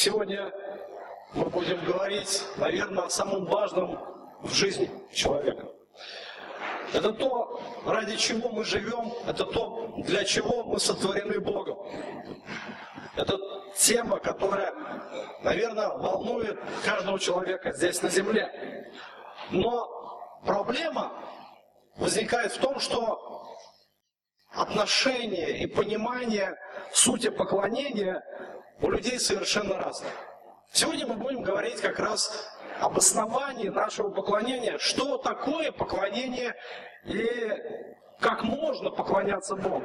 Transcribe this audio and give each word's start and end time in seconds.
сегодня 0.00 0.50
мы 1.34 1.44
будем 1.44 1.84
говорить, 1.84 2.42
наверное, 2.56 3.04
о 3.04 3.10
самом 3.10 3.44
важном 3.44 3.98
в 4.40 4.50
жизни 4.50 4.90
человека. 5.12 5.68
Это 6.94 7.12
то, 7.12 7.60
ради 7.84 8.16
чего 8.16 8.48
мы 8.48 8.64
живем, 8.64 9.12
это 9.26 9.44
то, 9.44 9.94
для 9.98 10.24
чего 10.24 10.64
мы 10.64 10.80
сотворены 10.80 11.38
Богом. 11.38 11.78
Это 13.14 13.38
тема, 13.76 14.18
которая, 14.18 14.72
наверное, 15.42 15.88
волнует 15.88 16.58
каждого 16.82 17.18
человека 17.18 17.72
здесь 17.72 18.00
на 18.02 18.08
земле. 18.08 18.90
Но 19.50 19.86
проблема 20.46 21.12
возникает 21.96 22.52
в 22.52 22.58
том, 22.58 22.80
что 22.80 23.46
отношение 24.52 25.58
и 25.58 25.66
понимание 25.66 26.58
сути 26.90 27.28
поклонения 27.28 28.22
у 28.82 28.90
людей 28.90 29.18
совершенно 29.18 29.78
разные. 29.78 30.12
Сегодня 30.72 31.06
мы 31.06 31.14
будем 31.14 31.42
говорить 31.42 31.80
как 31.80 31.98
раз 31.98 32.48
об 32.80 32.96
основании 32.96 33.68
нашего 33.68 34.10
поклонения, 34.10 34.78
что 34.78 35.18
такое 35.18 35.72
поклонение 35.72 36.54
и 37.04 37.26
как 38.20 38.42
можно 38.44 38.90
поклоняться 38.90 39.56
Богу. 39.56 39.84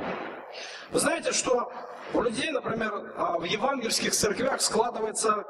Вы 0.91 0.99
знаете, 0.99 1.31
что 1.31 1.71
у 2.13 2.21
людей, 2.21 2.51
например, 2.51 3.13
а, 3.17 3.37
в 3.39 3.43
евангельских 3.43 4.13
церквях 4.13 4.61
складывается 4.61 5.43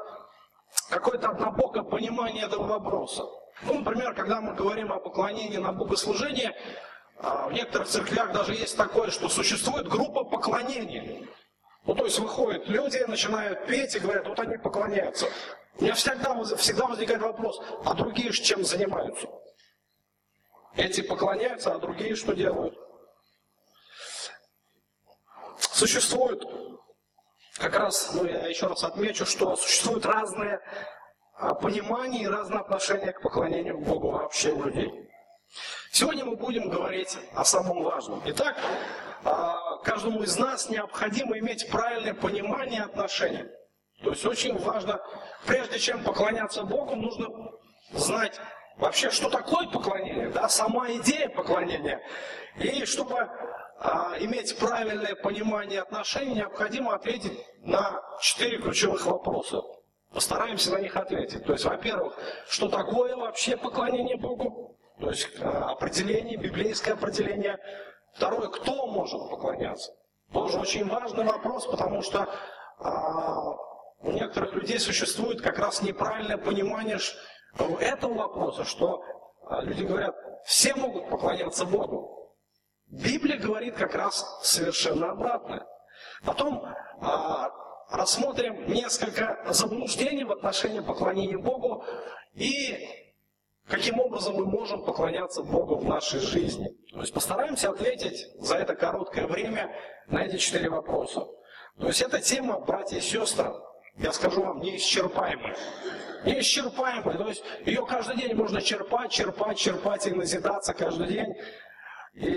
какое-то 0.90 1.28
однобокое 1.28 1.82
понимание 1.82 2.46
этого 2.46 2.66
вопроса. 2.66 3.24
Ну, 3.62 3.80
например, 3.80 4.14
когда 4.14 4.40
мы 4.40 4.54
говорим 4.54 4.92
о 4.92 4.98
поклонении 4.98 5.58
на 5.58 5.72
богослужение, 5.72 6.54
а, 7.18 7.48
в 7.48 7.52
некоторых 7.52 7.88
церквях 7.88 8.32
даже 8.32 8.54
есть 8.54 8.76
такое, 8.76 9.10
что 9.10 9.28
существует 9.28 9.88
группа 9.88 10.24
поклонения. 10.24 11.26
Ну, 11.86 11.94
то 11.94 12.04
есть 12.04 12.18
выходят 12.18 12.68
люди, 12.68 12.98
начинают 13.06 13.64
петь 13.66 13.94
и 13.94 14.00
говорят, 14.00 14.26
вот 14.26 14.38
они 14.40 14.56
поклоняются. 14.56 15.28
У 15.78 15.84
меня 15.84 15.94
всегда, 15.94 16.42
всегда 16.56 16.86
возникает 16.86 17.22
вопрос, 17.22 17.60
а 17.84 17.94
другие 17.94 18.32
же 18.32 18.42
чем 18.42 18.64
занимаются? 18.64 19.28
Эти 20.74 21.00
поклоняются, 21.00 21.74
а 21.74 21.78
другие 21.78 22.16
что 22.16 22.34
делают? 22.34 22.76
Существует, 25.58 26.42
как 27.56 27.78
раз, 27.78 28.12
ну 28.14 28.24
я 28.24 28.46
еще 28.46 28.66
раз 28.66 28.82
отмечу, 28.82 29.24
что 29.24 29.54
существуют 29.56 30.04
разные 30.06 30.58
а, 31.34 31.54
понимания 31.54 32.24
и 32.24 32.26
разные 32.26 32.60
отношения 32.60 33.12
к 33.12 33.22
поклонению 33.22 33.78
Богу 33.78 34.10
вообще 34.10 34.52
у 34.52 34.64
людей. 34.64 34.90
Сегодня 35.90 36.24
мы 36.24 36.36
будем 36.36 36.68
говорить 36.68 37.16
о 37.34 37.44
самом 37.44 37.82
важном. 37.82 38.20
Итак, 38.26 38.56
а, 39.24 39.78
каждому 39.78 40.22
из 40.22 40.36
нас 40.38 40.68
необходимо 40.68 41.38
иметь 41.38 41.68
правильное 41.70 42.14
понимание 42.14 42.82
отношений. 42.82 43.44
То 44.02 44.10
есть 44.10 44.26
очень 44.26 44.58
важно, 44.58 45.00
прежде 45.46 45.78
чем 45.78 46.04
поклоняться 46.04 46.64
Богу, 46.64 46.96
нужно 46.96 47.28
знать 47.92 48.38
вообще, 48.76 49.10
что 49.10 49.30
такое 49.30 49.68
поклонение, 49.68 50.28
да, 50.28 50.48
сама 50.48 50.92
идея 50.92 51.30
поклонения. 51.30 52.00
И 52.58 52.84
чтобы 52.84 53.28
а, 53.78 54.16
иметь 54.20 54.56
правильное 54.58 55.14
понимание 55.14 55.80
отношений, 55.80 56.34
необходимо 56.34 56.94
ответить 56.94 57.38
на 57.60 58.02
четыре 58.20 58.58
ключевых 58.58 59.06
вопроса. 59.06 59.62
Постараемся 60.12 60.72
на 60.72 60.80
них 60.80 60.96
ответить. 60.96 61.44
То 61.44 61.52
есть, 61.52 61.64
во-первых, 61.64 62.18
что 62.48 62.68
такое 62.68 63.16
вообще 63.16 63.56
поклонение 63.56 64.16
Богу? 64.16 64.75
То 64.98 65.10
есть 65.10 65.28
а, 65.40 65.70
определение, 65.70 66.36
библейское 66.36 66.94
определение. 66.94 67.58
Второе, 68.14 68.48
кто 68.48 68.86
может 68.86 69.20
поклоняться? 69.30 69.92
Тоже 70.32 70.58
очень 70.58 70.88
важный 70.88 71.24
вопрос, 71.24 71.66
потому 71.66 72.02
что 72.02 72.28
а, 72.78 73.52
у 74.00 74.12
некоторых 74.12 74.54
людей 74.54 74.78
существует 74.78 75.40
как 75.40 75.58
раз 75.58 75.82
неправильное 75.82 76.38
понимание 76.38 76.98
этого 77.80 78.14
вопроса, 78.14 78.64
что 78.64 79.02
а, 79.48 79.62
люди 79.62 79.84
говорят, 79.84 80.14
все 80.44 80.74
могут 80.74 81.08
поклоняться 81.08 81.64
Богу. 81.64 82.34
Библия 82.86 83.38
говорит 83.38 83.76
как 83.76 83.94
раз 83.94 84.24
совершенно 84.42 85.10
обратное. 85.10 85.66
Потом 86.24 86.64
а, 87.00 87.50
рассмотрим 87.90 88.66
несколько 88.72 89.44
заблуждений 89.48 90.24
в 90.24 90.32
отношении 90.32 90.80
поклонения 90.80 91.38
Богу 91.38 91.84
и 92.34 93.05
Каким 93.68 93.98
образом 93.98 94.36
мы 94.36 94.46
можем 94.46 94.84
поклоняться 94.84 95.42
Богу 95.42 95.76
в 95.76 95.84
нашей 95.84 96.20
жизни? 96.20 96.68
То 96.92 97.00
есть 97.00 97.12
постараемся 97.12 97.70
ответить 97.70 98.28
за 98.38 98.56
это 98.56 98.76
короткое 98.76 99.26
время 99.26 99.74
на 100.06 100.24
эти 100.24 100.36
четыре 100.36 100.70
вопроса. 100.70 101.26
То 101.78 101.88
есть 101.88 102.00
эта 102.00 102.20
тема, 102.20 102.60
братья 102.60 102.98
и 102.98 103.00
сестры, 103.00 103.52
я 103.96 104.12
скажу 104.12 104.42
вам, 104.42 104.60
неисчерпаемая. 104.60 105.56
Неисчерпаемая. 106.24 107.18
То 107.18 107.28
есть 107.28 107.42
ее 107.64 107.84
каждый 107.84 108.16
день 108.16 108.34
можно 108.34 108.62
черпать, 108.62 109.10
черпать, 109.10 109.58
черпать 109.58 110.06
и 110.06 110.12
назидаться 110.12 110.72
каждый 110.72 111.08
день. 111.08 111.34
И 112.14 112.30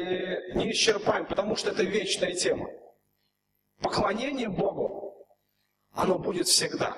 неисчерпаем, 0.56 1.28
потому 1.28 1.56
что 1.56 1.70
это 1.70 1.84
вечная 1.84 2.34
тема. 2.34 2.68
Поклонение 3.82 4.50
Богу, 4.50 5.28
оно 5.94 6.18
будет 6.18 6.48
всегда. 6.48 6.96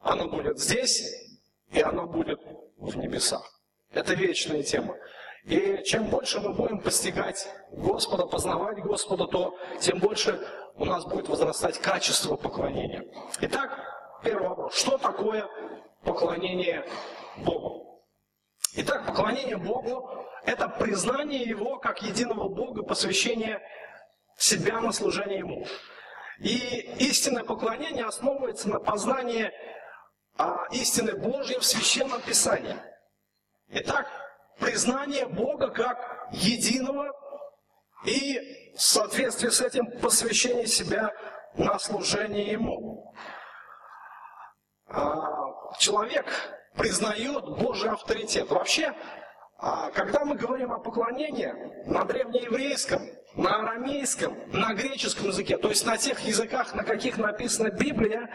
Оно 0.00 0.28
будет 0.28 0.58
здесь, 0.58 1.02
и 1.70 1.80
оно 1.80 2.06
будет 2.06 2.40
в 2.76 2.96
небесах. 2.96 3.57
Это 3.92 4.14
вечная 4.14 4.62
тема. 4.62 4.96
И 5.44 5.82
чем 5.84 6.06
больше 6.06 6.40
мы 6.40 6.52
будем 6.52 6.78
постигать 6.80 7.48
Господа, 7.72 8.26
познавать 8.26 8.78
Господа, 8.80 9.26
то 9.26 9.56
тем 9.80 9.98
больше 9.98 10.46
у 10.74 10.84
нас 10.84 11.04
будет 11.04 11.28
возрастать 11.28 11.78
качество 11.78 12.36
поклонения. 12.36 13.04
Итак, 13.40 13.78
первый 14.22 14.48
вопрос. 14.48 14.74
Что 14.74 14.98
такое 14.98 15.48
поклонение 16.02 16.84
Богу? 17.38 18.04
Итак, 18.74 19.06
поклонение 19.06 19.56
Богу– 19.56 20.10
это 20.44 20.68
признание 20.68 21.42
Его 21.42 21.78
как 21.78 22.02
единого 22.02 22.48
Бога, 22.48 22.82
посвящение 22.82 23.60
себя 24.36 24.80
на 24.80 24.92
служение 24.92 25.38
Ему. 25.38 25.66
И 26.40 26.92
истинное 26.98 27.42
поклонение 27.42 28.04
основывается 28.04 28.68
на 28.68 28.78
познании 28.78 29.50
а, 30.36 30.66
истины 30.72 31.14
Божьей 31.14 31.58
в 31.58 31.64
Священном 31.64 32.20
Писании– 32.20 32.76
Итак, 33.70 34.06
признание 34.58 35.26
Бога 35.26 35.68
как 35.68 36.28
единого 36.32 37.12
и 38.04 38.72
в 38.74 38.80
соответствии 38.80 39.50
с 39.50 39.60
этим 39.60 39.86
посвящение 40.00 40.66
себя 40.66 41.12
на 41.54 41.78
служение 41.78 42.52
Ему. 42.52 43.12
А, 44.86 45.76
человек 45.78 46.26
признает 46.76 47.44
Божий 47.44 47.90
авторитет. 47.90 48.48
Вообще, 48.50 48.94
а, 49.58 49.90
когда 49.90 50.24
мы 50.24 50.36
говорим 50.36 50.72
о 50.72 50.78
поклонении 50.78 51.52
на 51.86 52.04
древнееврейском, 52.04 53.02
на 53.34 53.56
арамейском, 53.56 54.34
на 54.50 54.72
греческом 54.72 55.26
языке, 55.26 55.58
то 55.58 55.68
есть 55.68 55.84
на 55.84 55.98
тех 55.98 56.18
языках, 56.20 56.74
на 56.74 56.84
каких 56.84 57.18
написана 57.18 57.70
Библия, 57.70 58.32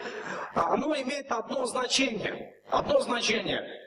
оно 0.54 0.94
имеет 0.94 1.32
одно 1.32 1.66
значение. 1.66 2.54
Одно 2.70 3.00
значение 3.00 3.83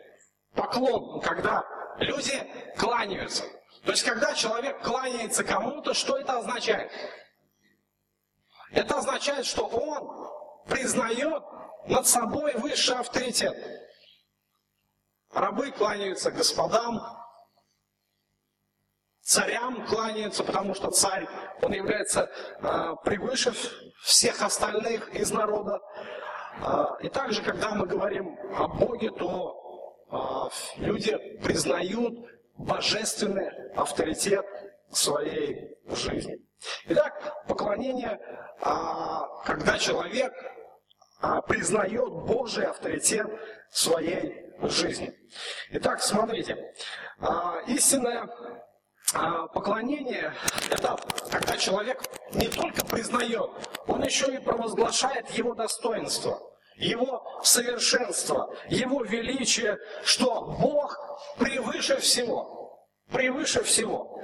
поклон, 0.58 1.22
когда 1.22 1.64
люди 2.00 2.34
кланяются. 2.78 3.44
То 3.86 3.92
есть, 3.92 4.04
когда 4.04 4.34
человек 4.34 4.82
кланяется 4.82 5.44
кому-то, 5.44 5.94
что 5.94 6.18
это 6.18 6.40
означает? 6.40 6.92
Это 8.72 8.98
означает, 8.98 9.46
что 9.46 9.66
он 9.66 10.66
признает 10.68 11.42
над 11.88 12.06
собой 12.06 12.54
высший 12.56 12.98
авторитет. 12.98 13.56
Рабы 15.32 15.72
кланяются 15.72 16.32
господам, 16.32 17.02
царям 19.22 19.86
кланяются, 19.88 20.44
потому 20.44 20.74
что 20.74 20.90
царь, 20.92 21.28
он 21.62 21.74
является 21.74 22.24
э, 22.24 22.96
превыше 23.04 23.54
всех 24.02 24.42
остальных 24.42 25.14
из 25.14 25.32
народа. 25.32 25.80
Э, 26.62 26.86
и 27.02 27.10
также, 27.10 27.42
когда 27.42 27.76
мы 27.76 27.86
говорим 27.86 28.38
о 28.56 28.68
Боге, 28.68 29.12
то 29.12 29.57
люди 30.78 31.18
признают 31.44 32.14
божественный 32.58 33.50
авторитет 33.76 34.46
своей 34.92 35.78
жизни. 35.90 36.38
Итак, 36.86 37.46
поклонение, 37.48 38.20
а, 38.62 39.28
когда 39.44 39.78
человек 39.78 40.34
а, 41.22 41.42
признает 41.42 42.10
Божий 42.10 42.66
авторитет 42.66 43.28
своей 43.70 44.46
жизни. 44.62 45.14
Итак, 45.72 46.02
смотрите, 46.02 46.74
истинное 47.68 48.28
поклонение– 49.54 50.34
это 50.72 50.98
когда 51.30 51.58
человек 51.58 52.02
не 52.34 52.48
только 52.48 52.86
признает, 52.86 53.50
он 53.86 54.04
еще 54.04 54.34
и 54.34 54.40
провозглашает 54.40 55.30
его 55.32 55.54
достоинство– 55.54 56.42
его 56.78 57.42
совершенство, 57.44 58.54
Его 58.70 59.04
величие, 59.04 59.78
что 60.04 60.42
Бог 60.60 60.98
превыше 61.38 61.98
всего. 61.98 62.80
Превыше 63.12 63.64
всего. 63.64 64.22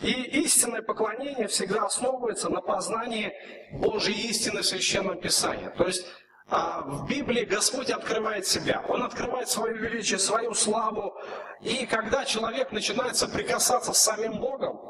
И 0.00 0.10
истинное 0.10 0.82
поклонение 0.82 1.46
всегда 1.46 1.84
основывается 1.84 2.48
на 2.48 2.60
познании 2.60 3.32
Божьей 3.72 4.28
истины 4.30 4.62
в 4.62 4.66
Священном 4.66 5.20
Писании. 5.20 5.70
То 5.76 5.86
есть 5.86 6.04
а, 6.48 6.82
в 6.82 7.08
Библии 7.08 7.44
Господь 7.44 7.90
открывает 7.90 8.46
себя. 8.46 8.84
Он 8.88 9.02
открывает 9.02 9.48
свое 9.48 9.76
величие, 9.76 10.18
свою 10.18 10.54
славу. 10.54 11.14
И 11.60 11.86
когда 11.86 12.24
человек 12.24 12.72
начинает 12.72 13.16
соприкасаться 13.16 13.92
с 13.92 13.98
самим 13.98 14.40
Богом, 14.40 14.80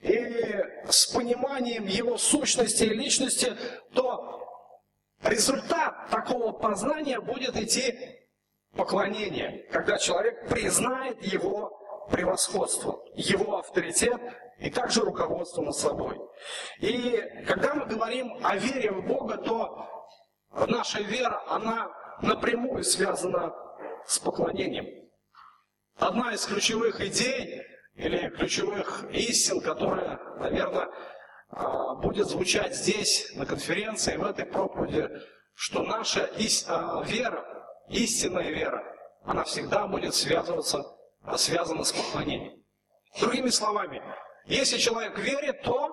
и 0.00 0.56
с 0.88 1.06
пониманием 1.12 1.86
его 1.86 2.16
сущности 2.16 2.84
и 2.84 2.94
личности, 2.94 3.54
то 3.92 4.39
результат 5.22 6.08
такого 6.10 6.52
познания 6.52 7.20
будет 7.20 7.56
идти 7.56 7.98
поклонение, 8.76 9.66
когда 9.70 9.98
человек 9.98 10.48
признает 10.48 11.22
его 11.22 11.76
превосходство, 12.10 13.02
его 13.14 13.58
авторитет 13.58 14.20
и 14.58 14.70
также 14.70 15.00
руководство 15.00 15.62
над 15.62 15.74
собой. 15.74 16.18
И 16.80 17.22
когда 17.46 17.74
мы 17.74 17.86
говорим 17.86 18.34
о 18.42 18.56
вере 18.56 18.90
в 18.90 19.06
Бога, 19.06 19.36
то 19.38 19.88
наша 20.66 21.00
вера, 21.00 21.42
она 21.48 21.90
напрямую 22.22 22.84
связана 22.84 23.54
с 24.06 24.18
поклонением. 24.18 24.86
Одна 25.96 26.32
из 26.32 26.44
ключевых 26.46 27.00
идей 27.00 27.62
или 27.94 28.28
ключевых 28.30 29.04
истин, 29.12 29.60
которая, 29.60 30.18
наверное, 30.38 30.88
будет 31.52 32.28
звучать 32.28 32.74
здесь, 32.74 33.34
на 33.34 33.44
конференции, 33.44 34.16
в 34.16 34.24
этой 34.24 34.46
проповеди, 34.46 35.08
что 35.54 35.82
наша 35.82 36.30
а, 36.68 37.02
вера, 37.04 37.44
истинная 37.88 38.50
вера, 38.50 38.82
она 39.24 39.44
всегда 39.44 39.86
будет 39.86 40.14
связываться, 40.14 40.82
связана 41.36 41.84
с 41.84 41.92
поклонением. 41.92 42.62
Другими 43.20 43.50
словами, 43.50 44.02
если 44.46 44.78
человек 44.78 45.18
верит, 45.18 45.62
то 45.62 45.90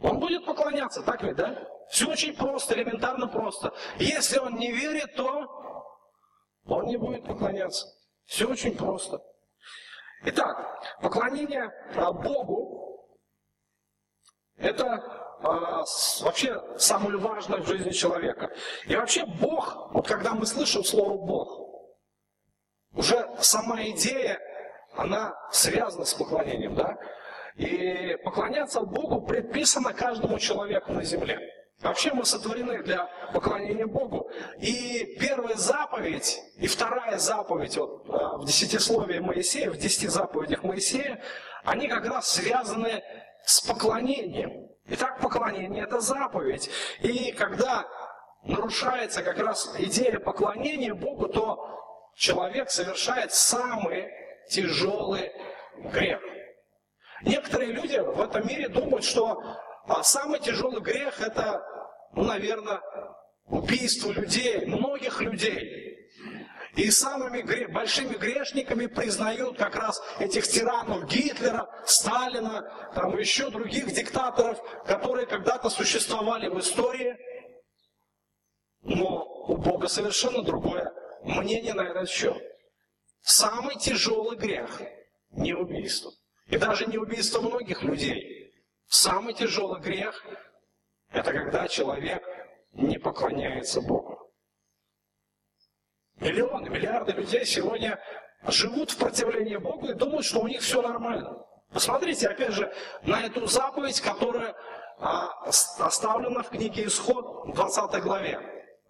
он 0.00 0.20
будет 0.20 0.46
поклоняться, 0.46 1.02
так 1.02 1.22
ведь, 1.22 1.36
да? 1.36 1.68
Все 1.90 2.08
очень 2.08 2.36
просто, 2.36 2.74
элементарно 2.74 3.26
просто. 3.26 3.74
Если 3.98 4.38
он 4.38 4.56
не 4.56 4.72
верит, 4.72 5.14
то 5.16 5.44
он 6.66 6.86
не 6.86 6.96
будет 6.96 7.24
поклоняться. 7.24 7.86
Все 8.24 8.48
очень 8.48 8.76
просто. 8.76 9.20
Итак, 10.24 10.56
поклонение 11.02 11.68
а, 11.96 12.12
Богу– 12.12 12.78
это 14.62 15.02
а, 15.42 15.84
вообще 16.20 16.62
самое 16.78 17.16
важное 17.18 17.60
в 17.60 17.66
жизни 17.66 17.90
человека. 17.90 18.50
И 18.86 18.94
вообще 18.94 19.24
Бог, 19.26 19.92
вот 19.92 20.06
когда 20.06 20.34
мы 20.34 20.46
слышим 20.46 20.84
слово 20.84 21.18
Бог, 21.18 21.62
уже 22.94 23.28
сама 23.40 23.82
идея, 23.88 24.38
она 24.94 25.34
связана 25.50 26.04
с 26.04 26.14
поклонением, 26.14 26.74
да? 26.74 26.96
И 27.56 28.16
поклоняться 28.24 28.80
Богу 28.82 29.22
предписано 29.26 29.92
каждому 29.92 30.38
человеку 30.38 30.92
на 30.92 31.02
земле. 31.02 31.38
Вообще 31.80 32.12
мы 32.12 32.24
сотворены 32.24 32.82
для 32.82 33.10
поклонения 33.32 33.86
Богу. 33.86 34.30
И 34.60 35.16
первая 35.18 35.56
заповедь, 35.56 36.40
и 36.58 36.68
вторая 36.68 37.18
заповедь 37.18 37.76
вот, 37.76 38.08
а, 38.08 38.36
в 38.38 38.46
десятисловии 38.46 39.18
Моисея, 39.18 39.70
в 39.70 39.76
десяти 39.76 40.06
заповедях 40.06 40.62
Моисея, 40.62 41.20
они 41.64 41.88
как 41.88 42.06
раз 42.06 42.28
связаны 42.28 43.02
с 43.44 43.60
поклонением. 43.60 44.68
Итак, 44.86 45.20
поклонение– 45.20 45.84
это 45.84 46.00
заповедь. 46.00 46.70
И 47.00 47.32
когда 47.32 47.86
нарушается 48.44 49.22
как 49.22 49.38
раз 49.38 49.74
идея 49.78 50.18
поклонения 50.18 50.94
Богу, 50.94 51.28
то 51.28 52.10
человек 52.16 52.70
совершает 52.70 53.32
самый 53.32 54.08
тяжелый 54.48 55.32
грех. 55.92 56.20
Некоторые 57.22 57.72
люди 57.72 57.98
в 57.98 58.20
этом 58.20 58.46
мире 58.46 58.68
думают, 58.68 59.04
что 59.04 59.40
а 59.86 60.02
самый 60.02 60.40
тяжелый 60.40 60.80
грех– 60.80 61.20
это 61.20 61.62
ну, 62.14 62.24
наверное, 62.24 62.80
убийство 63.46 64.12
людей, 64.12 64.66
многих 64.66 65.20
людей. 65.20 65.91
И 66.76 66.90
самыми 66.90 67.42
большими 67.66 68.14
грешниками 68.14 68.86
признают 68.86 69.58
как 69.58 69.76
раз 69.76 70.02
этих 70.18 70.48
тиранов 70.48 71.06
Гитлера, 71.06 71.68
Сталина, 71.84 72.90
там 72.94 73.16
еще 73.18 73.50
других 73.50 73.92
диктаторов, 73.92 74.58
которые 74.86 75.26
когда-то 75.26 75.68
существовали 75.68 76.48
в 76.48 76.58
истории. 76.58 77.16
Но 78.82 79.24
у 79.48 79.56
Бога 79.58 79.88
совершенно 79.88 80.42
другое 80.42 80.92
мнение 81.22 81.74
на 81.74 81.82
этот 81.82 82.08
счет. 82.08 82.42
Самый 83.20 83.76
тяжелый 83.76 84.36
грех– 84.36 84.80
не 85.30 85.52
убийство. 85.54 86.10
И 86.46 86.56
даже 86.56 86.86
не 86.86 86.98
убийство 86.98 87.40
многих 87.40 87.82
людей. 87.82 88.52
Самый 88.88 89.34
тяжелый 89.34 89.80
грех 89.80 90.24
это 91.12 91.32
когда 91.32 91.68
человек 91.68 92.22
не 92.72 92.98
поклоняется 92.98 93.82
Богу. 93.82 94.11
Миллионы, 96.22 96.68
миллиарды 96.68 97.12
людей 97.12 97.44
сегодня 97.44 97.98
живут 98.46 98.92
в 98.92 98.96
противлении 98.96 99.56
Богу 99.56 99.88
и 99.88 99.94
думают, 99.94 100.24
что 100.24 100.40
у 100.40 100.46
них 100.46 100.60
все 100.60 100.80
нормально. 100.80 101.36
Посмотрите, 101.72 102.28
опять 102.28 102.52
же, 102.52 102.72
на 103.02 103.22
эту 103.22 103.46
заповедь, 103.46 104.00
которая 104.00 104.54
а, 105.00 105.30
оставлена 105.80 106.44
в 106.44 106.50
книге 106.50 106.86
Исход, 106.86 107.52
20 107.52 108.02
главе. 108.02 108.38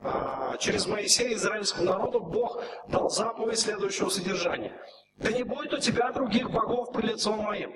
А, 0.00 0.58
через 0.58 0.86
Моисея 0.86 1.32
израильскому 1.34 1.86
народу 1.86 2.20
Бог 2.20 2.62
дал 2.88 3.08
заповедь 3.08 3.58
следующего 3.58 4.10
содержания. 4.10 4.78
«Да 5.16 5.32
не 5.32 5.42
будет 5.42 5.72
у 5.72 5.78
тебя 5.78 6.12
других 6.12 6.50
богов 6.50 6.92
при 6.92 7.06
лицом 7.06 7.38
моим, 7.38 7.72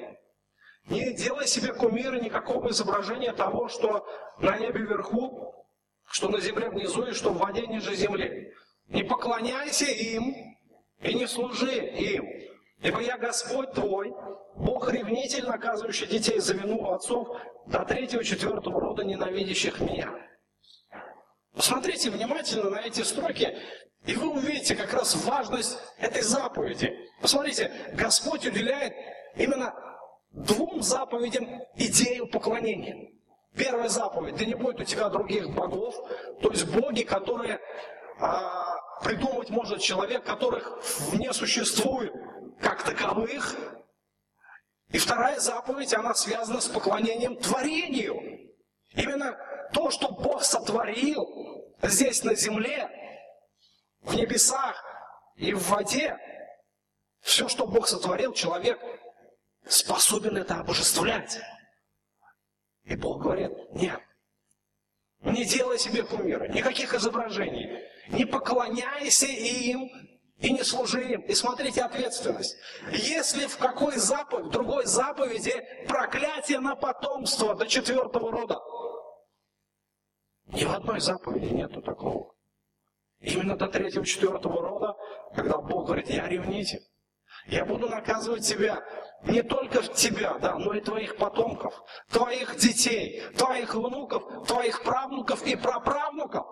не 0.89 1.15
делай 1.15 1.47
себе 1.47 1.73
кумира 1.73 2.17
никакого 2.17 2.69
изображения 2.71 3.33
того, 3.33 3.69
что 3.69 4.07
на 4.39 4.59
небе 4.59 4.81
вверху, 4.81 5.67
что 6.07 6.29
на 6.29 6.41
земле 6.41 6.69
внизу 6.69 7.07
и 7.07 7.13
что 7.13 7.31
в 7.31 7.39
воде 7.39 7.67
ниже 7.67 7.95
земли. 7.95 8.53
Не 8.89 9.03
поклоняйся 9.03 9.87
им 9.87 10.35
и 11.01 11.15
не 11.15 11.27
служи 11.27 11.75
им. 11.75 12.27
Ибо 12.81 13.01
я 13.01 13.17
Господь 13.17 13.73
твой, 13.73 14.13
Бог 14.57 14.93
ревнитель, 14.93 15.47
наказывающий 15.47 16.07
детей 16.07 16.39
за 16.39 16.55
вину 16.55 16.91
отцов 16.91 17.29
до 17.67 17.85
третьего, 17.85 18.23
четвертого 18.23 18.81
рода 18.81 19.03
ненавидящих 19.03 19.81
меня. 19.81 20.13
Посмотрите 21.55 22.11
внимательно 22.11 22.71
на 22.71 22.81
эти 22.81 23.01
строки, 23.01 23.57
и 24.07 24.15
вы 24.15 24.29
увидите 24.29 24.77
как 24.77 24.93
раз 24.93 25.17
важность 25.25 25.79
этой 25.99 26.23
заповеди. 26.23 26.95
Посмотрите, 27.21 27.73
Господь 27.95 28.47
уделяет 28.47 28.95
именно 29.37 29.75
двум 30.31 30.83
заповедям 30.83 31.63
идею 31.77 32.29
поклонения. 32.29 33.11
Первая 33.57 33.89
заповедь, 33.89 34.37
да 34.37 34.45
не 34.45 34.55
будет 34.55 34.81
у 34.81 34.85
тебя 34.85 35.09
других 35.09 35.49
богов, 35.55 35.95
то 36.43 36.51
есть 36.51 36.67
боги, 36.67 37.03
которые 37.03 37.59
а, 38.21 38.76
придумать 39.03 39.51
может 39.51 39.81
человек, 39.81 40.25
которых 40.25 40.79
не 41.13 41.33
существует 41.33 42.13
как 42.61 42.83
таковых. 42.83 43.55
И 44.91 44.99
вторая 44.99 45.39
заповедь, 45.41 45.95
она 45.95 46.15
связана 46.15 46.61
с 46.61 46.69
поклонением 46.69 47.37
творению. 47.37 48.55
Именно 48.95 49.37
то, 49.73 49.91
что 49.91 50.11
Бог 50.11 50.43
сотворил 50.43 51.27
здесь 51.83 52.25
на 52.25 52.35
земле, 52.35 52.89
в 54.01 54.15
небесах 54.15 54.83
и 55.37 55.53
в 55.53 55.69
воде, 55.69 56.17
все, 57.21 57.49
что 57.49 57.67
Бог 57.67 57.89
сотворил, 57.89 58.33
человек 58.33 58.79
способен 59.67 60.37
это 60.37 60.57
обожествлять. 60.61 61.41
И 62.85 62.95
Бог 62.95 63.23
говорит, 63.23 63.51
нет, 63.73 64.01
не 65.23 65.45
делай 65.45 65.79
себе 65.79 66.05
кумира, 66.05 66.47
никаких 66.47 66.95
изображений, 66.95 67.83
не 68.09 68.25
поклоняйся 68.25 69.27
им 69.27 69.91
и 70.39 70.53
не 70.53 70.63
служи 70.63 71.03
им. 71.13 71.23
И 71.23 71.35
смотрите 71.35 71.83
ответственность. 71.83 72.57
Если 72.93 73.47
в 73.47 73.57
какой 73.59 73.97
заповедь, 73.97 74.47
в 74.47 74.51
другой 74.51 74.87
заповеди 74.87 75.55
проклятие 75.89 76.61
на 76.61 76.77
потомство 76.77 77.55
до 77.55 77.67
четвертого 77.67 78.31
рода, 78.31 78.59
ни 80.49 80.65
в 80.65 80.73
одной 80.73 81.01
заповеди 81.01 81.53
нету 81.53 81.83
такого. 81.83 82.35
Именно 83.21 83.57
до 83.57 83.67
третьего, 83.69 84.05
четвертого 84.05 84.63
рода, 84.63 84.95
когда 85.35 85.59
Бог 85.59 85.87
говорит, 85.87 86.09
я 86.11 86.29
ревнитель. 86.29 86.83
Я 87.47 87.65
буду 87.65 87.89
наказывать 87.89 88.47
тебя, 88.47 88.83
не 89.23 89.43
только 89.43 89.83
тебя, 89.83 90.35
да, 90.39 90.59
но 90.59 90.75
и 90.75 90.81
твоих 90.81 91.17
потомков, 91.17 91.75
твоих 92.11 92.57
детей, 92.57 93.23
твоих 93.37 93.75
внуков, 93.75 94.47
твоих 94.47 94.83
правнуков 94.83 95.45
и 95.47 95.57
праправнуков. 95.57 96.45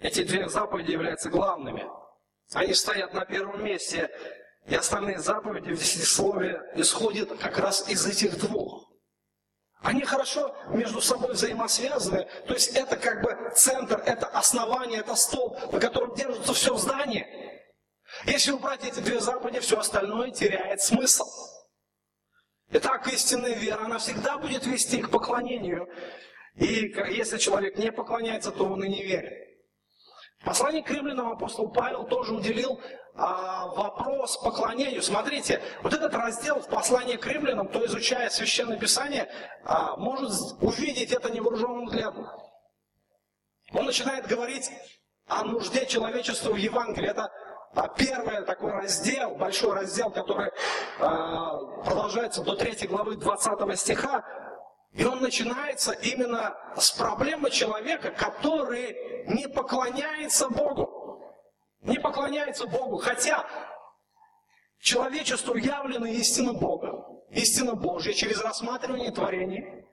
Эти 0.00 0.24
две 0.24 0.48
заповеди 0.48 0.92
являются 0.92 1.28
главными. 1.28 1.86
Они 2.52 2.74
стоят 2.74 3.12
на 3.12 3.24
первом 3.24 3.64
месте, 3.64 4.10
и 4.66 4.74
остальные 4.74 5.18
заповеди 5.18 5.72
в 5.72 5.78
десятисловии 5.78 6.58
исходят 6.74 7.38
как 7.38 7.58
раз 7.58 7.88
из 7.88 8.06
этих 8.06 8.38
двух. 8.38 8.90
Они 9.82 10.02
хорошо 10.04 10.54
между 10.68 11.00
собой 11.00 11.32
взаимосвязаны. 11.32 12.28
То 12.46 12.54
есть 12.54 12.76
это 12.76 12.96
как 12.96 13.22
бы 13.22 13.52
центр, 13.54 14.02
это 14.04 14.26
основание, 14.26 15.00
это 15.00 15.14
стол, 15.14 15.58
на 15.72 15.80
котором 15.80 16.14
держится 16.14 16.52
все 16.52 16.76
здание. 16.76 17.26
Если 18.26 18.52
убрать 18.52 18.84
эти 18.84 19.00
две 19.00 19.20
заповеди, 19.20 19.60
все 19.60 19.78
остальное 19.78 20.30
теряет 20.30 20.82
смысл. 20.82 21.26
Итак, 22.72 23.10
истинная 23.12 23.54
вера, 23.54 23.84
она 23.84 23.98
всегда 23.98 24.38
будет 24.38 24.66
вести 24.66 25.00
к 25.00 25.10
поклонению. 25.10 25.88
И 26.56 26.92
если 27.10 27.38
человек 27.38 27.78
не 27.78 27.90
поклоняется, 27.90 28.50
то 28.50 28.64
он 28.64 28.84
и 28.84 28.88
не 28.88 29.02
верит. 29.02 29.39
Послание 30.44 30.82
к 30.82 30.90
римлянам 30.90 31.32
апостол 31.32 31.68
Павел 31.68 32.04
тоже 32.04 32.34
уделил 32.34 32.80
а, 33.14 33.66
вопрос 33.68 34.38
поклонению. 34.38 35.02
Смотрите, 35.02 35.60
вот 35.82 35.92
этот 35.92 36.14
раздел 36.14 36.60
в 36.60 36.68
послании 36.68 37.16
к 37.16 37.26
римлянам, 37.26 37.68
кто 37.68 37.84
изучая 37.84 38.30
Священное 38.30 38.78
Писание, 38.78 39.30
а, 39.64 39.96
может 39.96 40.32
увидеть 40.62 41.12
это 41.12 41.30
невооруженным 41.30 41.86
взглядом. 41.86 42.26
Он 43.72 43.84
начинает 43.84 44.26
говорить 44.26 44.70
о 45.28 45.44
нужде 45.44 45.86
человечества 45.86 46.52
в 46.52 46.56
Евангелии. 46.56 47.10
Это 47.10 47.30
а, 47.74 47.88
первый 47.88 48.44
такой 48.46 48.72
раздел, 48.72 49.36
большой 49.36 49.74
раздел, 49.74 50.10
который 50.10 50.50
а, 50.98 51.58
продолжается 51.84 52.42
до 52.42 52.56
3 52.56 52.88
главы 52.88 53.16
20 53.16 53.78
стиха. 53.78 54.24
И 54.92 55.04
он 55.04 55.20
начинается 55.20 55.92
именно 55.92 56.56
с 56.76 56.90
проблемы 56.90 57.50
человека, 57.50 58.10
который 58.10 58.96
не 59.26 59.46
поклоняется 59.48 60.48
Богу. 60.48 61.22
Не 61.82 61.98
поклоняется 61.98 62.66
Богу, 62.66 62.98
хотя 62.98 63.46
человечеству 64.80 65.54
явлена 65.54 66.10
истина 66.10 66.52
Бога, 66.52 67.06
истина 67.30 67.74
Божья 67.74 68.12
через 68.12 68.42
рассматривание 68.42 69.12
творений. 69.12 69.86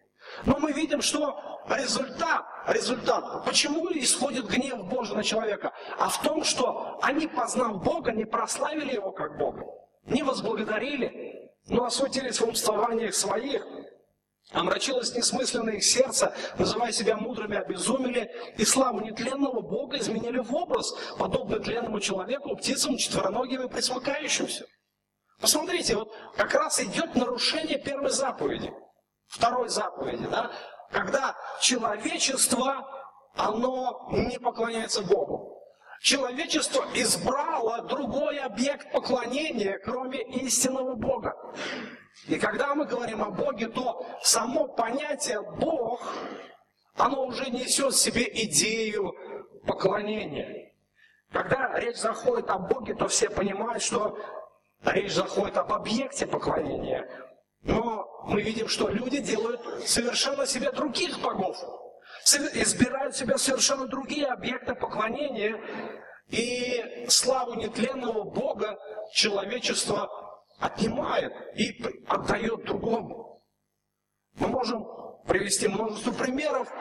Но 0.46 0.58
мы 0.58 0.74
видим, 0.74 1.02
что 1.02 1.40
результат, 1.70 2.46
результат, 2.68 3.46
почему 3.46 3.90
исходит 3.92 4.48
гнев 4.48 4.86
Божий 4.88 5.16
на 5.16 5.24
человека? 5.24 5.74
А 5.98 6.10
в 6.10 6.22
том, 6.22 6.44
что 6.44 6.98
они, 7.02 7.28
познав 7.28 7.84
Бога, 7.84 8.12
не 8.12 8.26
прославили 8.26 8.96
Его 8.96 9.12
как 9.12 9.38
Бога, 9.38 9.64
не 10.06 10.24
возблагодарили, 10.24 11.52
но 11.68 11.86
осудились 11.86 12.40
в 12.40 12.48
умствованиях 12.48 13.14
своих, 13.14 13.66
Омрачилось 14.54 15.14
несмысленное 15.14 15.74
их 15.74 15.84
сердце, 15.84 16.34
называя 16.58 16.94
себя 16.94 17.18
мудрыми, 17.18 17.58
обезумели, 17.58 18.32
и 18.58 18.64
славу 18.64 19.02
нетленного 19.02 19.62
Бога 19.62 19.98
изменили 19.98 20.40
в 20.40 20.56
образ, 20.56 20.94
подобный 21.20 21.60
тленному 21.60 22.00
человеку, 22.00 22.56
птицам, 22.56 22.96
четвероногим 22.98 23.64
и 23.64 23.70
присмыкающимся. 23.70 24.66
Посмотрите, 25.42 25.96
вот 25.96 26.16
как 26.38 26.54
раз 26.54 26.80
идет 26.80 27.14
нарушение 27.16 27.78
первой 27.78 28.10
заповеди, 28.10 28.74
второй 29.28 29.68
заповеди, 29.68 30.26
да? 30.32 30.50
когда 30.92 31.36
человечество, 31.62 32.88
оно 33.36 34.08
не 34.12 34.40
поклоняется 34.40 35.02
Богу. 35.02 35.62
Человечество 36.02 36.86
избрало 36.94 37.82
другой 37.82 38.40
объект 38.40 38.92
поклонения, 38.92 39.78
кроме 39.80 40.22
истинного 40.22 40.96
Бога. 40.96 41.36
И 42.26 42.38
когда 42.38 42.76
мы 42.76 42.86
говорим 42.86 43.22
о 43.22 43.30
Боге, 43.30 43.68
то 43.68 44.06
само 44.22 44.68
понятие 44.68 45.42
Бог, 45.42 46.14
оно 46.96 47.26
уже 47.26 47.50
несет 47.50 47.94
в 47.94 47.98
себе 47.98 48.28
идею 48.46 49.16
поклонения. 49.66 50.74
Когда 51.32 51.78
речь 51.80 51.98
заходит 51.98 52.50
о 52.50 52.58
Боге, 52.58 52.96
то 52.96 53.08
все 53.08 53.30
понимают, 53.30 53.84
что 53.84 54.18
речь 54.84 55.14
заходит 55.14 55.58
об 55.58 55.72
объекте 55.72 56.26
поклонения. 56.26 57.08
Но 57.62 58.08
мы 58.24 58.42
видим, 58.42 58.68
что 58.68 58.90
люди 58.90 59.20
делают 59.20 59.62
совершенно 59.86 60.46
себе 60.46 60.72
других 60.72 61.20
богов. 61.20 61.58
Избирают 62.54 63.16
себе 63.16 63.38
совершенно 63.38 63.88
другие 63.88 64.28
объекты 64.28 64.74
поклонения. 64.74 65.62
И 66.30 67.06
славу 67.08 67.54
нетленного 67.56 68.24
Бога 68.24 68.78
человечество 69.14 70.10
отнимает 70.60 71.34
и 71.56 71.84
отдает 72.08 72.66
другому. 72.66 73.44
Мы 74.40 74.48
можем 74.48 74.86
привести 75.28 75.68
множество 75.68 76.12
примеров 76.12 76.72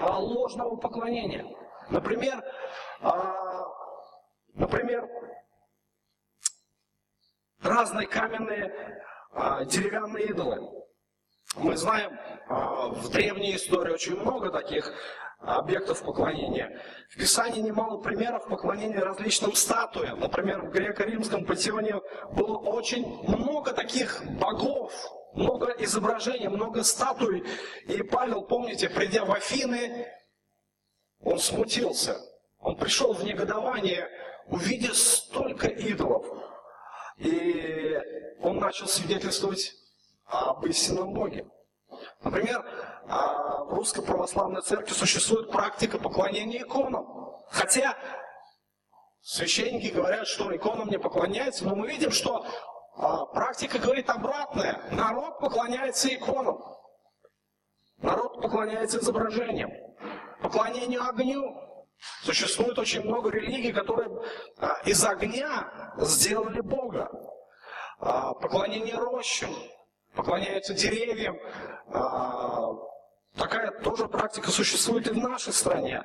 а, 0.00 0.18
ложного 0.18 0.76
поклонения. 0.76 1.46
Например, 1.90 2.42
а, 3.00 3.66
например, 4.54 5.08
разные 7.62 8.06
каменные 8.06 9.02
а, 9.32 9.64
деревянные 9.64 10.26
идолы. 10.26 10.70
Мы 11.56 11.76
знаем 11.76 12.18
в 12.48 13.10
древней 13.10 13.54
истории 13.54 13.92
очень 13.92 14.18
много 14.18 14.50
таких 14.50 14.92
объектов 15.46 16.02
поклонения. 16.02 16.80
В 17.10 17.16
Писании 17.16 17.60
немало 17.60 17.98
примеров 17.98 18.46
поклонения 18.48 19.00
различным 19.00 19.54
статуям. 19.54 20.20
Например, 20.20 20.62
в 20.62 20.70
греко-римском 20.70 21.44
пантеоне 21.44 22.00
было 22.32 22.58
очень 22.58 23.06
много 23.28 23.72
таких 23.72 24.22
богов, 24.38 24.92
много 25.34 25.74
изображений, 25.78 26.48
много 26.48 26.82
статуй. 26.82 27.44
И 27.86 28.02
Павел, 28.02 28.42
помните, 28.42 28.88
придя 28.88 29.24
в 29.24 29.32
Афины, 29.32 30.06
он 31.20 31.38
смутился. 31.38 32.18
Он 32.58 32.76
пришел 32.76 33.12
в 33.12 33.24
негодование, 33.24 34.08
увидев 34.46 34.96
столько 34.96 35.68
идолов. 35.68 36.26
И 37.18 38.00
он 38.40 38.58
начал 38.58 38.86
свидетельствовать 38.86 39.72
об 40.26 40.64
истинном 40.66 41.12
Боге. 41.12 41.46
Например, 42.22 42.64
а, 43.06 43.64
в 43.64 43.74
Русской 43.74 44.02
Православной 44.02 44.62
Церкви 44.62 44.92
существует 44.92 45.50
практика 45.50 45.98
поклонения 45.98 46.62
иконам. 46.62 47.06
Хотя 47.50 47.96
священники 49.20 49.92
говорят, 49.92 50.26
что 50.26 50.54
иконам 50.54 50.88
не 50.88 50.98
поклоняются, 50.98 51.64
но 51.64 51.74
мы 51.74 51.86
видим, 51.88 52.10
что 52.10 52.46
а, 52.96 53.26
практика 53.26 53.78
говорит 53.78 54.08
обратное. 54.08 54.80
Народ 54.90 55.38
поклоняется 55.38 56.14
иконам. 56.14 56.62
Народ 57.98 58.40
поклоняется 58.40 58.98
изображениям. 58.98 59.70
Поклонению 60.42 61.06
огню. 61.06 61.60
Существует 62.22 62.78
очень 62.78 63.02
много 63.02 63.30
религий, 63.30 63.72
которые 63.72 64.08
а, 64.58 64.80
из 64.84 65.04
огня 65.04 65.94
сделали 65.98 66.60
Бога. 66.60 67.10
Поклонение 68.00 68.96
рощам, 68.96 69.54
поклоняются 70.14 70.74
деревьям, 70.74 71.38
Такая 73.36 73.70
тоже 73.82 74.08
практика 74.08 74.50
существует 74.50 75.08
и 75.08 75.10
в 75.10 75.16
нашей 75.16 75.52
стране. 75.52 76.02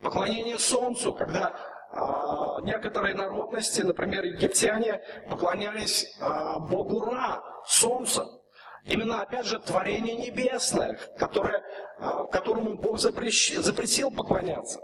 Поклонение 0.00 0.58
Солнцу, 0.58 1.12
когда 1.12 1.54
э, 1.92 2.62
некоторые 2.62 3.14
народности, 3.14 3.82
например, 3.82 4.24
египтяне, 4.24 5.02
поклонялись 5.28 6.16
э, 6.18 6.58
Богу 6.60 7.04
Ра, 7.04 7.42
Солнцу. 7.66 8.42
Именно, 8.84 9.22
опять 9.22 9.46
же, 9.46 9.58
творение 9.58 10.14
небесное, 10.16 10.98
которое, 11.18 11.62
э, 11.98 12.24
которому 12.32 12.76
Бог 12.76 12.98
запрещ, 12.98 13.54
запретил 13.56 14.10
поклоняться. 14.10 14.80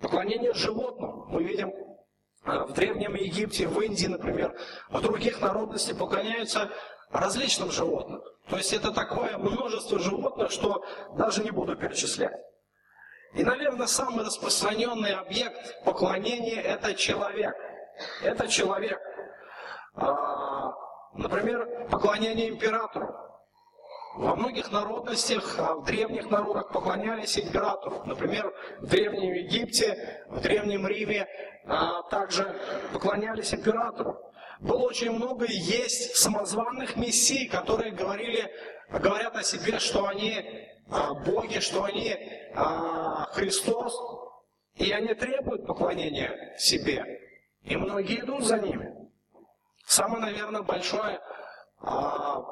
Поклонение 0.00 0.54
животным. 0.54 1.26
Мы 1.28 1.44
видим 1.44 1.72
в 2.44 2.72
Древнем 2.72 3.14
Египте, 3.14 3.68
в 3.68 3.78
Индии, 3.80 4.06
например, 4.06 4.58
в 4.88 5.00
других 5.02 5.40
народностях 5.40 5.98
поклоняются 5.98 6.70
различным 7.12 7.70
животным. 7.70 8.22
То 8.48 8.56
есть 8.56 8.72
это 8.72 8.92
такое 8.92 9.36
множество 9.38 9.98
животных, 9.98 10.50
что 10.50 10.84
даже 11.16 11.42
не 11.42 11.50
буду 11.50 11.76
перечислять. 11.76 12.38
И, 13.34 13.44
наверное, 13.44 13.86
самый 13.86 14.24
распространенный 14.24 15.14
объект 15.14 15.84
поклонения– 15.84 16.60
это 16.62 16.94
человек. 16.94 17.54
Это 18.22 18.48
человек. 18.48 19.00
А, 19.94 20.72
например, 21.14 21.88
поклонение 21.90 22.48
императору. 22.48 23.14
Во 24.16 24.34
многих 24.34 24.72
народностях, 24.72 25.56
а 25.58 25.74
в 25.74 25.84
древних 25.84 26.28
народах 26.30 26.72
поклонялись 26.72 27.38
императору. 27.38 28.02
Например, 28.06 28.52
в 28.80 28.86
Древнем 28.88 29.32
Египте, 29.34 30.24
в 30.28 30.40
Древнем 30.40 30.84
Риме 30.88 31.28
а, 31.66 32.02
также 32.04 32.60
поклонялись 32.92 33.54
императору 33.54 34.29
было 34.60 34.82
очень 34.82 35.10
много 35.10 35.46
и 35.46 35.56
есть 35.56 36.16
самозванных 36.16 36.96
мессий, 36.96 37.48
которые 37.48 37.92
говорили, 37.92 38.50
говорят 38.90 39.34
о 39.36 39.42
себе, 39.42 39.78
что 39.78 40.06
они 40.06 40.68
а, 40.90 41.14
боги, 41.14 41.60
что 41.60 41.84
они 41.84 42.14
а, 42.54 43.26
Христос, 43.32 43.94
и 44.74 44.92
они 44.92 45.14
требуют 45.14 45.66
поклонения 45.66 46.54
себе. 46.58 47.04
И 47.62 47.76
многие 47.76 48.20
идут 48.20 48.44
за 48.44 48.58
ними. 48.58 48.94
Самое, 49.86 50.26
наверное, 50.26 50.62
большое 50.62 51.20
а, 51.78 52.42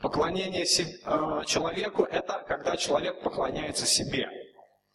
поклонение 0.00 0.64
человеку– 0.64 2.04
это 2.10 2.44
когда 2.48 2.76
человек 2.78 3.22
поклоняется 3.22 3.84
себе. 3.84 4.26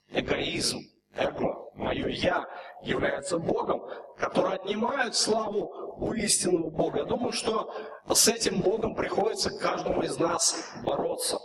Эгоизм, 0.10 0.80
эго, 1.16 1.72
мое 1.76 2.08
«я» 2.08 2.46
является 2.82 3.38
Богом, 3.38 3.84
который 4.18 4.56
отнимает 4.56 5.16
славу 5.16 5.96
у 5.98 6.14
истинного 6.14 6.70
Бога. 6.70 7.00
Я 7.00 7.06
думаю, 7.06 7.32
что 7.32 7.74
с 8.08 8.28
этим 8.28 8.62
Богом 8.62 8.96
приходится 8.96 9.50
каждому 9.58 10.02
из 10.04 10.18
нас 10.20 10.74
бороться. 10.84 11.40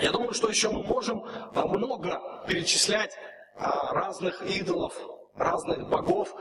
Я 0.00 0.10
думаю, 0.10 0.32
что 0.32 0.48
еще 0.48 0.70
мы 0.70 0.82
можем 0.82 1.24
много 1.54 2.44
перечислять 2.48 3.16
а, 3.56 3.92
разных 3.92 4.42
идолов, 4.42 4.98
разных 5.36 5.88
богов, 5.88 6.34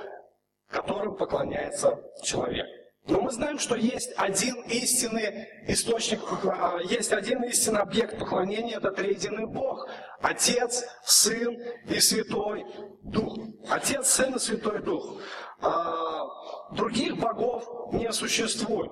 которым 0.70 1.16
поклоняется 1.16 2.00
человек. 2.24 2.66
Но 3.06 3.20
мы 3.20 3.32
знаем, 3.32 3.60
что 3.60 3.76
есть 3.76 4.14
один 4.16 4.62
истинный 4.62 5.50
источник, 5.68 6.22
а, 6.46 6.80
есть 6.84 7.12
один 7.12 7.44
истинный 7.44 7.82
объект 7.82 8.18
поклонения, 8.18 8.78
это 8.78 8.92
триединый 8.92 9.46
Бог. 9.46 9.90
Отец, 10.22 10.86
Сын 11.04 11.58
и 11.90 12.00
Святой 12.00 12.66
Дух. 13.02 13.38
Отец, 13.70 14.08
Сын 14.08 14.36
и 14.36 14.40
Святой 14.40 14.82
Дух. 14.82 15.20
А, 15.60 16.24
других 16.72 17.18
богов 17.18 17.92
не 17.92 18.10
существует. 18.14 18.92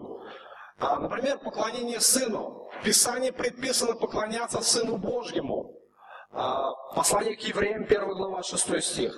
А, 0.78 1.00
например, 1.00 1.40
поклонение 1.40 2.02
Сыну. 2.02 2.70
В 2.80 2.84
Писании 2.84 3.32
предписано 3.32 3.94
поклоняться 3.94 4.62
Сыну 4.62 4.98
Божьему. 4.98 5.78
Послание 6.96 7.36
к 7.36 7.42
евреям, 7.42 7.84
1 7.84 8.14
глава, 8.14 8.44
6 8.44 8.82
стих. 8.82 9.18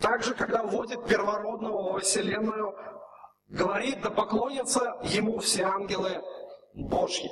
Также, 0.00 0.34
когда 0.34 0.62
вводит 0.62 1.04
первородного 1.06 1.92
во 1.92 2.00
Вселенную, 2.00 2.74
говорит, 3.52 4.00
да 4.00 4.10
поклонятся 4.10 4.96
ему 5.04 5.38
все 5.38 5.64
ангелы 5.64 6.22
Божьи. 6.74 7.30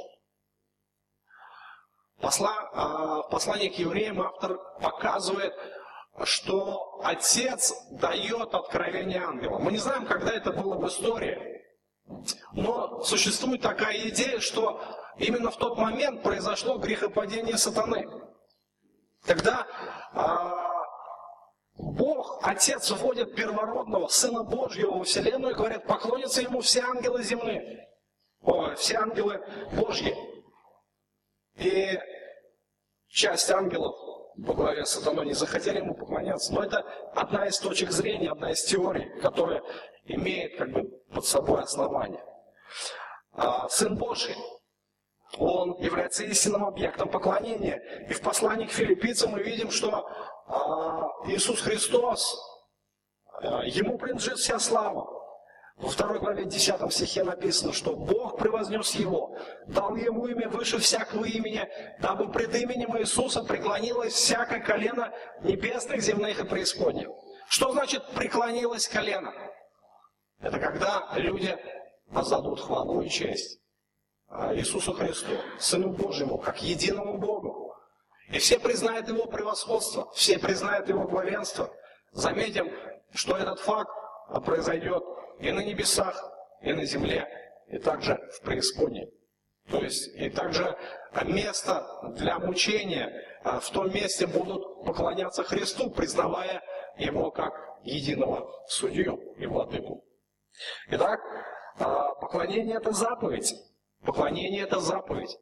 Посла, 2.20 2.54
а, 2.72 3.22
в 3.22 3.30
послании 3.30 3.68
к 3.68 3.78
евреям 3.78 4.20
автор 4.20 4.58
показывает, 4.80 5.54
что 6.24 7.00
Отец 7.02 7.72
дает 7.92 8.54
откровение 8.54 9.22
ангелам. 9.24 9.62
Мы 9.62 9.72
не 9.72 9.78
знаем, 9.78 10.04
когда 10.04 10.32
это 10.32 10.52
было 10.52 10.76
в 10.76 10.86
истории, 10.86 11.64
но 12.52 13.02
существует 13.02 13.62
такая 13.62 13.96
идея, 14.10 14.40
что 14.40 14.82
именно 15.16 15.50
в 15.50 15.56
тот 15.56 15.78
момент 15.78 16.22
произошло 16.22 16.76
грехопадение 16.76 17.56
сатаны. 17.56 18.06
Тогда 19.24 19.66
а, 20.12 20.69
Бог, 21.80 22.40
Отец, 22.42 22.90
вводит 22.90 23.34
первородного, 23.34 24.08
Сына 24.08 24.42
Божьего 24.42 24.98
во 24.98 25.04
Вселенную 25.04 25.52
и 25.52 25.56
говорят, 25.56 25.86
поклонятся 25.86 26.42
Ему 26.42 26.60
все 26.60 26.80
ангелы 26.80 27.22
земли, 27.22 27.88
о, 28.42 28.74
все 28.74 28.96
ангелы 28.96 29.40
Божьи. 29.72 30.14
И 31.56 31.98
часть 33.08 33.50
ангелов 33.50 33.94
по 34.46 34.54
главе 34.54 34.84
сатаной 34.84 35.26
не 35.26 35.34
захотели 35.34 35.78
ему 35.78 35.94
поклоняться. 35.94 36.52
Но 36.54 36.62
это 36.62 36.84
одна 37.14 37.46
из 37.46 37.58
точек 37.58 37.90
зрения, 37.90 38.30
одна 38.30 38.52
из 38.52 38.62
теорий, 38.64 39.20
которая 39.20 39.62
имеет 40.04 40.56
как 40.56 40.70
бы 40.70 40.84
под 41.12 41.24
собой 41.24 41.62
основание. 41.62 42.24
А, 43.32 43.68
Сын 43.68 43.96
Божий, 43.96 44.36
он 45.38 45.76
является 45.78 46.24
истинным 46.24 46.64
объектом 46.64 47.08
поклонения. 47.08 47.80
И 48.08 48.12
в 48.12 48.20
послании 48.20 48.66
к 48.66 48.72
филиппийцам 48.72 49.32
мы 49.32 49.42
видим, 49.42 49.70
что 49.70 50.08
Иисус 51.26 51.60
Христос, 51.60 52.38
а, 53.42 53.64
Ему 53.64 53.98
принадлежит 53.98 54.38
вся 54.38 54.58
слава. 54.58 55.08
Во 55.76 55.88
второй 55.88 56.18
главе 56.18 56.44
10 56.44 56.92
стихе 56.92 57.24
написано, 57.24 57.72
что 57.72 57.96
Бог 57.96 58.38
превознес 58.38 58.94
Его, 58.96 59.34
дал 59.66 59.96
Ему 59.96 60.26
имя 60.26 60.48
выше 60.48 60.78
всякого 60.78 61.24
имени, 61.24 61.66
дабы 62.00 62.30
пред 62.30 62.54
именем 62.54 62.98
Иисуса 62.98 63.42
преклонилось 63.42 64.12
всякое 64.12 64.60
колено 64.60 65.12
небесных, 65.42 66.02
земных 66.02 66.38
и 66.38 66.44
преисподних. 66.44 67.08
Что 67.48 67.72
значит 67.72 68.04
преклонилось 68.10 68.88
колено? 68.88 69.32
Это 70.40 70.58
когда 70.58 71.08
люди 71.16 71.56
отдадут 72.12 72.60
хвалу 72.60 73.00
и 73.00 73.08
честь 73.08 73.60
а, 74.28 74.54
Иисусу 74.54 74.92
Христу, 74.92 75.32
Сыну 75.58 75.90
Божьему, 75.90 76.38
как 76.38 76.62
единому 76.62 77.18
Богу. 77.18 77.49
И 78.30 78.38
все 78.38 78.60
признают 78.60 79.08
его 79.08 79.26
превосходство, 79.26 80.08
все 80.12 80.38
признают 80.38 80.88
его 80.88 81.04
главенство. 81.04 81.72
Заметим, 82.12 82.70
что 83.12 83.36
этот 83.36 83.58
факт 83.58 83.90
произойдет 84.44 85.02
и 85.40 85.50
на 85.50 85.60
небесах, 85.60 86.16
и 86.62 86.72
на 86.72 86.84
земле, 86.84 87.26
и 87.66 87.78
также 87.78 88.16
в 88.34 88.42
преисподней. 88.42 89.12
То 89.68 89.78
есть, 89.78 90.14
и 90.16 90.30
также 90.30 90.76
место 91.24 91.84
для 92.16 92.38
мучения, 92.38 93.12
а, 93.42 93.58
в 93.58 93.68
том 93.70 93.92
месте 93.92 94.26
будут 94.26 94.84
поклоняться 94.84 95.42
Христу, 95.42 95.90
признавая 95.90 96.62
Его 96.98 97.30
как 97.30 97.52
единого 97.82 98.48
судью 98.68 99.16
и 99.38 99.46
владыку. 99.46 100.04
Итак, 100.88 101.20
а, 101.78 102.14
поклонение– 102.14 102.76
это 102.78 102.92
заповедь. 102.92 103.54
Поклонение– 104.04 104.62
это 104.64 104.80
заповедь. 104.80 105.36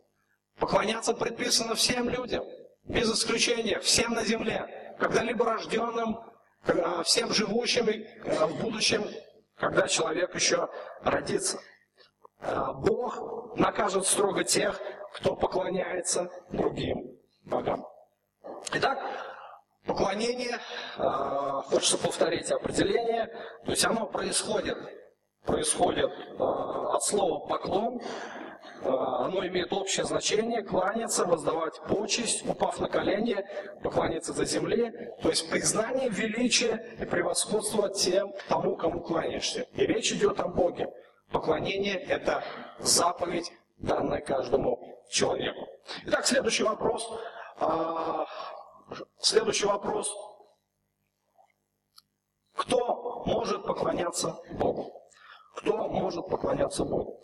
Поклоняться 0.58 1.14
предписано 1.14 1.74
всем 1.74 2.08
людям– 2.08 2.44
без 2.88 3.12
исключения, 3.12 3.78
всем 3.80 4.14
на 4.14 4.24
земле, 4.24 4.94
когда-либо 4.98 5.44
рожденным, 5.44 6.18
всем 7.04 7.32
живущим 7.32 7.86
в 8.24 8.62
будущем, 8.62 9.04
когда 9.56 9.86
человек 9.86 10.34
еще 10.34 10.68
родится. 11.02 11.58
А, 12.40 12.72
Бог 12.72 13.56
накажет 13.56 14.06
строго 14.06 14.44
тех, 14.44 14.80
кто 15.14 15.34
поклоняется 15.34 16.30
другим 16.50 17.18
богам. 17.44 17.84
Итак, 18.72 18.98
поклонение, 19.86 20.58
а, 20.96 21.62
хочется 21.62 21.98
повторить 21.98 22.50
определение, 22.50 23.26
то 23.64 23.70
есть 23.72 23.84
оно 23.84 24.06
происходит, 24.06 24.78
происходит 25.44 26.10
а, 26.38 26.94
от 26.94 27.02
слова 27.02 27.46
поклон, 27.46 28.00
а, 28.00 28.47
оно 28.82 29.46
имеет 29.46 29.72
общее 29.72 30.04
значение, 30.04 30.62
кланяться, 30.62 31.24
воздавать 31.24 31.80
почесть, 31.82 32.48
упав 32.48 32.78
на 32.80 32.88
колени, 32.88 33.44
покланяться 33.82 34.32
за 34.32 34.44
земли, 34.44 34.92
то 35.22 35.28
есть 35.28 35.50
признание 35.50 36.08
величия 36.08 36.96
и 37.00 37.04
превосходства 37.04 37.88
тем, 37.88 38.32
тому, 38.48 38.76
кому 38.76 39.00
кланяешься. 39.00 39.66
И 39.74 39.86
речь 39.86 40.12
идет 40.12 40.40
о 40.40 40.48
Боге. 40.48 40.88
Поклонение– 41.30 41.94
это 42.08 42.42
заповедь, 42.78 43.52
данная 43.78 44.20
каждому 44.20 44.78
человеку. 45.10 45.66
Итак, 46.06 46.26
следующий 46.26 46.64
вопрос. 46.64 47.08
А, 47.60 48.26
следующий 49.20 49.66
вопрос. 49.66 50.10
Кто 52.54 53.22
может 53.26 53.64
поклоняться 53.64 54.36
Богу? 54.52 54.92
Кто 55.56 55.88
может 55.88 56.28
поклоняться 56.28 56.84
Богу? 56.84 57.22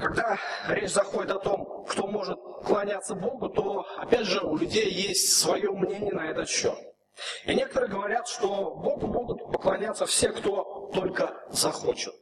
Когда 0.00 0.38
речь 0.68 0.90
заходит 0.90 1.32
о 1.32 1.38
том, 1.38 1.84
кто 1.88 2.06
может 2.06 2.38
кланяться 2.64 3.14
Богу, 3.14 3.48
то, 3.48 3.86
опять 3.98 4.26
же, 4.26 4.40
у 4.40 4.56
людей 4.56 4.90
есть 4.90 5.38
свое 5.38 5.70
мнение 5.70 6.12
на 6.12 6.30
этот 6.30 6.48
счет. 6.48 6.76
И 7.46 7.54
некоторые 7.54 7.90
говорят, 7.90 8.28
что 8.28 8.74
Богу 8.74 9.06
могут 9.06 9.50
поклоняться 9.50 10.06
все, 10.06 10.30
кто 10.30 10.90
только 10.92 11.34
захочет. 11.50 12.14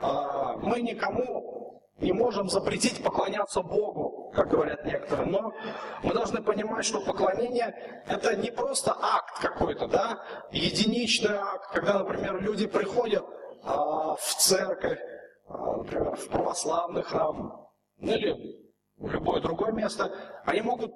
А, 0.00 0.56
мы 0.56 0.80
никому 0.80 1.82
не 1.98 2.12
можем 2.12 2.48
запретить 2.48 3.02
поклоняться 3.02 3.62
Богу, 3.62 4.32
как 4.34 4.48
говорят 4.48 4.84
некоторые, 4.84 5.28
но 5.28 5.54
мы 6.02 6.12
должны 6.12 6.42
понимать, 6.42 6.84
что 6.84 7.00
поклонение– 7.00 8.02
это 8.06 8.34
не 8.34 8.50
просто 8.50 8.96
акт 9.00 9.40
какой-то, 9.40 9.86
да, 9.86 10.24
единичный 10.50 11.36
акт, 11.36 11.70
когда, 11.72 12.00
например, 12.00 12.40
люди 12.40 12.66
приходят 12.66 13.24
а, 13.62 14.16
в 14.16 14.34
церковь, 14.36 14.98
например, 15.48 16.16
в 16.16 16.28
православный 16.28 17.02
храм 17.02 17.64
ну 17.98 18.12
или 18.12 18.64
в 18.96 19.10
любое 19.10 19.40
другое 19.40 19.72
место, 19.72 20.12
они 20.44 20.60
могут 20.62 20.92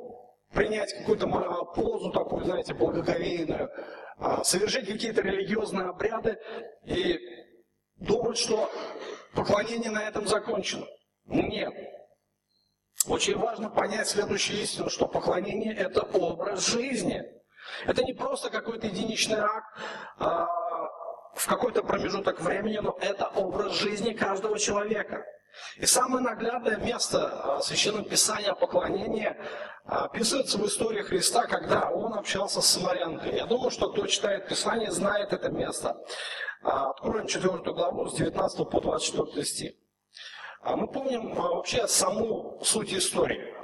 принять 0.53 0.93
какую-то 0.95 1.27
позу 1.75 2.11
такую, 2.11 2.45
знаете, 2.45 2.75
благоговейную, 2.75 3.71
а, 4.19 4.43
совершить 4.45 4.87
какие-то 4.87 5.23
религиозные 5.23 5.89
обряды 5.89 6.39
и 6.85 7.19
думать, 7.97 8.39
что 8.39 8.71
поклонение 9.35 9.91
на 9.91 10.09
этом 10.09 10.27
закончено. 10.27 10.87
Нет. 11.27 11.73
Очень 13.07 13.39
важно 13.39 13.69
понять 13.69 14.09
следующую 14.09 14.61
истину, 14.61 14.91
что 14.91 15.07
поклонение– 15.07 15.75
это 15.77 16.03
образ 16.03 16.67
жизни. 16.67 17.25
Это 17.87 18.03
не 18.03 18.13
просто 18.13 18.51
какой-то 18.51 18.87
единичный 18.87 19.39
акт, 19.39 19.79
а, 20.19 20.47
в 21.38 21.46
какой-то 21.46 21.83
промежуток 21.83 22.40
времени, 22.40 22.79
но 22.79 22.96
это 23.01 23.29
образ 23.29 23.72
жизни 23.72 24.12
каждого 24.12 24.59
человека. 24.59 25.24
И 25.77 25.87
самое 25.87 26.22
наглядное 26.22 26.77
место 26.77 27.57
а, 27.57 27.61
Священного 27.62 28.05
Писания 28.05 28.55
поклонения 28.55 29.37
а, 29.85 30.05
описывается 30.05 30.59
в 30.59 30.66
истории 30.66 31.03
Христа, 31.03 31.46
когда 31.46 31.90
он 31.90 32.14
общался 32.14 32.61
с 32.61 32.66
самарянкой. 32.66 33.37
Я 33.37 33.46
думаю, 33.46 33.70
что 33.70 33.90
кто 33.90 34.07
читает 34.07 34.48
Писание, 34.48 34.90
знает 34.90 35.33
это 35.33 35.48
место. 35.51 35.96
А, 36.62 36.90
откроем 36.90 37.27
4 37.27 37.51
главу 37.72 38.09
с 38.09 38.14
19 38.14 38.68
по 38.68 38.81
24 38.81 39.44
стих. 39.44 39.72
Мы 40.64 40.87
помним 40.88 41.35
вообще 41.35 41.87
саму 41.87 42.59
суть 42.64 42.92
истории. 42.92 43.55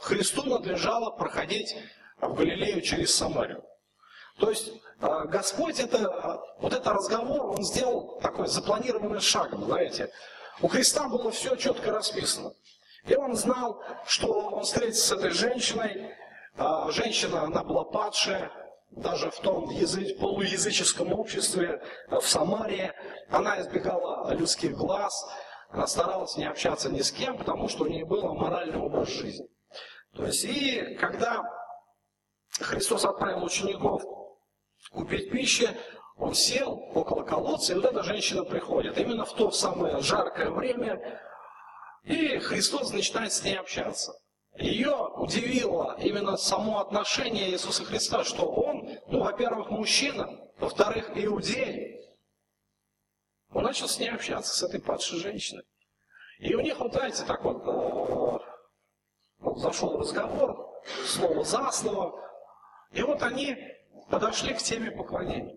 Христу 0.00 0.44
надлежало 0.44 1.10
проходить 1.10 1.76
в 2.20 2.34
Галилею 2.34 2.80
через 2.80 3.14
Самарию. 3.14 3.62
То 4.38 4.50
есть 4.50 4.70
а, 5.00 5.24
Господь 5.24 5.78
это, 5.80 6.06
а, 6.06 6.42
вот 6.58 6.72
это 6.72 6.92
разговор, 6.92 7.46
он 7.46 7.62
сделал 7.62 8.18
такой 8.20 8.48
запланированный 8.48 9.20
шагом, 9.20 9.64
знаете. 9.64 10.10
У 10.60 10.68
Христа 10.68 11.08
было 11.08 11.30
все 11.30 11.56
четко 11.56 11.92
расписано. 11.92 12.52
И 13.06 13.14
он 13.14 13.36
знал, 13.36 13.82
что 14.06 14.28
он 14.28 14.64
встретится 14.64 15.06
с 15.06 15.12
этой 15.12 15.30
женщиной. 15.30 16.14
А, 16.56 16.90
женщина, 16.90 17.42
она 17.42 17.62
была 17.62 17.84
падшая, 17.84 18.50
даже 18.90 19.30
в 19.30 19.38
том 19.40 19.68
язы, 19.70 20.14
полуязыческом 20.18 21.12
обществе 21.12 21.82
в 22.08 22.22
Самарии, 22.22 22.92
она 23.30 23.60
избегала 23.60 24.32
людских 24.32 24.72
глаз, 24.76 25.12
она 25.70 25.86
старалась 25.86 26.36
не 26.36 26.44
общаться 26.44 26.90
ни 26.90 27.00
с 27.00 27.10
кем, 27.10 27.36
потому 27.36 27.68
что 27.68 27.84
у 27.84 27.88
нее 27.88 28.06
был 28.06 28.32
моральный 28.34 28.78
образ 28.78 29.08
жизни. 29.08 29.46
То 30.14 30.24
есть, 30.24 30.44
и 30.44 30.96
когда 30.98 31.42
Христос 32.60 33.04
отправил 33.04 33.44
учеников 33.44 34.02
купить 34.90 35.30
пищи, 35.30 35.68
он 36.16 36.34
сел 36.34 36.90
около 36.94 37.22
колодца, 37.22 37.72
и 37.72 37.76
вот 37.76 37.84
эта 37.84 38.02
женщина 38.02 38.44
приходит. 38.44 38.98
Именно 38.98 39.24
в 39.24 39.34
то 39.34 39.50
самое 39.50 40.00
жаркое 40.00 40.50
время, 40.50 41.20
и 42.04 42.38
Христос 42.38 42.92
начинает 42.92 43.32
с 43.32 43.42
ней 43.42 43.58
общаться. 43.58 44.14
Ее 44.58 44.94
удивило 45.16 45.96
именно 46.00 46.36
само 46.38 46.80
отношение 46.80 47.50
Иисуса 47.50 47.84
Христа, 47.84 48.24
что 48.24 48.46
он, 48.46 48.88
ну, 49.08 49.22
во-первых, 49.22 49.70
мужчина, 49.70 50.30
во-вторых, 50.58 51.10
иудей. 51.14 52.00
Он 53.52 53.64
начал 53.64 53.86
с 53.86 53.98
ней 53.98 54.08
общаться, 54.08 54.56
с 54.56 54.62
этой 54.62 54.80
падшей 54.80 55.18
женщиной. 55.18 55.64
И 56.38 56.54
у 56.54 56.60
них, 56.60 56.78
вот 56.78 56.92
знаете, 56.92 57.24
так 57.24 57.44
вот, 57.44 57.62
э, 57.66 58.44
вот 59.38 59.58
зашел 59.58 59.98
разговор, 59.98 60.82
слово 61.04 61.44
за 61.44 61.70
слово, 61.70 62.18
и 62.92 63.02
вот 63.02 63.22
они 63.22 63.56
подошли 64.08 64.54
к 64.54 64.58
теме 64.58 64.90
поклонения. 64.90 65.56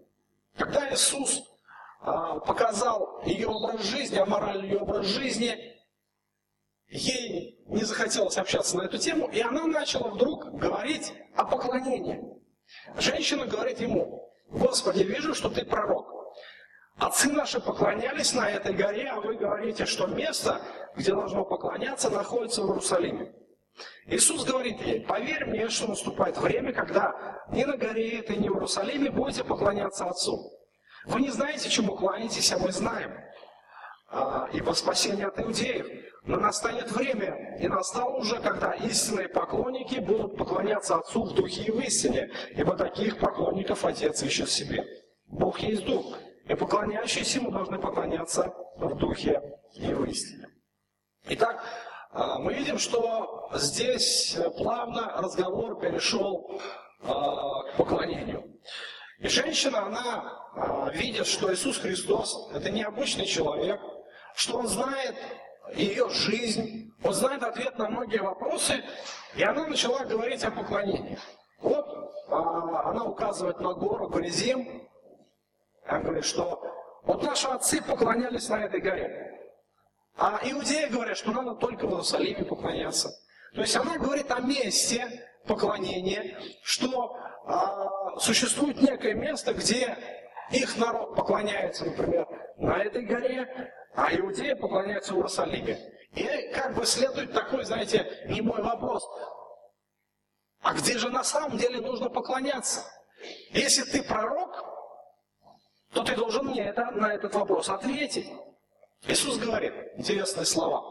Когда 0.58 0.92
Иисус 0.92 1.44
а, 2.02 2.40
показал 2.40 3.22
ее 3.26 3.48
образ 3.48 3.82
жизни, 3.84 4.18
аморальный 4.18 4.70
ее 4.70 4.80
образ 4.80 5.06
жизни, 5.06 5.58
ей 6.88 7.62
не 7.68 7.84
захотелось 7.84 8.38
общаться 8.38 8.78
на 8.78 8.84
эту 8.84 8.98
тему, 8.98 9.30
и 9.30 9.42
она 9.42 9.66
начала 9.68 10.10
вдруг 10.10 10.52
говорить 10.54 11.14
о 11.36 11.46
поклонении. 11.46 12.22
Женщина 12.98 13.46
говорит 13.46 13.80
ему, 13.80 14.32
Господи, 14.50 15.04
вижу, 15.04 15.34
что 15.36 15.50
ты 15.50 15.66
пророк. 15.66 16.20
Отцы 16.98 17.32
наши 17.32 17.62
поклонялись 17.62 18.34
на 18.34 18.50
этой 18.50 18.74
горе, 18.74 19.08
а 19.08 19.22
вы 19.22 19.36
говорите, 19.36 19.86
что 19.86 20.08
место, 20.08 20.62
где 20.96 21.14
должно 21.14 21.46
поклоняться, 21.46 22.10
находится 22.10 22.62
в 22.62 22.68
Иерусалиме. 22.68 23.34
Иисус 24.08 24.44
говорит 24.44 24.82
ей, 24.82 25.02
поверь 25.02 25.46
мне, 25.46 25.70
что 25.70 25.88
наступает 25.88 26.38
время, 26.38 26.74
когда 26.74 27.39
ни 27.52 27.63
на 27.63 27.78
горе 27.78 28.20
этой, 28.20 28.38
ни 28.38 28.50
в 28.50 28.54
Иерусалиме 28.54 29.12
будете 29.12 29.44
поклоняться 29.44 30.06
Отцу. 30.06 30.52
Вы 31.06 31.22
не 31.22 31.30
знаете, 31.30 31.70
чему 31.70 31.96
кланяетесь, 31.96 32.52
а 32.52 32.60
мы 32.60 32.72
знаем. 32.72 33.12
А, 34.12 34.50
ибо 34.54 34.74
спасение 34.74 35.28
от 35.28 35.39
иудеев. 35.39 35.88
Но 36.24 36.38
настанет 36.38 36.92
время, 36.92 37.58
и 37.60 37.68
настало 37.68 38.18
уже, 38.18 38.39
когда 38.39 38.74
истинные 38.74 39.30
поклонники 39.30 40.00
будут 40.00 40.38
поклоняться 40.38 40.96
Отцу 40.96 41.24
в 41.24 41.34
духе 41.34 41.63
и 41.63 41.72
в 41.72 41.80
истине, 41.80 42.30
ибо 42.52 42.76
таких 42.76 43.20
поклонников 43.20 43.86
Отец 43.86 44.22
ищет 44.24 44.50
себе. 44.50 44.86
Бог 45.28 45.60
есть 45.60 45.86
Дух, 45.86 46.18
и 46.46 46.56
поклоняющиеся 46.56 47.39
Ему 47.39 47.52
должны 47.52 47.80
поклоняться 47.80 48.54
в 48.78 48.96
духе 48.96 49.42
и 49.76 49.94
в 49.94 50.04
истине. 50.06 50.48
Итак, 51.30 51.63
мы 52.12 52.54
видим, 52.54 52.80
что 52.80 53.50
здесь 53.54 54.38
плавно 54.58 55.13
разговор 55.17 55.80
перешел 55.80 56.60
а, 57.02 57.63
к 57.63 57.78
поклонению. 57.78 58.60
И 59.19 59.28
женщина, 59.28 59.86
она 59.86 60.50
а, 60.56 60.89
видит, 60.91 61.28
что 61.28 61.54
Иисус 61.54 61.78
Христос– 61.78 62.50
это 62.54 62.69
необычный 62.72 63.26
человек, 63.26 63.80
что 64.34 64.58
Он 64.58 64.67
знает 64.67 65.15
ее 65.76 66.10
жизнь, 66.10 66.91
Он 67.04 67.13
знает 67.13 67.43
ответ 67.43 67.78
на 67.78 67.89
многие 67.89 68.22
вопросы, 68.22 68.84
и 69.36 69.43
она 69.43 69.67
начала 69.67 70.04
говорить 70.06 70.43
о 70.43 70.52
поклонении. 70.52 71.17
Вот 71.62 71.86
она 72.30 73.04
указывает 73.04 73.60
на 73.60 73.74
гору 73.74 74.08
Горизим, 74.10 74.88
она 75.86 76.00
говорит, 76.02 76.26
что 76.26 76.62
вот 77.04 77.24
наши 77.24 77.48
отцы 77.48 77.82
поклонялись 77.82 78.50
на 78.50 78.65
этой 78.65 78.82
горе. 78.82 79.38
А 80.20 80.38
иудеи 80.44 80.88
говорят, 80.88 81.18
что 81.18 81.32
надо 81.32 81.56
только 81.56 81.88
в 81.88 81.92
Иерусалиме 81.92 82.44
поклоняться. 82.44 83.10
То 83.54 83.62
есть 83.62 83.76
она 83.78 83.98
говорит 83.98 84.30
о 84.32 84.42
месте 84.42 85.26
поклонения, 85.48 86.38
что 86.62 87.18
а, 87.46 88.20
существует 88.20 88.82
некое 88.82 89.14
место, 89.14 89.54
где 89.54 89.98
их 90.52 90.78
народ 90.78 91.16
поклоняется, 91.16 91.86
например, 91.86 92.28
на 92.58 92.84
этой 92.84 93.06
горе, 93.06 93.74
а 93.96 94.14
иудеи 94.14 94.56
поклоняются 94.56 95.14
в 95.14 95.18
Иерусалиме. 95.18 95.80
И 96.14 96.52
как 96.54 96.76
бы 96.76 96.86
следует 96.86 97.32
такой, 97.32 97.64
знаете, 97.64 98.26
не 98.28 98.42
мой 98.42 98.62
вопрос. 98.62 99.08
А 100.62 100.74
где 100.74 100.98
же 100.98 101.10
на 101.10 101.24
самом 101.24 101.58
деле 101.58 101.80
нужно 101.80 102.10
поклоняться? 102.10 102.84
Если 103.52 103.84
ты 103.84 104.04
пророк, 104.04 104.66
то 105.94 106.04
ты 106.04 106.14
должен 106.16 106.48
мне 106.48 106.66
это, 106.66 106.92
на 106.92 107.14
этот 107.14 107.34
вопрос 107.36 107.70
ответить. 107.70 108.30
Иисус 109.08 109.38
говорит 109.38 109.74
интересные 109.96 110.46
слова. 110.46 110.84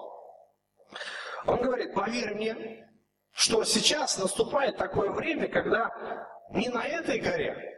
Он 1.46 1.60
говорит, 1.62 1.94
поверь 1.94 2.34
мне, 2.34 2.86
что 3.32 3.64
сейчас 3.64 4.18
наступает 4.18 4.76
такое 4.76 5.10
время, 5.10 5.48
когда 5.48 5.90
ни 6.50 6.68
на 6.68 6.84
этой 6.84 7.20
горе 7.20 7.74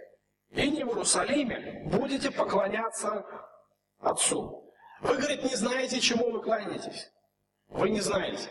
и 0.50 0.70
не 0.70 0.84
в 0.84 0.88
Иерусалиме 0.88 1.84
будете 1.86 2.30
поклоняться 2.30 3.24
Отцу. 4.00 4.72
Вы, 5.00 5.16
говорит, 5.16 5.44
не 5.44 5.54
знаете, 5.56 6.00
чему 6.00 6.30
вы 6.30 6.42
кланяетесь. 6.42 7.10
Вы 7.68 7.90
не 7.90 8.00
знаете. 8.00 8.50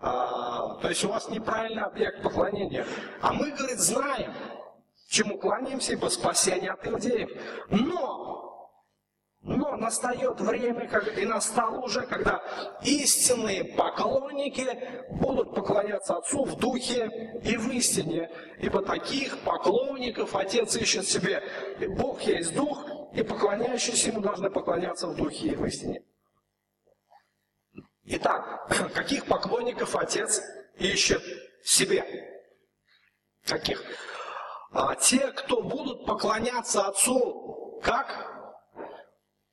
А, 0.00 0.76
то 0.76 0.88
есть 0.88 1.04
у 1.04 1.08
вас 1.08 1.28
неправильный 1.28 1.82
объект 1.82 2.22
поклонения. 2.22 2.86
А 3.20 3.32
мы, 3.32 3.50
говорит, 3.50 3.78
знаем, 3.78 4.32
чему 5.08 5.38
кланяемся, 5.38 5.92
ибо 5.92 6.06
спасение 6.06 6.70
от 6.70 6.86
иудеев. 6.86 7.30
Но 7.70 8.47
но 9.48 9.76
настает 9.76 10.38
время, 10.40 10.88
и 11.16 11.24
настало 11.24 11.80
уже, 11.80 12.02
когда 12.02 12.42
истинные 12.82 13.64
поклонники 13.64 14.66
будут 15.10 15.54
поклоняться 15.54 16.16
Отцу 16.16 16.44
в 16.44 16.58
духе 16.58 17.40
и 17.42 17.56
в 17.56 17.70
истине. 17.70 18.30
Ибо 18.58 18.82
таких 18.82 19.38
поклонников 19.38 20.36
Отец 20.36 20.76
ищет 20.76 21.08
себе. 21.08 21.42
И 21.80 21.86
Бог 21.86 22.20
есть 22.22 22.54
Дух, 22.54 22.84
и 23.14 23.22
поклоняющиеся 23.22 24.10
Ему 24.10 24.20
должны 24.20 24.50
поклоняться 24.50 25.08
в 25.08 25.16
духе 25.16 25.48
и 25.48 25.56
в 25.56 25.64
истине. 25.64 26.02
Итак, 28.04 28.68
каких 28.94 29.24
поклонников 29.24 29.96
Отец 29.96 30.42
ищет 30.76 31.22
себе? 31.64 32.04
Каких? 33.46 33.82
А 34.72 34.94
те, 34.94 35.28
кто 35.28 35.62
будут 35.62 36.04
поклоняться 36.04 36.86
Отцу, 36.86 37.80
как? 37.82 38.37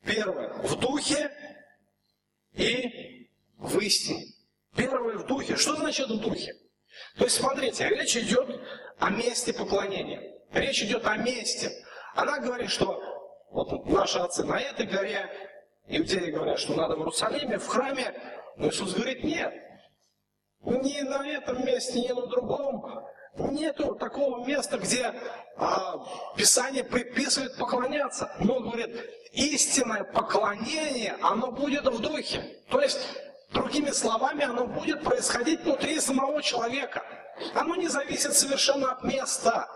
Первое, 0.05 0.53
в 0.53 0.79
духе 0.79 1.31
и 2.53 3.29
в 3.57 3.79
истине. 3.79 4.25
Первое 4.75 5.17
в 5.17 5.25
духе. 5.25 5.55
Что 5.55 5.75
значит 5.75 6.07
в 6.09 6.19
духе? 6.19 6.53
То 7.17 7.23
есть, 7.23 7.37
смотрите, 7.37 7.89
речь 7.89 8.15
идет 8.15 8.61
о 8.99 9.09
месте 9.09 9.53
поклонения. 9.53 10.21
Речь 10.53 10.83
идет 10.83 11.05
о 11.05 11.17
месте. 11.17 11.71
Она 12.13 12.39
говорит, 12.39 12.69
что 12.69 13.01
вот 13.49 13.85
наши 13.87 14.19
отцы 14.19 14.43
на 14.43 14.59
этой 14.59 14.85
горе, 14.85 15.29
иудеи 15.87 16.31
говорят, 16.31 16.59
что 16.59 16.75
надо 16.75 16.95
в 16.95 16.99
Иерусалиме, 16.99 17.57
в 17.57 17.67
храме. 17.67 18.13
Но 18.57 18.69
Иисус 18.69 18.93
говорит, 18.93 19.23
нет. 19.23 19.53
Ни 20.61 21.01
на 21.01 21.27
этом 21.27 21.65
месте, 21.65 22.01
ни 22.01 22.09
на 22.09 22.27
другом. 22.27 23.05
Нету 23.37 23.95
такого 23.95 24.45
места, 24.45 24.77
где 24.77 25.13
Писание 26.35 26.83
приписывает 26.83 27.57
поклоняться. 27.57 28.35
Но, 28.39 28.59
говорит, 28.59 28.95
истинное 29.33 30.03
поклонение, 30.03 31.17
оно 31.21 31.51
будет 31.51 31.85
в 31.85 31.99
духе. 31.99 32.61
То 32.69 32.81
есть, 32.81 32.99
другими 33.51 33.91
словами, 33.91 34.43
оно 34.43 34.67
будет 34.67 35.03
происходить 35.03 35.61
внутри 35.61 35.99
самого 35.99 36.41
человека. 36.41 37.03
Оно 37.53 37.75
не 37.75 37.87
зависит 37.87 38.33
совершенно 38.33 38.91
от 38.91 39.03
места. 39.03 39.67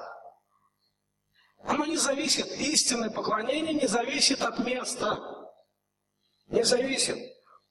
Оно 1.64 1.86
не 1.86 1.98
зависит, 1.98 2.48
истинное 2.58 3.10
поклонение 3.10 3.74
не 3.74 3.88
зависит 3.88 4.42
от 4.42 4.60
места. 4.60 5.20
Не 6.48 6.64
зависит. 6.64 7.18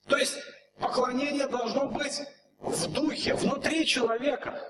То 0.07 0.17
есть, 0.17 0.37
поклонение 0.79 1.47
должно 1.47 1.87
быть 1.87 2.21
в 2.59 2.91
духе, 2.91 3.33
внутри 3.33 3.85
человека, 3.85 4.61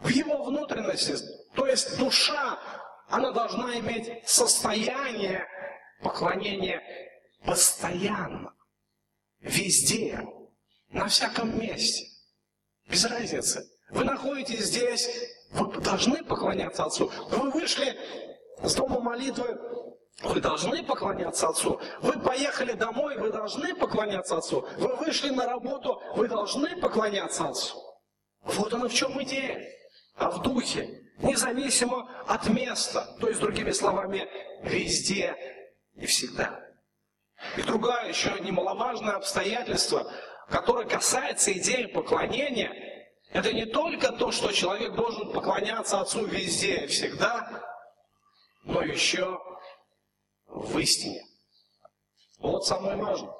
в 0.00 0.08
его 0.08 0.44
внутренности. 0.44 1.16
То 1.54 1.66
есть, 1.66 1.98
душа, 1.98 2.58
она 3.08 3.32
должна 3.32 3.78
иметь 3.78 4.28
состояние 4.28 5.46
поклонение 6.02 6.82
постоянно, 7.44 8.54
везде, 9.40 10.26
на 10.90 11.06
всяком 11.08 11.58
месте. 11.58 12.06
Без 12.86 13.04
разницы. 13.04 13.68
Вы 13.90 14.04
находитесь 14.04 14.66
здесь, 14.66 15.08
вы 15.50 15.80
должны 15.80 16.22
поклоняться 16.24 16.84
Отцу. 16.84 17.10
Вы 17.30 17.50
вышли 17.50 17.96
с 18.62 18.74
дома 18.74 19.00
молитвы, 19.00 19.58
вы 20.22 20.40
должны 20.40 20.82
поклоняться 20.82 21.48
Отцу. 21.48 21.80
Вы 22.02 22.12
поехали 22.20 22.72
домой, 22.72 23.16
вы 23.18 23.30
должны 23.30 23.74
поклоняться 23.74 24.38
Отцу. 24.38 24.66
Вы 24.78 24.94
вышли 24.96 25.30
на 25.30 25.46
работу, 25.46 26.02
вы 26.16 26.28
должны 26.28 26.76
поклоняться 26.80 27.48
Отцу. 27.48 27.78
Вот 28.42 28.72
оно 28.74 28.88
в 28.88 28.94
чем 28.94 29.22
идея. 29.22 29.64
А 30.16 30.30
в 30.30 30.42
духе 30.42 30.97
независимо 31.18 32.08
от 32.26 32.48
места, 32.48 33.16
то 33.20 33.28
есть, 33.28 33.40
другими 33.40 33.70
словами, 33.70 34.28
везде 34.62 35.36
и 35.94 36.06
всегда. 36.06 36.60
И 37.56 37.62
другое 37.62 38.08
еще 38.08 38.38
немаловажное 38.40 39.14
обстоятельство, 39.14 40.10
которое 40.48 40.86
касается 40.86 41.52
идеи 41.52 41.86
поклонения, 41.86 42.72
это 43.30 43.52
не 43.52 43.66
только 43.66 44.12
то, 44.12 44.32
что 44.32 44.52
человек 44.52 44.94
должен 44.94 45.32
поклоняться 45.32 46.00
Отцу 46.00 46.24
везде 46.24 46.84
и 46.84 46.86
всегда, 46.86 47.62
но 48.64 48.82
еще 48.82 49.38
в 50.46 50.78
истине. 50.78 51.22
Вот 52.38 52.64
самое 52.64 52.96
важное. 52.96 53.37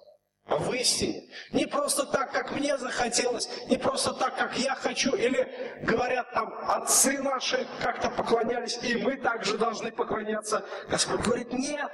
В 0.48 0.72
истине. 0.72 1.28
Не 1.52 1.66
просто 1.66 2.06
так, 2.06 2.32
как 2.32 2.52
мне 2.52 2.78
захотелось, 2.78 3.50
не 3.68 3.76
просто 3.76 4.14
так, 4.14 4.34
как 4.36 4.56
я 4.56 4.74
хочу, 4.74 5.14
или 5.14 5.46
говорят 5.82 6.32
там, 6.32 6.54
отцы 6.66 7.18
наши 7.18 7.66
как-то 7.82 8.08
поклонялись, 8.08 8.78
и 8.82 8.96
мы 8.96 9.16
также 9.16 9.58
должны 9.58 9.92
поклоняться. 9.92 10.64
Господь 10.88 11.20
говорит, 11.20 11.52
нет. 11.52 11.90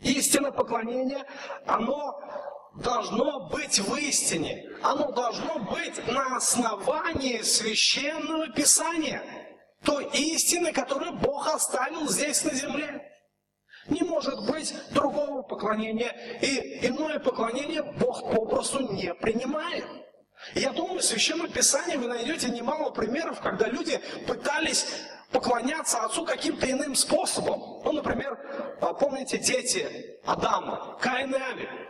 Истинное 0.00 0.50
поклонение, 0.50 1.24
оно 1.64 2.20
должно 2.74 3.48
быть 3.50 3.78
в 3.78 3.94
истине. 3.96 4.68
Оно 4.82 5.12
должно 5.12 5.60
быть 5.60 6.06
на 6.08 6.36
основании 6.36 7.40
священного 7.42 8.48
писания. 8.48 9.22
Той 9.84 10.06
истины, 10.12 10.72
которую 10.72 11.12
Бог 11.12 11.46
оставил 11.54 12.08
здесь 12.08 12.44
на 12.44 12.52
земле. 12.52 13.12
Не 13.88 14.02
может 14.02 14.46
быть 14.46 14.74
другого 14.90 15.42
поклонения. 15.42 16.14
И 16.40 16.86
иное 16.86 17.18
поклонение 17.18 17.82
Бог 17.82 18.30
попросту 18.32 18.80
не 18.92 19.14
принимает. 19.14 19.84
Я 20.54 20.72
думаю, 20.72 21.00
в 21.00 21.04
Священном 21.04 21.50
Писании 21.50 21.96
вы 21.96 22.08
найдете 22.08 22.50
немало 22.50 22.90
примеров, 22.90 23.40
когда 23.40 23.66
люди 23.68 24.00
пытались 24.26 24.86
поклоняться 25.30 26.04
Отцу 26.04 26.24
каким-то 26.24 26.70
иным 26.70 26.94
способом. 26.94 27.82
Ну, 27.84 27.92
например, 27.92 28.38
а, 28.80 28.92
помните 28.92 29.38
дети 29.38 30.20
Адама, 30.24 30.98
Каин 31.00 31.34
и 31.34 31.38
Авель. 31.38 31.88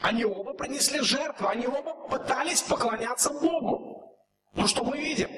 Они 0.00 0.24
оба 0.24 0.52
принесли 0.52 1.00
жертву, 1.00 1.48
они 1.48 1.66
оба 1.66 2.08
пытались 2.08 2.62
поклоняться 2.62 3.30
Богу. 3.30 4.18
Но 4.54 4.66
что 4.66 4.84
мы 4.84 4.98
видим? 4.98 5.30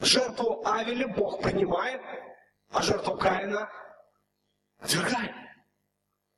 Жертву 0.00 0.62
Авеля 0.64 1.08
Бог 1.08 1.42
принимает, 1.42 2.00
а 2.70 2.82
жертву 2.82 3.16
Каина 3.16 3.70
отвергает. 4.86 5.34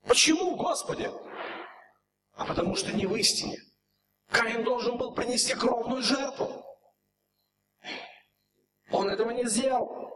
Почему, 0.07 0.57
Господи? 0.57 1.11
А 2.35 2.45
потому 2.45 2.75
что 2.77 2.93
не 2.93 3.07
в 3.07 3.15
истине. 3.17 3.59
Каин 4.31 4.65
должен 4.65 4.97
был 4.97 5.13
принести 5.13 5.55
кровную 5.55 6.03
жертву. 6.03 6.65
Он 8.91 9.09
этого 9.09 9.31
не 9.31 9.45
сделал. 9.45 10.11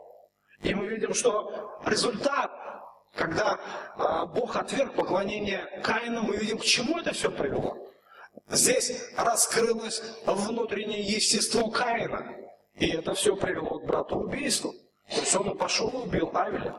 И 0.62 0.74
мы 0.74 0.86
видим, 0.86 1.12
что 1.12 1.80
результат, 1.84 2.50
когда 3.14 3.58
а, 3.96 4.26
Бог 4.26 4.56
отверг 4.56 4.94
поклонение 4.94 5.82
Каина, 5.82 6.22
мы 6.22 6.36
видим, 6.36 6.58
к 6.58 6.64
чему 6.64 6.98
это 6.98 7.12
все 7.12 7.30
привело. 7.30 7.76
Здесь 8.48 9.10
раскрылось 9.16 10.02
внутреннее 10.24 11.02
естество 11.02 11.70
Каина. 11.70 12.36
И 12.74 12.90
это 12.90 13.14
все 13.14 13.36
привело 13.36 13.80
к 13.80 13.86
брату 13.86 14.16
убийству. 14.16 14.72
То 15.08 15.20
есть 15.20 15.34
он 15.36 15.58
пошел 15.58 15.88
и 15.90 15.96
убил 15.96 16.30
Авеля. 16.32 16.76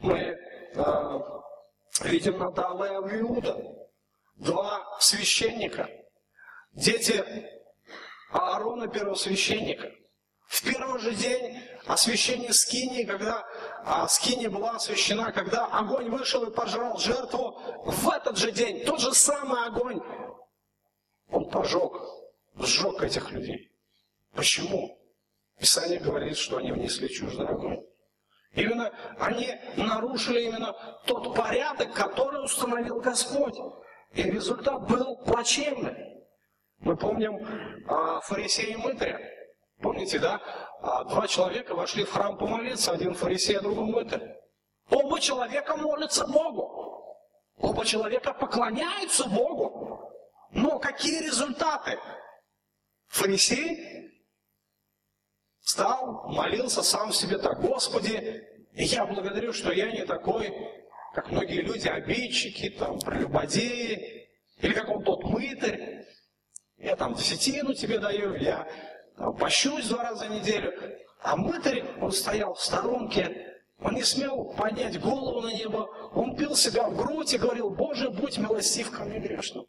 Мы 0.00 0.36
видим 2.02 2.38
Надава 2.38 2.84
и 2.84 2.94
Авиуда, 2.94 3.56
два 4.36 4.84
священника, 5.00 5.88
дети 6.72 7.24
Аарона, 8.30 8.88
первосвященника. 8.88 9.92
В 10.48 10.62
первый 10.64 11.00
же 11.00 11.14
день 11.14 11.62
освящения 11.86 12.52
Скинии, 12.52 13.04
когда 13.04 13.46
а, 13.84 14.08
Скиния 14.08 14.50
была 14.50 14.72
освящена, 14.72 15.32
когда 15.32 15.66
огонь 15.66 16.10
вышел 16.10 16.44
и 16.44 16.52
пожрал 16.52 16.98
жертву, 16.98 17.60
в 17.84 18.08
этот 18.08 18.36
же 18.36 18.50
день, 18.50 18.84
тот 18.84 19.00
же 19.00 19.12
самый 19.12 19.64
огонь, 19.66 20.00
он 21.30 21.48
пожег, 21.50 21.92
сжег 22.56 23.02
этих 23.02 23.30
людей. 23.30 23.70
Почему? 24.34 24.98
Писание 25.58 26.00
говорит, 26.00 26.36
что 26.36 26.56
они 26.56 26.72
внесли 26.72 27.08
чуждый 27.08 27.46
огонь. 27.46 27.84
Именно 28.54 28.92
они 29.18 29.48
нарушили 29.76 30.42
именно 30.42 30.74
тот 31.06 31.34
порядок, 31.36 31.92
который 31.94 32.44
установил 32.44 33.00
Господь. 33.00 33.56
И 34.12 34.22
результат 34.22 34.88
был 34.88 35.16
плачевный. 35.24 35.94
Мы 36.80 36.96
помним 36.96 37.38
а, 37.86 38.20
фарисея 38.20 38.76
мытаря. 38.78 39.20
Помните, 39.80 40.18
да? 40.18 40.40
А, 40.80 41.04
два 41.04 41.28
человека 41.28 41.74
вошли 41.74 42.04
в 42.04 42.10
храм 42.10 42.36
помолиться, 42.36 42.90
один 42.92 43.14
фарисей, 43.14 43.56
а 43.56 43.60
другой 43.62 43.86
мытарь. 43.86 44.36
Оба 44.90 45.20
человека 45.20 45.76
молятся 45.76 46.26
Богу. 46.26 47.16
Оба 47.56 47.84
человека 47.84 48.32
поклоняются 48.32 49.28
Богу. 49.28 50.10
Но 50.50 50.80
какие 50.80 51.22
результаты? 51.22 51.98
Фарисей 53.08 54.09
Стал, 55.62 56.28
молился 56.28 56.82
сам 56.82 57.12
себе 57.12 57.38
так, 57.38 57.60
Господи, 57.60 58.42
я 58.72 59.04
благодарю, 59.04 59.52
что 59.52 59.72
я 59.72 59.90
не 59.90 60.04
такой, 60.06 60.52
как 61.14 61.30
многие 61.30 61.60
люди, 61.60 61.86
обидчики, 61.86 62.70
там, 62.70 62.98
прелюбодеи, 62.98 64.28
или 64.58 64.72
как 64.72 64.88
он 64.88 65.04
тот 65.04 65.24
мытарь. 65.24 66.06
Я 66.78 66.96
там 66.96 67.14
десятину 67.14 67.74
тебе 67.74 67.98
даю, 67.98 68.34
я 68.36 68.66
там, 69.16 69.36
пощусь 69.36 69.88
два 69.88 70.02
раза 70.02 70.26
в 70.26 70.30
неделю. 70.30 70.72
А 71.22 71.36
мытарь, 71.36 71.84
он 72.00 72.10
стоял 72.10 72.54
в 72.54 72.60
сторонке, 72.60 73.58
он 73.80 73.94
не 73.94 74.02
смел 74.02 74.54
поднять 74.56 74.98
голову 74.98 75.42
на 75.42 75.52
небо, 75.52 75.90
он 76.14 76.36
пил 76.36 76.56
себя 76.56 76.88
в 76.88 76.96
грудь 76.96 77.34
и 77.34 77.38
говорил, 77.38 77.70
Боже, 77.70 78.08
будь 78.08 78.38
милостив 78.38 78.90
ко 78.90 79.04
мне 79.04 79.18
грешным. 79.18 79.66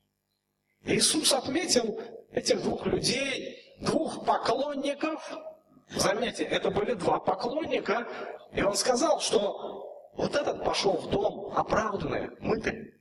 Иисус 0.85 1.33
отметил 1.33 1.99
этих 2.31 2.61
двух 2.63 2.85
людей, 2.85 3.75
двух 3.81 4.25
поклонников– 4.25 5.37
Заметьте, 5.91 6.43
это 6.43 6.71
были 6.71 6.93
два 6.93 7.19
поклонника, 7.19 8.07
и 8.53 8.61
он 8.61 8.75
сказал, 8.75 9.19
что 9.19 10.11
вот 10.13 10.35
этот 10.35 10.63
пошел 10.63 10.93
в 10.93 11.09
дом 11.09 11.51
оправданный, 11.55 12.29
мытарь, 12.39 12.93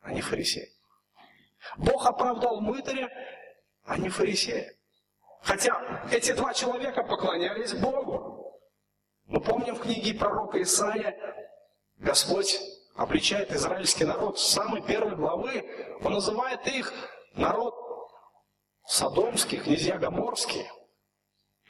а 0.00 0.12
не 0.12 0.20
фарисей. 0.20 0.72
Бог 1.76 2.06
оправдал 2.06 2.60
мытаря, 2.60 3.08
а 3.84 3.98
не 3.98 4.08
фарисея. 4.08 4.72
Хотя 5.42 6.06
эти 6.10 6.32
два 6.32 6.54
человека 6.54 7.02
поклонялись 7.02 7.74
Богу. 7.74 8.60
Мы 9.26 9.40
помним 9.40 9.74
в 9.74 9.82
книге 9.82 10.18
пророка 10.18 10.60
Исаия, 10.62 11.16
Господь 11.96 12.60
обличает 12.94 13.52
израильский 13.52 14.04
народ 14.04 14.38
с 14.38 14.48
самой 14.48 14.82
первой 14.82 15.16
главы. 15.16 15.64
Он 16.02 16.12
называет 16.12 16.66
их 16.66 16.92
народ 17.34 17.74
Содомский, 18.86 19.58
князья 19.58 19.98
Гоморские. 19.98 20.70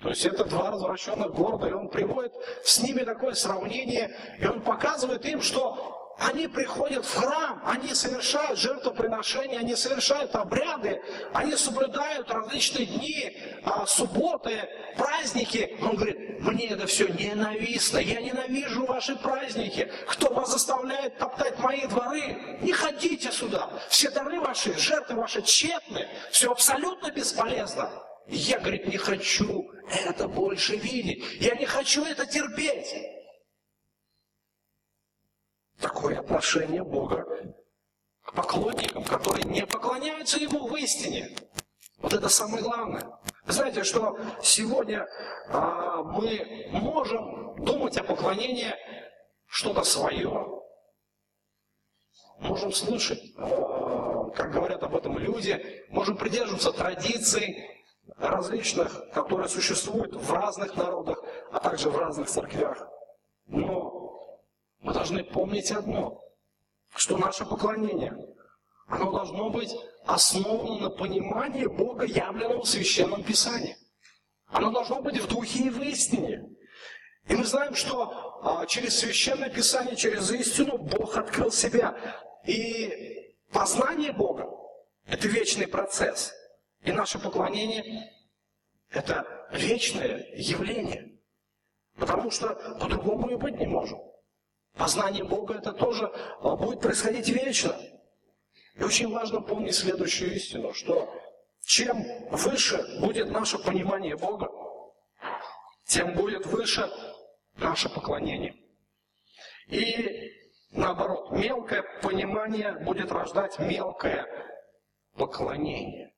То 0.03 0.11
есть 0.11 0.25
это 0.25 0.45
два 0.45 0.71
развращенных 0.71 1.33
города, 1.33 1.67
и 1.67 1.73
он 1.73 1.89
приводит 1.89 2.33
с 2.63 2.81
ними 2.81 3.03
такое 3.03 3.35
сравнение, 3.35 4.17
и 4.39 4.47
он 4.47 4.61
показывает 4.63 5.25
им, 5.27 5.43
что 5.43 5.99
они 6.19 6.49
приходят 6.49 7.05
в 7.05 7.15
храм, 7.15 7.63
они 7.65 7.95
совершают 7.95 8.59
жертвоприношения, 8.59 9.59
они 9.59 9.77
совершают 9.77 10.35
обряды, 10.35 11.01
они 11.33 11.55
соблюдают 11.55 12.29
различные 12.31 12.87
дни, 12.87 13.37
а, 13.65 13.87
субботы, 13.87 14.69
праздники. 14.97 15.77
Он 15.81 15.95
говорит, 15.95 16.41
мне 16.41 16.67
это 16.67 16.87
все 16.87 17.07
ненавистно, 17.09 17.99
я 17.99 18.21
ненавижу 18.21 18.85
ваши 18.87 19.15
праздники. 19.17 19.91
Кто 20.09 20.33
вас 20.33 20.51
заставляет 20.51 21.19
топтать 21.19 21.59
мои 21.61 21.87
дворы? 21.87 22.59
Не 22.63 22.73
ходите 22.73 23.31
сюда. 23.31 23.71
Все 23.89 24.11
дары 24.11 24.41
ваши, 24.41 24.77
жертвы 24.77 25.17
ваши 25.17 25.43
тщетны, 25.43 26.09
все 26.31 26.51
абсолютно 26.51 27.13
бесполезно. 27.13 28.08
Я, 28.29 28.59
говорит, 28.59 28.87
не 28.87 28.99
хочу 28.99 29.71
это 29.91 30.29
больше 30.29 30.77
видеть. 30.77 31.25
Я 31.41 31.55
не 31.55 31.65
хочу 31.65 32.05
это 32.05 32.27
терпеть. 32.27 32.95
Такое 35.81 36.21
отношение 36.21 36.85
Бога 36.85 37.25
к 38.23 38.35
поклонникам, 38.35 39.05
которые 39.05 39.45
не 39.45 39.65
поклоняются 39.65 40.39
Ему 40.39 40.67
в 40.67 40.77
истине. 40.77 41.35
Вот 41.99 42.13
это 42.13 42.29
самое 42.29 42.63
главное. 42.63 43.09
Знаете, 43.47 43.83
что 43.83 44.19
сегодня 44.43 45.07
а, 45.49 46.03
мы 46.03 46.69
можем 46.71 47.65
думать 47.65 47.97
о 47.97 48.05
поклонении 48.05 48.75
что-то 49.47 49.83
свое. 49.85 50.63
Можем 52.41 52.73
слышать, 52.73 53.21
а, 53.39 54.29
как 54.31 54.53
говорят 54.53 54.83
об 54.83 54.95
этом 54.95 55.17
люди, 55.19 55.85
можем 55.89 56.19
придерживаться 56.19 56.73
традиций, 56.73 57.78
различных, 58.17 59.11
которые 59.13 59.49
существуют 59.49 60.15
в 60.15 60.33
разных 60.33 60.77
народах, 60.77 61.23
а 61.53 61.61
также 61.61 61.91
в 61.91 61.97
разных 61.97 62.29
церквях. 62.29 62.89
Но 63.47 64.39
мы 64.81 64.93
должны 64.93 65.25
помнить 65.25 65.71
одно, 65.71 66.23
что 66.95 67.17
наше 67.17 67.45
поклонение, 67.45 68.17
оно 68.87 69.13
должно 69.13 69.51
быть 69.51 69.75
основано 70.07 70.81
на 70.81 70.91
понимании 70.91 71.67
Бога, 71.67 72.05
явленного 72.05 72.63
в 72.63 72.69
Священном 72.69 73.23
Писании. 73.23 73.77
Оно 74.47 74.71
должно 74.71 75.03
быть 75.03 75.19
в 75.21 75.29
духе 75.29 75.65
и 75.65 75.71
в 75.71 75.83
истине. 75.83 76.49
И 77.29 77.37
мы 77.37 77.45
знаем, 77.45 77.75
что 77.75 78.41
а, 78.43 78.65
через 78.67 78.99
священное 78.99 79.51
писание, 79.51 79.95
через 79.95 80.31
истину 80.31 80.79
Бог 80.79 81.17
открыл 81.17 81.51
себя. 81.51 81.95
И 82.47 83.35
познание 83.53 84.13
Бога– 84.13 84.49
это 85.07 85.29
вечный 85.29 85.69
процесс. 85.69 86.33
И 86.89 86.93
наше 86.93 87.19
поклонение– 87.19 88.11
это 88.91 89.27
вечное 89.53 90.27
явление. 90.35 91.21
Потому 91.99 92.31
что 92.31 92.55
по-другому 92.81 93.29
и 93.29 93.37
быть 93.37 93.59
не 93.59 93.67
можем. 93.67 94.01
Познание 94.75 95.23
Бога– 95.23 95.55
это 95.59 95.73
тоже 95.73 96.07
а, 96.41 96.57
будет 96.57 96.81
происходить 96.81 97.29
вечно. 97.29 97.77
И 98.75 98.83
очень 98.83 99.13
важно 99.13 99.43
помнить 99.43 99.75
следующую 99.75 100.35
истину, 100.35 100.73
что 100.73 101.15
чем 101.61 102.03
выше 102.31 102.83
будет 103.01 103.31
наше 103.33 103.59
понимание 103.59 104.17
Бога, 104.17 104.49
тем 105.85 106.15
будет 106.15 106.47
выше 106.47 106.91
наше 107.59 107.91
поклонение. 107.91 108.57
И 109.67 110.33
наоборот, 110.71 111.33
мелкое 111.33 111.85
понимание 112.01 112.79
будет 112.79 113.13
рождать 113.13 113.59
мелкое 113.59 114.27
поклонение. 115.19 116.15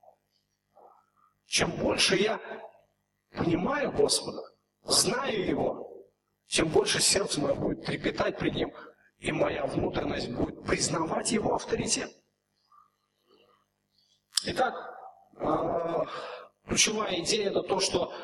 Чем 1.50 1.72
больше 1.72 2.14
я 2.14 2.40
понимаю 3.32 3.90
Господа, 3.90 4.40
знаю 4.84 5.44
Его, 5.44 6.06
тем 6.46 6.68
больше 6.68 7.02
сердце 7.02 7.40
мое 7.40 7.56
будет 7.56 7.84
трепетать 7.84 8.38
пред 8.38 8.54
Ним, 8.54 8.72
и 9.18 9.32
моя 9.32 9.66
внутренность 9.66 10.30
будет 10.30 10.62
признавать 10.62 11.32
Его 11.32 11.56
авторитет. 11.56 12.08
Итак, 14.44 14.74
а, 15.40 16.06
ключевая 16.68 17.18
идея 17.18 17.50
это 17.50 17.62
то, 17.64 17.80
что 17.80 18.14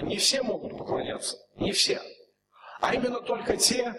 не 0.00 0.16
все 0.16 0.42
могут 0.42 0.78
поклоняться, 0.78 1.36
не 1.56 1.72
все 1.72 2.00
а 2.80 2.94
именно 2.94 3.20
только 3.20 3.58
те, 3.58 3.94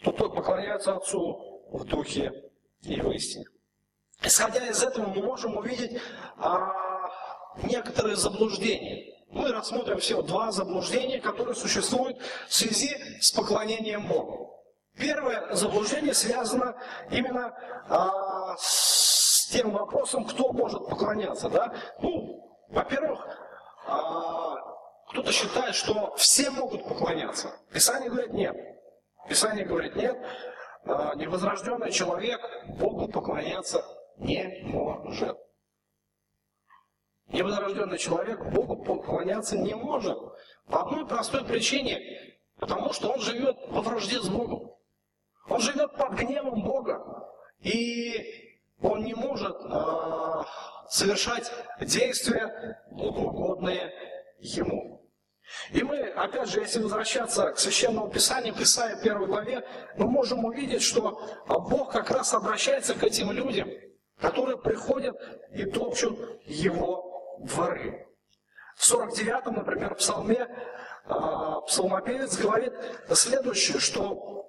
кто 0.00 0.10
только 0.10 0.36
поклоняются 0.36 0.96
Отцу 0.96 1.62
в 1.70 1.84
духе 1.84 2.32
и 2.82 3.00
в 3.00 3.12
истине. 3.12 3.44
Исходя 4.22 4.66
из 4.68 4.82
этого, 4.82 5.06
мы 5.06 5.22
можем 5.22 5.56
увидеть 5.56 6.00
а, 6.36 6.81
некоторые 7.62 8.16
заблуждения. 8.16 9.12
Мы 9.28 9.50
рассмотрим 9.50 9.98
всего 9.98 10.22
два 10.22 10.52
заблуждения, 10.52 11.20
которые 11.20 11.54
существуют 11.54 12.18
в 12.48 12.54
связи 12.54 12.94
с 13.20 13.32
поклонением 13.32 14.06
Богу. 14.06 14.52
Первое 14.98 15.54
заблуждение 15.54 16.12
связано 16.12 16.76
именно 17.10 17.56
а, 17.88 18.54
с 18.58 19.48
тем 19.50 19.70
вопросом, 19.70 20.24
кто 20.26 20.52
может 20.52 20.86
поклоняться. 20.86 21.48
Да? 21.48 21.74
Ну, 22.00 22.60
во-первых, 22.68 23.26
а, 23.86 24.56
кто-то 25.08 25.32
считает, 25.32 25.74
что 25.74 26.14
все 26.16 26.50
могут 26.50 26.86
поклоняться. 26.86 27.52
Писание 27.72 28.10
говорит 28.10 28.34
нет. 28.34 28.56
Писание 29.28 29.64
говорит 29.64 29.96
нет. 29.96 30.16
А, 30.84 31.14
невозрожденный 31.14 31.90
человек 31.90 32.40
Богу 32.78 33.08
поклоняться 33.08 33.82
не 34.18 34.60
может. 34.64 35.38
Невозрожденный 37.32 37.96
человек 37.96 38.44
Богу 38.52 38.76
поклоняться 38.84 39.56
не 39.56 39.74
может. 39.74 40.18
По 40.66 40.82
одной 40.82 41.06
простой 41.06 41.44
причине. 41.44 41.98
Потому 42.58 42.92
что 42.92 43.10
он 43.10 43.20
живет 43.20 43.56
во 43.68 43.80
вражде 43.80 44.20
с 44.20 44.28
Богом. 44.28 44.70
Он 45.48 45.60
живет 45.60 45.96
под 45.96 46.12
гневом 46.12 46.62
Бога. 46.62 47.02
И 47.60 48.60
он 48.80 49.04
не 49.04 49.14
может 49.14 49.56
э, 49.56 50.42
совершать 50.88 51.50
действия, 51.80 52.82
благоугодные 52.90 53.92
ему. 54.38 55.10
И 55.70 55.82
мы, 55.82 55.98
опять 55.98 56.48
же, 56.48 56.60
если 56.60 56.80
возвращаться 56.80 57.52
к 57.52 57.58
Священному 57.58 58.10
Писанию, 58.10 58.54
к 58.54 58.60
Исаии 58.60 59.02
первой 59.02 59.26
главе, 59.26 59.66
мы 59.96 60.06
можем 60.06 60.44
увидеть, 60.44 60.82
что 60.82 61.20
Бог 61.46 61.92
как 61.92 62.10
раз 62.10 62.32
обращается 62.34 62.94
к 62.94 63.02
этим 63.02 63.32
людям, 63.32 63.68
которые 64.20 64.58
приходят 64.58 65.16
и 65.52 65.64
топчут 65.64 66.18
Его 66.44 67.11
дворы. 67.40 68.06
В 68.76 68.90
49-м, 68.90 69.54
например, 69.54 69.94
псалме 69.94 70.48
а, 71.04 71.60
псалмопевец 71.62 72.36
говорит 72.38 72.72
следующее, 73.14 73.78
что 73.78 74.48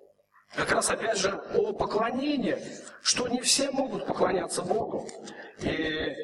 как 0.55 0.71
раз 0.71 0.89
опять 0.89 1.17
же 1.17 1.31
о 1.55 1.73
поклонении, 1.73 2.57
что 3.01 3.27
не 3.27 3.41
все 3.41 3.71
могут 3.71 4.05
поклоняться 4.05 4.61
Богу. 4.61 5.07
И 5.59 6.15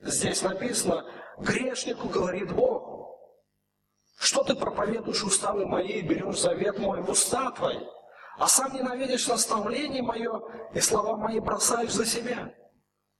здесь 0.00 0.42
написано, 0.42 1.04
грешнику 1.38 2.08
говорит 2.08 2.52
Бог, 2.52 3.16
что 4.18 4.42
ты 4.42 4.56
проповедуешь 4.56 5.22
уставы 5.22 5.64
мои, 5.64 6.02
берешь 6.02 6.40
завет 6.40 6.78
мой 6.78 7.00
в 7.02 7.10
уста 7.10 7.52
твои, 7.52 7.84
а 8.36 8.48
сам 8.48 8.74
ненавидишь 8.74 9.28
наставление 9.28 10.02
мое 10.02 10.42
и 10.74 10.80
слова 10.80 11.16
мои 11.16 11.38
бросаешь 11.38 11.92
за 11.92 12.04
себя? 12.04 12.52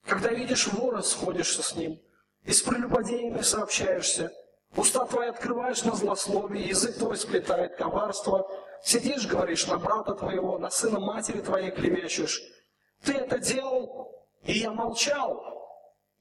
Когда 0.06 0.30
видишь 0.30 0.66
вора, 0.68 1.02
сходишься 1.02 1.62
с 1.62 1.76
ним, 1.76 2.00
и 2.44 2.52
с 2.52 2.62
прелюбодеями 2.62 3.42
сообщаешься, 3.42 4.32
уста 4.76 5.06
твои 5.06 5.28
открываешь 5.28 5.84
на 5.84 5.94
злословие, 5.94 6.68
язык 6.68 6.96
твой 6.96 7.16
сплетает 7.16 7.76
коварство, 7.76 8.48
сидишь, 8.82 9.26
говоришь 9.26 9.66
на 9.66 9.78
брата 9.78 10.14
твоего, 10.14 10.58
на 10.58 10.70
сына 10.70 11.00
матери 11.00 11.40
твоей 11.40 11.70
клевещешь. 11.70 12.40
Ты 13.02 13.14
это 13.14 13.38
делал, 13.38 14.26
и 14.44 14.52
я 14.52 14.72
молчал, 14.72 15.42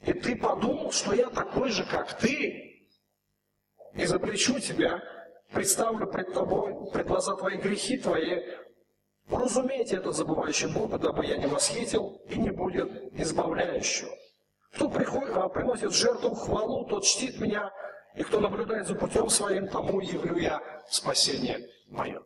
и 0.01 0.13
ты 0.13 0.35
подумал, 0.35 0.91
что 0.91 1.13
я 1.13 1.29
такой 1.29 1.69
же, 1.69 1.85
как 1.85 2.17
ты, 2.17 2.67
и 3.93 4.05
запрещу 4.05 4.59
тебя, 4.59 5.01
представлю 5.51 6.07
пред 6.07 6.33
тобой, 6.33 6.75
пред 6.91 7.07
глаза 7.07 7.35
твои 7.35 7.57
грехи 7.57 7.97
твои. 7.97 8.43
Разумейте 9.29 9.97
это, 9.97 10.11
забывающий 10.11 10.71
Бога, 10.71 10.97
дабы 10.97 11.25
я 11.25 11.37
не 11.37 11.47
восхитил 11.47 12.21
и 12.29 12.37
не 12.37 12.51
будет 12.51 12.89
избавляющего. 13.19 14.11
Кто 14.73 14.89
приходит, 14.89 15.53
приносит 15.53 15.93
жертву 15.93 16.35
хвалу, 16.35 16.85
тот 16.85 17.03
чтит 17.03 17.39
меня, 17.39 17.71
и 18.15 18.23
кто 18.23 18.39
наблюдает 18.39 18.87
за 18.87 18.95
путем 18.95 19.29
своим, 19.29 19.67
тому 19.67 19.99
явлю 19.99 20.37
я 20.37 20.61
спасение 20.89 21.67
мое. 21.87 22.21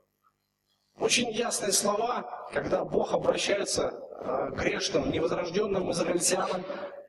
Очень 1.00 1.32
ясные 1.32 1.72
слова, 1.72 2.48
когда 2.54 2.84
Бог 2.84 3.14
обращается 3.14 3.88
э, 3.90 4.52
к 4.52 4.60
грешным, 4.60 5.12
невозрожденным 5.12 5.92
израильтянам 5.92 6.64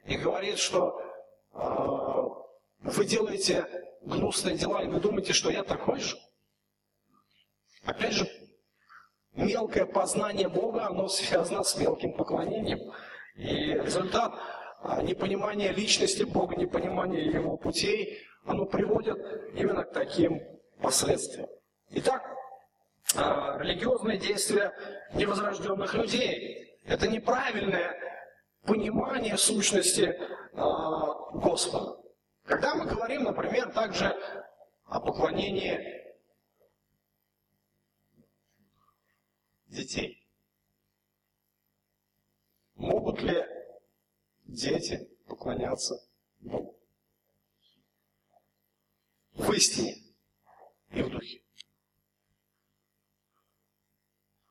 и 0.05 0.17
говорит, 0.17 0.59
что 0.59 1.01
э, 1.53 2.89
вы 2.89 3.05
делаете 3.05 3.67
гнусные 4.03 4.57
дела, 4.57 4.83
и 4.83 4.89
вы 4.89 5.01
думаете, 5.01 5.33
что 5.33 5.51
я 5.51 5.63
такой 5.63 6.01
же? 6.01 6.17
Опять 7.85 8.13
же, 8.13 8.27
мелкое 9.35 9.87
познание 9.87 10.49
Бога, 10.49 10.87
оно 10.87 11.09
связано 11.09 11.63
с 11.63 11.77
мелким 11.77 12.13
поклонением. 12.15 12.93
И 13.37 13.75
результат 13.75 14.35
а, 14.83 15.01
непонимания 15.01 15.73
личности 15.73 16.25
Бога, 16.25 16.57
непонимания 16.57 17.21
Его 17.31 17.57
путей, 17.57 18.19
оно 18.45 18.67
приводит 18.67 19.17
именно 19.55 19.85
к 19.85 19.93
таким 19.93 20.43
последствиям. 20.81 21.49
Итак, 21.91 22.25
а, 23.15 23.59
религиозные 23.59 24.19
действия 24.19 24.73
невозрожденных 25.15 25.95
людей– 25.95 26.81
это 26.85 27.07
неправильное 27.07 27.95
понимание 28.65 29.37
сущности 29.37 30.19
а, 30.55 31.31
Господа. 31.31 32.01
Когда 32.45 32.75
мы 32.75 32.87
говорим, 32.87 33.23
например, 33.23 33.73
также 33.73 34.17
о 34.87 34.99
поклонении 34.99 35.79
детей, 39.69 40.27
могут 42.75 43.23
ли 43.23 43.52
дети 44.53 45.11
поклоняться 45.27 45.95
Богу? 46.41 46.79
В 49.35 49.51
истине 49.53 49.97
и 50.91 51.03
в 51.03 51.11
духе. 51.11 51.43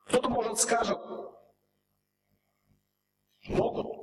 Кто-то, 0.06 0.30
может, 0.30 0.60
скажет, 0.60 0.98
могут, 3.48 4.02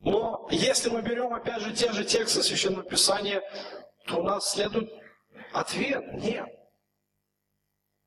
но 0.00 0.48
если 0.50 0.88
мы 0.88 1.02
берем, 1.02 1.34
опять 1.34 1.60
же, 1.60 1.74
те 1.74 1.92
же 1.92 2.04
тексты 2.04 2.42
Священного 2.42 2.84
Писания, 2.84 3.42
то 4.06 4.20
у 4.20 4.22
нас 4.22 4.50
следует 4.50 4.90
ответ– 5.52 6.02
нет. 6.14 6.48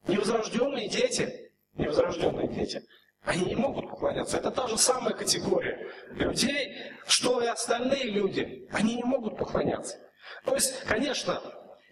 Невозрожденные 0.07 0.89
дети, 0.89 1.53
невозрожденные 1.73 2.47
дети, 2.47 2.85
они 3.25 3.45
не 3.45 3.55
могут 3.55 3.89
поклоняться. 3.89 4.37
Это 4.37 4.51
та 4.51 4.67
же 4.67 4.77
самая 4.77 5.13
категория 5.13 5.89
людей, 6.11 6.75
что 7.07 7.41
и 7.41 7.47
остальные 7.47 8.05
люди. 8.05 8.67
Они 8.71 8.95
не 8.95 9.03
могут 9.03 9.37
поклоняться. 9.37 9.97
То 10.45 10.55
есть, 10.55 10.83
конечно, 10.83 11.41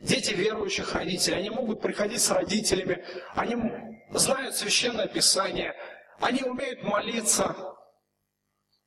дети 0.01 0.33
верующих 0.33 0.93
родителей, 0.93 1.37
они 1.37 1.49
могут 1.49 1.81
приходить 1.81 2.21
с 2.21 2.31
родителями, 2.31 3.05
они 3.35 3.55
знают 4.11 4.55
Священное 4.55 5.07
Писание, 5.07 5.73
они 6.19 6.43
умеют 6.43 6.83
молиться, 6.83 7.55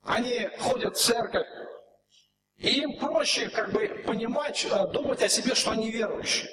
они 0.03 0.49
ходят 0.59 0.97
в 0.97 1.01
церковь, 1.01 1.47
И 2.59 2.81
им 2.81 2.99
проще 2.99 3.49
как 3.49 3.73
бы 3.73 3.89
понимать, 4.07 4.67
э, 4.71 4.87
думать 4.93 5.23
о 5.23 5.29
себе, 5.29 5.55
что 5.55 5.73
они 5.73 5.91
верующие. 5.91 6.51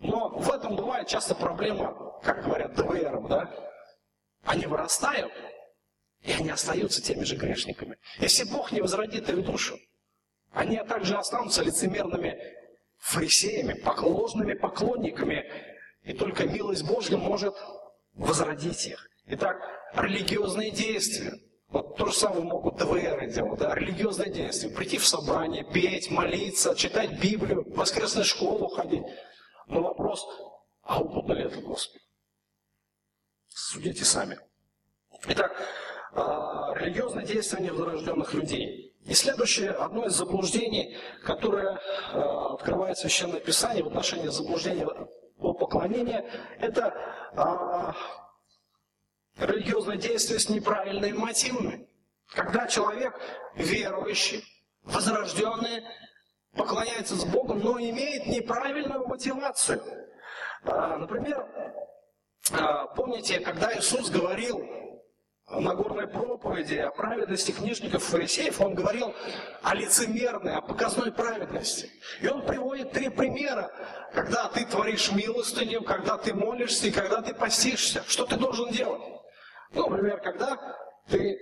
Но 0.00 0.30
в 0.30 0.50
этом 0.50 0.74
бывает 0.74 1.06
часто 1.06 1.34
проблема, 1.34 2.18
как 2.22 2.44
говорят 2.44 2.74
ДВРом, 2.74 3.28
да? 3.28 3.67
Они 4.48 4.64
вырастают, 4.64 5.30
и 6.22 6.32
они 6.32 6.48
остаются 6.48 7.02
теми 7.02 7.22
же 7.24 7.36
грешниками. 7.36 7.98
Если 8.18 8.44
Бог 8.44 8.72
не 8.72 8.80
возродит 8.80 9.28
их 9.28 9.44
душу, 9.44 9.78
они 10.52 10.78
также 10.88 11.18
останутся 11.18 11.62
лицемерными 11.62 12.40
фарисеями, 12.96 13.74
поклонными 13.74 14.54
поклонниками, 14.54 15.44
и 16.02 16.14
только 16.14 16.46
милость 16.46 16.84
Божья 16.84 17.18
может 17.18 17.54
возродить 18.14 18.86
их. 18.86 19.10
Итак, 19.26 19.58
религиозные 19.94 20.70
действия. 20.70 21.34
Вот 21.68 21.98
то 21.98 22.06
же 22.06 22.14
самое 22.14 22.44
могут 22.44 22.76
ДВР 22.76 23.26
делать, 23.26 23.60
да, 23.60 23.74
религиозные 23.74 24.32
действия. 24.32 24.70
Прийти 24.70 24.96
в 24.96 25.06
собрание, 25.06 25.62
петь, 25.74 26.10
молиться, 26.10 26.74
читать 26.74 27.20
Библию, 27.20 27.64
в 27.64 27.76
воскресную 27.76 28.24
школу 28.24 28.68
ходить. 28.68 29.04
Но 29.66 29.82
вопрос, 29.82 30.26
а 30.80 31.02
угодно 31.02 31.34
ли 31.34 31.44
это 31.44 31.60
Господу? 31.60 32.00
Судите 33.58 34.04
сами. 34.04 34.38
Итак, 35.26 35.52
а, 36.12 36.72
религиозные 36.76 37.26
действия 37.26 37.60
невозрожденных 37.60 38.32
людей. 38.32 38.96
И 39.04 39.14
следующее, 39.14 39.70
одно 39.70 40.06
из 40.06 40.12
заблуждений, 40.12 40.96
которое 41.24 41.80
а, 42.12 42.54
открывает 42.54 42.96
Священное 42.98 43.40
Писание 43.40 43.82
в 43.82 43.88
отношении 43.88 44.28
заблуждения 44.28 44.86
по 45.40 45.54
поклонению, 45.54 46.24
это 46.60 46.94
а, 47.34 47.96
религиозное 49.38 49.96
действие 49.96 50.38
с 50.38 50.48
неправильными 50.48 51.18
мотивами. 51.18 51.88
Когда 52.28 52.68
человек 52.68 53.20
верующий, 53.56 54.44
возрожденный, 54.84 55.82
поклоняется 56.54 57.16
с 57.16 57.24
Богом, 57.24 57.58
но 57.58 57.80
имеет 57.80 58.26
неправильную 58.26 59.04
мотивацию. 59.08 59.82
Например, 60.62 61.44
помните, 62.94 63.40
когда 63.40 63.76
Иисус 63.76 64.10
говорил 64.10 64.64
на 65.50 65.74
горной 65.74 66.06
проповеди 66.06 66.74
о 66.76 66.90
праведности 66.90 67.52
книжников 67.52 68.02
и 68.02 68.10
фарисеев, 68.10 68.60
он 68.60 68.74
говорил 68.74 69.14
о 69.62 69.74
лицемерной, 69.74 70.54
о 70.54 70.60
показной 70.60 71.10
праведности. 71.10 71.90
И 72.20 72.28
он 72.28 72.44
приводит 72.44 72.92
три 72.92 73.08
примера, 73.08 73.70
когда 74.12 74.48
ты 74.48 74.66
творишь 74.66 75.10
милостыню, 75.12 75.82
когда 75.82 76.18
ты 76.18 76.34
молишься 76.34 76.88
и 76.88 76.90
когда 76.90 77.22
ты 77.22 77.34
постишься. 77.34 78.04
Что 78.06 78.26
ты 78.26 78.36
должен 78.36 78.70
делать? 78.70 79.02
Ну, 79.72 79.88
например, 79.88 80.20
когда 80.20 80.58
ты 81.08 81.38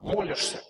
молишься. 0.00 0.60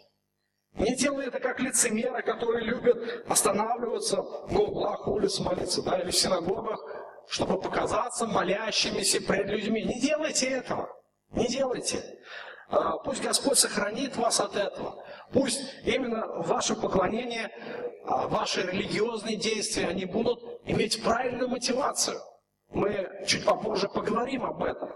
Не 0.74 0.94
делай 0.94 1.26
это 1.26 1.40
как 1.40 1.58
лицемеры, 1.60 2.22
которые 2.22 2.64
любят 2.64 3.28
останавливаться 3.28 4.16
на 4.50 4.60
углах 4.60 5.06
улиц 5.08 5.40
молиться, 5.40 5.82
да, 5.82 5.98
или 5.98 6.10
в 6.10 6.16
синагогах, 6.16 6.80
чтобы 7.30 7.60
показаться 7.60 8.26
молящимися 8.26 9.20
пред 9.20 9.46
людьми. 9.46 9.84
Не 9.84 10.00
делайте 10.00 10.46
этого. 10.46 10.88
Не 11.30 11.46
делайте. 11.46 12.02
А, 12.68 12.98
пусть 12.98 13.22
Господь 13.22 13.56
сохранит 13.58 14.16
вас 14.16 14.40
от 14.40 14.56
этого. 14.56 15.04
Пусть 15.32 15.60
именно 15.84 16.26
ваше 16.42 16.74
поклонение, 16.74 17.48
а, 18.04 18.26
ваши 18.26 18.62
религиозные 18.62 19.36
действия, 19.36 19.86
они 19.86 20.06
будут 20.06 20.40
иметь 20.64 21.02
правильную 21.04 21.48
мотивацию. 21.48 22.20
Мы 22.70 23.08
чуть 23.28 23.44
попозже 23.44 23.88
поговорим 23.88 24.44
об 24.44 24.62
этом. 24.64 24.92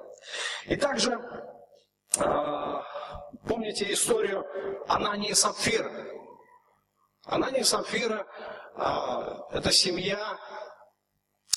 И 0.66 0.74
также 0.74 1.16
а, 2.18 2.82
помните 3.46 3.92
историю 3.92 4.44
Анании 4.88 5.30
и 5.30 5.34
Сапфира. 5.34 5.90
Анания 7.26 7.60
и 7.60 7.64
Сапфира– 7.64 8.26
это 9.52 9.70
семья, 9.70 10.36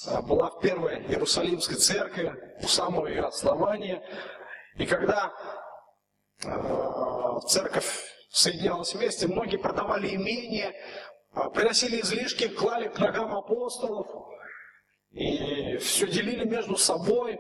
была 0.06 0.50
в 0.50 0.60
первой 0.60 1.02
Иерусалимской 1.04 1.76
церкви, 1.76 2.34
у 2.62 2.68
самого 2.68 3.08
ее 3.08 3.24
основания. 3.24 4.04
И 4.76 4.86
когда 4.86 5.34
э, 6.44 7.40
церковь 7.48 8.06
соединялась 8.30 8.94
вместе, 8.94 9.28
многие 9.28 9.58
продавали 9.58 10.16
имения, 10.16 10.74
э, 11.36 11.50
приносили 11.54 12.02
излишки, 12.02 12.48
клали 12.48 12.90
к 12.90 13.00
ногам 13.00 13.36
апостолов, 13.36 14.08
и 15.12 15.78
все 15.78 16.08
делили 16.08 16.46
между 16.46 16.78
собой. 16.78 17.40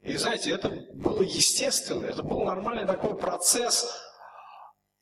И 0.00 0.16
знаете, 0.16 0.52
это 0.52 0.68
было 0.94 1.22
естественно, 1.22 2.06
это 2.06 2.22
был 2.22 2.44
нормальный 2.44 2.86
такой 2.86 3.16
процесс. 3.16 3.86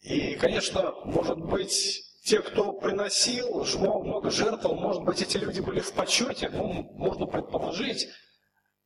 И, 0.01 0.35
конечно, 0.37 0.93
может 1.05 1.39
быть, 1.39 2.03
те, 2.23 2.41
кто 2.41 2.73
приносил, 2.73 3.65
много 3.65 4.31
жертвовал, 4.31 4.77
может 4.77 5.03
быть, 5.03 5.21
эти 5.21 5.39
люди 5.39 5.61
были 5.61 5.81
в 5.81 5.93
почете, 5.93 6.49
ну, 6.51 6.85
можно 6.95 7.27
предположить. 7.27 8.09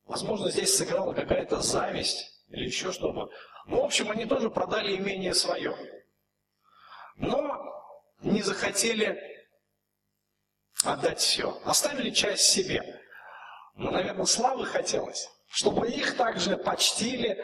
Возможно, 0.05 0.49
здесь 0.49 0.75
сыграла 0.75 1.13
какая-то 1.13 1.61
зависть 1.61 2.43
или 2.49 2.65
еще 2.65 2.91
что-то. 2.91 3.29
Ну, 3.67 3.81
в 3.81 3.85
общем, 3.85 4.09
они 4.09 4.25
тоже 4.25 4.49
продали 4.49 4.95
имение 4.95 5.35
свое. 5.35 5.75
Но 7.17 7.61
не 8.21 8.41
захотели 8.41 9.19
отдать 10.83 11.19
все. 11.19 11.61
Оставили 11.63 12.09
часть 12.09 12.45
себе. 12.45 12.81
Ну, 13.75 13.91
наверное, 13.91 14.25
славы 14.25 14.65
хотелось. 14.65 15.29
Чтобы 15.49 15.89
их 15.89 16.17
также 16.17 16.57
почтили, 16.57 17.37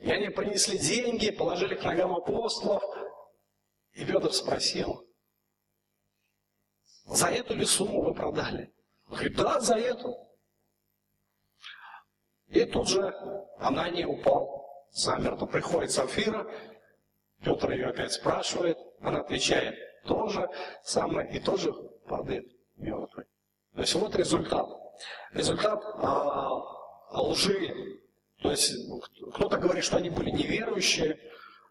и 0.00 0.10
они 0.10 0.30
принесли 0.30 0.78
деньги, 0.78 1.30
положили 1.30 1.74
к 1.74 1.84
ногам 1.84 2.14
апостолов. 2.14 2.82
И 3.92 4.04
Петр 4.04 4.32
спросил, 4.32 5.06
за 7.06 7.28
эту 7.28 7.54
ли 7.54 7.64
сумму 7.64 8.02
вы 8.02 8.14
продали? 8.14 8.72
Он 9.08 9.16
говорит, 9.16 9.36
да, 9.36 9.60
за 9.60 9.76
эту. 9.76 10.16
И 12.48 12.64
тут 12.64 12.88
же 12.88 13.12
она 13.58 13.88
не 13.90 14.04
упал 14.04 14.86
замертво. 14.90 15.46
Приходит 15.46 15.90
Сафира, 15.90 16.46
Петр 17.42 17.72
ее 17.72 17.88
опять 17.88 18.12
спрашивает, 18.12 18.78
она 19.00 19.20
отвечает 19.20 19.76
то 20.06 20.28
же 20.28 20.48
самое 20.82 21.30
и 21.34 21.40
тоже 21.40 21.72
падает 22.06 22.46
мертвый. 22.76 23.26
То 23.74 23.80
есть 23.80 23.94
вот 23.94 24.14
результат. 24.16 24.66
Результат 25.32 25.82
а, 25.84 26.60
лжи. 27.10 28.00
То 28.40 28.50
есть 28.50 28.72
кто-то 29.34 29.56
говорит, 29.58 29.84
что 29.84 29.96
они 29.96 30.10
были 30.10 30.30
неверующие, 30.30 31.18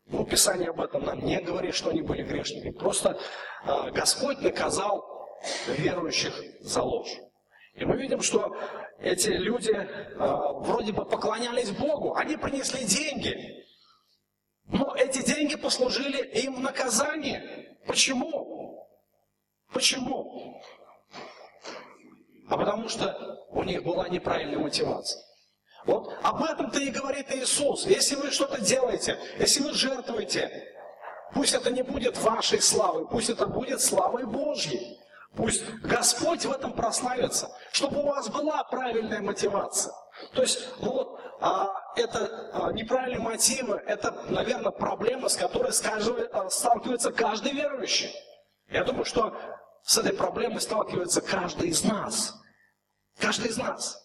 ну, 0.07 0.25
Писание 0.25 0.69
об 0.69 0.81
этом 0.81 1.03
нам 1.03 1.23
не 1.23 1.39
говорит, 1.39 1.73
что 1.73 1.91
они 1.91 2.01
были 2.01 2.23
грешниками. 2.23 2.71
Просто 2.71 3.17
а, 3.63 3.89
Господь 3.91 4.39
наказал 4.39 5.12
верующих 5.67 6.33
за 6.61 6.81
ложь. 6.81 7.15
И 7.75 7.85
мы 7.85 7.97
видим, 7.97 8.21
что 8.21 8.55
эти 8.99 9.29
люди 9.29 9.71
э, 9.71 9.87
вроде 10.17 10.93
бы 10.93 11.05
поклонялись 11.05 11.71
Богу, 11.71 12.13
они 12.15 12.37
принесли 12.37 12.85
деньги, 12.85 13.65
но 14.67 14.95
эти 14.95 15.23
деньги 15.25 15.55
послужили 15.55 16.23
им 16.41 16.55
в 16.55 16.59
наказание. 16.59 17.77
Почему? 17.85 18.87
Почему? 19.73 20.61
А 22.47 22.57
потому 22.57 22.87
что 22.87 23.43
у 23.49 23.63
них 23.63 23.83
была 23.83 24.07
неправильная 24.09 24.59
мотивация. 24.59 25.21
Вот 25.85 26.13
об 26.21 26.43
этом-то 26.43 26.79
и 26.79 26.91
говорит 26.91 27.33
Иисус. 27.33 27.85
Если 27.85 28.15
вы 28.15 28.31
что-то 28.31 28.61
делаете, 28.61 29.17
если 29.39 29.63
вы 29.63 29.73
жертвуете, 29.73 30.73
пусть 31.33 31.53
это 31.53 31.71
не 31.71 31.81
будет 31.81 32.17
вашей 32.19 32.61
славой, 32.61 33.07
пусть 33.07 33.29
это 33.29 33.47
будет 33.47 33.81
славой 33.81 34.25
Божьей. 34.25 34.99
Пусть 35.35 35.63
Господь 35.81 36.45
в 36.45 36.51
этом 36.51 36.73
прославится, 36.73 37.49
чтобы 37.71 38.01
у 38.01 38.05
вас 38.05 38.29
была 38.29 38.63
правильная 38.65 39.21
мотивация. 39.21 39.93
То 40.33 40.43
есть 40.43 40.67
вот 40.77 41.19
а, 41.41 41.73
это 41.95 42.51
а, 42.53 42.71
неправильные 42.71 43.19
мотивы, 43.19 43.81
это, 43.87 44.11
наверное, 44.29 44.71
проблема, 44.71 45.29
с 45.29 45.35
которой 45.35 45.71
а, 45.71 46.49
сталкивается 46.49 47.11
каждый 47.11 47.53
верующий. 47.53 48.11
Я 48.69 48.83
думаю, 48.83 49.05
что 49.05 49.35
с 49.81 49.97
этой 49.97 50.13
проблемой 50.13 50.61
сталкивается 50.61 51.21
каждый 51.21 51.69
из 51.69 51.83
нас. 51.83 52.35
Каждый 53.19 53.49
из 53.49 53.57
нас. 53.57 53.99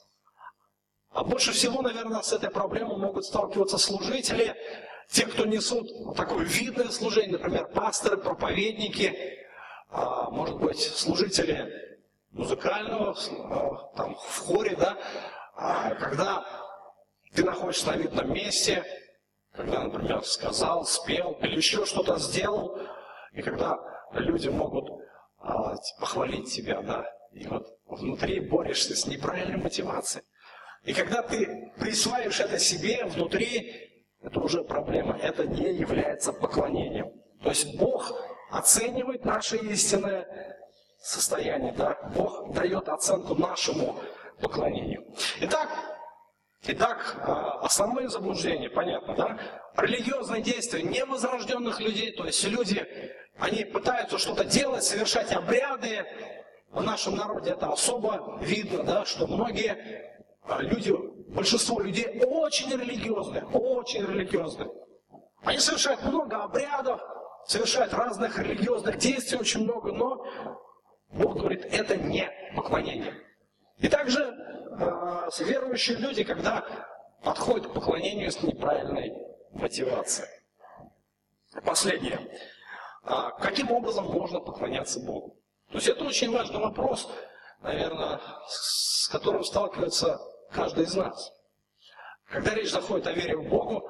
А 1.11 1.25
больше 1.25 1.53
всего, 1.53 1.83
наверное, 1.83 2.23
с 2.23 2.33
этой 2.33 2.51
проблемой 2.51 2.97
могут 2.97 3.27
сталкиваться 3.27 3.77
служители, 3.77 4.57
те, 5.11 5.27
кто 5.27 5.45
несут 5.47 6.17
такое 6.17 6.45
видное 6.45 6.89
служение, 6.89 7.39
например, 7.39 7.67
пасторы, 7.69 8.17
проповедники, 8.19 9.38
может 9.91 10.59
быть, 10.59 10.81
служители 10.81 11.89
музыкального, 12.31 13.17
а, 13.45 13.97
там, 13.97 14.15
в 14.15 14.39
хоре, 14.39 14.77
да, 14.77 14.97
а, 15.57 15.95
когда 15.95 16.45
ты 17.35 17.45
находишься 17.45 17.89
на 17.89 17.97
видном 17.97 18.33
месте, 18.33 18.85
когда, 19.53 19.85
например, 19.85 20.25
сказал, 20.25 20.85
спел 20.85 21.39
или 21.43 21.57
еще 21.57 21.85
что-то 21.85 22.19
сделал, 22.19 22.79
и 23.33 23.43
когда 23.43 23.79
люди 24.13 24.49
могут 24.49 24.89
а, 25.39 25.75
похвалить 25.99 26.53
тебя, 26.53 26.81
да, 26.83 27.05
и 27.33 27.47
вот 27.47 27.67
внутри 27.87 28.41
борешься 28.41 28.95
с 28.95 29.07
неправильной 29.07 29.57
мотивацией. 29.57 30.25
И 30.85 30.93
когда 30.93 31.23
ты 31.23 31.73
присваиваешь 31.79 32.41
это 32.41 32.59
себе 32.59 33.05
внутри, 33.05 34.05
это 34.23 34.41
уже 34.41 34.63
проблема, 34.65 35.19
это 35.19 35.47
не 35.47 35.75
является 35.75 36.33
поклонением. 36.33 37.13
То 37.43 37.51
есть 37.51 37.79
Бог 37.79 38.13
оценивает 38.51 39.25
наше 39.25 39.57
истинное 39.57 40.57
состояние. 41.01 41.73
Да? 41.73 41.97
Бог 42.15 42.53
дает 42.55 42.89
оценку 42.89 43.35
нашему 43.35 43.99
поклонению. 44.41 45.05
Итак, 45.41 45.69
Итак, 46.63 47.17
а, 47.25 47.61
основные 47.61 48.09
заблуждения, 48.09 48.69
понятно, 48.69 49.15
да? 49.15 49.39
Религиозные 49.77 50.43
действия 50.43 50.83
невозрожденных 50.83 51.81
людей, 51.81 52.11
то 52.13 52.25
есть 52.25 52.45
люди, 52.45 52.85
они 53.39 53.65
пытаются 53.65 54.19
что-то 54.19 54.45
делать, 54.45 54.83
совершать 54.83 55.33
обряды. 55.33 56.05
В 56.71 56.83
нашем 56.83 57.15
народе 57.15 57.53
это 57.53 57.73
особо 57.73 58.39
видно, 58.43 58.83
да, 58.83 59.05
что 59.05 59.27
многие 59.29 60.13
а, 60.43 60.61
люди, 60.61 60.93
большинство 61.29 61.81
людей 61.81 62.21
очень 62.27 62.71
религиозные, 62.71 63.45
очень 63.47 64.05
религиозные. 64.05 64.69
Они 65.45 65.59
совершают 65.59 66.03
много 66.03 66.43
обрядов, 66.43 67.01
совершают 67.49 67.95
разных 67.95 68.39
религиозных 68.39 68.99
действий 68.99 69.39
очень 69.39 69.65
много, 69.65 69.91
но 69.93 70.25
Бог 71.09 71.39
говорит, 71.39 71.65
это 71.65 71.97
не 71.97 72.31
поклонение. 72.55 73.15
И 73.79 73.89
также 73.89 74.21
э, 74.21 75.29
верующие 75.41 75.97
люди, 75.97 76.25
когда 76.25 76.65
подходят 77.23 77.69
к 77.69 77.73
поклонению 77.73 78.31
с 78.31 78.43
неправильной 78.43 79.13
мотивацией. 79.53 80.29
Последнее. 81.65 82.21
А 83.03 83.31
каким 83.31 83.73
образом 83.73 84.05
можно 84.05 84.41
поклоняться 84.41 85.01
Богу? 85.01 85.39
То 85.71 85.77
есть 85.77 85.89
это 85.89 86.05
очень 86.05 86.31
важный 86.31 86.61
вопрос, 86.61 87.11
наверное, 87.61 88.21
с 88.49 89.09
которым 89.09 89.43
сталкивается 89.43 90.21
каждый 90.53 90.85
из 90.85 90.95
нас. 90.95 91.33
Когда 92.27 92.55
речь 92.55 92.71
заходит 92.71 93.07
о 93.07 93.13
вере 93.13 93.37
в 93.39 93.49
Богу, 93.49 93.89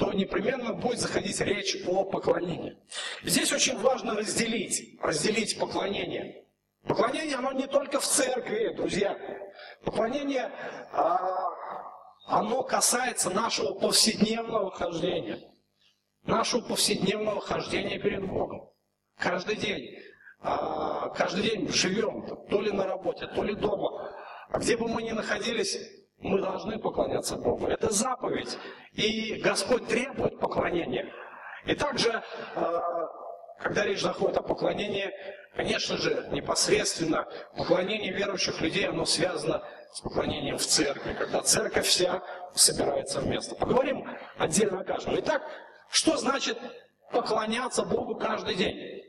то 0.00 0.14
непременно 0.14 0.72
будет 0.72 0.98
заходить 0.98 1.38
речь 1.42 1.76
о 1.86 2.04
поклонении. 2.04 2.78
Здесь 3.22 3.52
очень 3.52 3.78
важно 3.78 4.14
разделить, 4.14 4.98
разделить 5.02 5.58
поклонение. 5.58 6.46
Поклонение, 6.84 7.36
оно 7.36 7.52
не 7.52 7.66
только 7.66 8.00
в 8.00 8.06
церкви, 8.06 8.72
друзья. 8.74 9.14
Поклонение, 9.84 10.50
а, 10.92 11.18
оно 12.24 12.62
касается 12.62 13.28
нашего 13.28 13.74
повседневного 13.74 14.70
хождения. 14.70 15.38
Нашего 16.22 16.62
повседневного 16.62 17.42
хождения 17.42 17.98
перед 17.98 18.26
Богом. 18.26 18.70
Каждый 19.18 19.56
день. 19.56 19.98
А, 20.40 21.10
каждый 21.10 21.42
день 21.42 21.68
живем, 21.68 22.46
то 22.48 22.62
ли 22.62 22.72
на 22.72 22.86
работе, 22.86 23.26
то 23.26 23.42
ли 23.42 23.54
дома. 23.54 24.16
А 24.48 24.58
где 24.58 24.78
бы 24.78 24.88
мы 24.88 25.02
ни 25.02 25.10
находились, 25.10 25.78
мы 26.20 26.40
должны 26.40 26.78
поклоняться 26.78 27.36
Богу. 27.36 27.66
Это 27.66 27.90
заповедь. 27.90 28.58
И 28.92 29.40
Господь 29.42 29.86
требует 29.86 30.38
поклонения. 30.38 31.10
И 31.66 31.74
также, 31.74 32.22
а, 32.54 33.08
когда 33.58 33.84
речь 33.84 34.00
заходит 34.00 34.36
о 34.38 34.42
поклонении, 34.42 35.10
конечно 35.54 35.96
же, 35.96 36.28
непосредственно 36.32 37.26
поклонение 37.56 38.12
верующих 38.12 38.60
людей, 38.60 38.86
оно 38.88 39.04
связано 39.04 39.62
с 39.92 40.00
поклонением 40.00 40.58
в 40.58 40.64
церкви, 40.64 41.14
когда 41.14 41.42
церковь 41.42 41.86
вся 41.86 42.22
собирается 42.54 43.20
вместе. 43.20 43.54
Поговорим 43.54 44.08
отдельно 44.38 44.80
о 44.80 44.84
каждом. 44.84 45.18
Итак, 45.18 45.42
что 45.90 46.16
значит 46.16 46.58
поклоняться 47.10 47.84
Богу 47.84 48.16
каждый 48.16 48.54
день? 48.54 49.02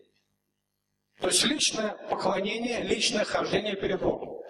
То 1.19 1.27
есть 1.27 1.43
личное 1.43 1.89
поклонение, 2.09 2.81
личное 2.81 3.25
хождение 3.25 3.75
перед 3.75 4.01
Богом. 4.01 4.41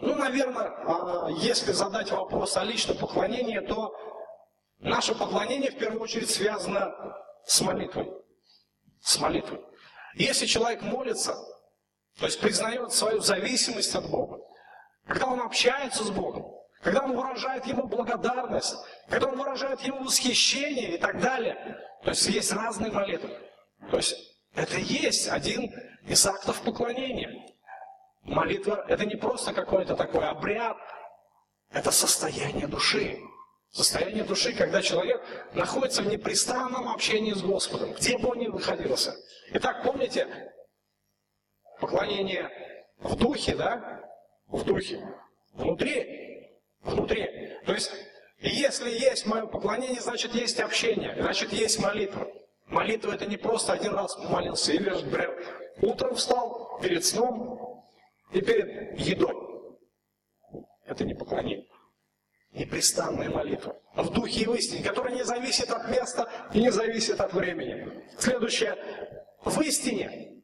Ну, 0.00 0.14
наверное, 0.14 0.72
а, 0.86 1.28
если 1.30 1.72
задать 1.72 2.10
вопрос 2.10 2.56
о 2.56 2.64
личном 2.64 2.98
поклонении, 2.98 3.60
то 3.60 3.94
наше 4.78 5.14
поклонение 5.14 5.70
в 5.70 5.78
первую 5.78 6.02
очередь 6.02 6.30
связано 6.30 6.92
с 7.44 7.60
молитвой. 7.60 8.12
С 9.00 9.18
молитвой. 9.18 9.60
Если 10.14 10.46
человек 10.46 10.82
молится, 10.82 11.34
то 12.18 12.26
есть 12.26 12.40
признает 12.40 12.92
свою 12.92 13.20
зависимость 13.20 13.94
от 13.94 14.10
Бога, 14.10 14.38
когда 15.06 15.26
он 15.26 15.40
общается 15.40 16.04
с 16.04 16.10
Богом, 16.10 16.52
когда 16.82 17.04
он 17.04 17.16
выражает 17.16 17.66
ему 17.66 17.86
благодарность, 17.86 18.76
когда 19.08 19.28
он 19.28 19.38
выражает 19.38 19.80
ему 19.80 20.04
восхищение 20.04 20.96
и 20.96 20.98
так 20.98 21.20
далее, 21.20 21.78
то 22.02 22.10
есть 22.10 22.26
есть 22.26 22.52
разные 22.52 22.92
молитвы. 22.92 23.30
То 23.90 23.96
есть 23.96 24.16
это 24.54 24.78
есть 24.78 25.28
один 25.28 25.72
из 26.06 26.26
актов 26.26 26.60
поклонения. 26.62 27.55
Молитва– 28.26 28.84
это 28.88 29.06
не 29.06 29.14
просто 29.14 29.52
какой-то 29.52 29.94
такой 29.94 30.26
обряд, 30.26 30.76
это 31.70 31.90
состояние 31.90 32.66
души. 32.66 33.18
Состояние 33.70 34.24
души, 34.24 34.52
когда 34.54 34.82
человек 34.82 35.22
находится 35.54 36.02
в 36.02 36.06
непрестанном 36.06 36.88
общении 36.88 37.32
с 37.32 37.42
Господом, 37.42 37.92
где 37.92 38.16
бы 38.18 38.30
он 38.30 38.38
ни 38.38 38.46
находился. 38.46 39.14
Итак, 39.52 39.82
помните, 39.84 40.26
поклонение 41.80 42.50
в 42.98 43.16
духе, 43.16 43.54
да? 43.54 44.02
В 44.46 44.64
духе. 44.64 45.06
Внутри. 45.52 46.58
Внутри. 46.80 47.58
То 47.66 47.74
есть, 47.74 47.92
если 48.38 48.90
есть 48.90 49.26
мое 49.26 49.46
поклонение, 49.46 50.00
значит, 50.00 50.34
есть 50.34 50.58
общение, 50.60 51.14
значит, 51.20 51.52
есть 51.52 51.78
молитва. 51.80 52.26
Молитва 52.66 53.12
это 53.12 53.26
не 53.26 53.36
просто 53.36 53.72
один 53.72 53.94
раз 53.94 54.16
молился, 54.18 54.72
или, 54.72 54.90
например, 54.90 55.36
утром 55.82 56.14
встал, 56.14 56.78
перед 56.82 57.04
сном, 57.04 57.65
и 58.32 58.40
перед 58.40 58.98
едой. 58.98 59.34
Это 60.84 61.04
не 61.04 61.14
поклонение. 61.14 61.66
Непрестанная 62.52 63.28
молитва. 63.28 63.76
В 63.94 64.10
духе 64.12 64.42
и 64.42 64.46
в 64.46 64.54
истине, 64.54 64.82
которая 64.82 65.14
не 65.14 65.24
зависит 65.24 65.70
от 65.70 65.90
места 65.90 66.30
и 66.54 66.60
не 66.60 66.70
зависит 66.70 67.20
от 67.20 67.32
времени. 67.32 68.02
Следующее. 68.18 68.76
В 69.44 69.60
истине. 69.60 70.42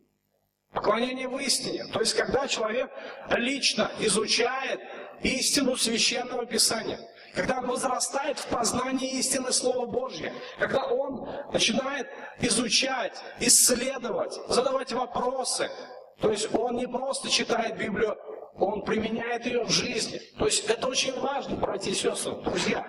Поклонение 0.72 1.28
в 1.28 1.38
истине. 1.38 1.84
То 1.92 2.00
есть, 2.00 2.14
когда 2.14 2.48
человек 2.48 2.90
лично 3.30 3.90
изучает 4.00 4.80
истину 5.22 5.76
Священного 5.76 6.46
Писания. 6.46 6.98
Когда 7.34 7.60
он 7.60 7.66
возрастает 7.66 8.38
в 8.38 8.46
познании 8.48 9.18
истины 9.18 9.52
Слова 9.52 9.86
Божьего, 9.86 10.34
когда 10.58 10.84
он 10.84 11.26
начинает 11.50 12.06
изучать, 12.40 13.14
исследовать, 13.40 14.34
задавать 14.48 14.92
вопросы, 14.92 15.70
то 16.22 16.30
есть 16.30 16.54
он 16.54 16.76
не 16.76 16.86
просто 16.86 17.28
читает 17.28 17.76
Библию, 17.76 18.16
он 18.54 18.82
применяет 18.84 19.44
ее 19.44 19.64
в 19.64 19.70
жизни. 19.70 20.20
То 20.38 20.46
есть 20.46 20.70
это 20.70 20.86
очень 20.86 21.18
важно, 21.20 21.56
братья 21.56 21.90
и 21.90 21.94
сестры, 21.94 22.36
друзья. 22.42 22.86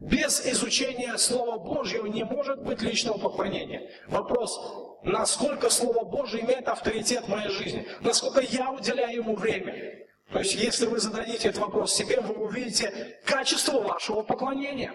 Без 0.00 0.44
изучения 0.46 1.16
Слова 1.18 1.58
Божьего 1.58 2.06
не 2.06 2.24
может 2.24 2.62
быть 2.62 2.80
личного 2.80 3.18
поклонения. 3.18 3.90
Вопрос, 4.08 4.58
насколько 5.02 5.68
Слово 5.68 6.04
Божье 6.04 6.40
имеет 6.40 6.66
авторитет 6.66 7.24
в 7.24 7.28
моей 7.28 7.50
жизни, 7.50 7.86
насколько 8.00 8.40
я 8.40 8.72
уделяю 8.72 9.16
ему 9.16 9.36
время. 9.36 10.06
То 10.32 10.38
есть, 10.38 10.54
если 10.54 10.86
вы 10.86 10.98
зададите 10.98 11.48
этот 11.48 11.60
вопрос 11.60 11.94
себе, 11.94 12.20
вы 12.20 12.34
увидите 12.34 13.18
качество 13.26 13.80
вашего 13.80 14.22
поклонения. 14.22 14.92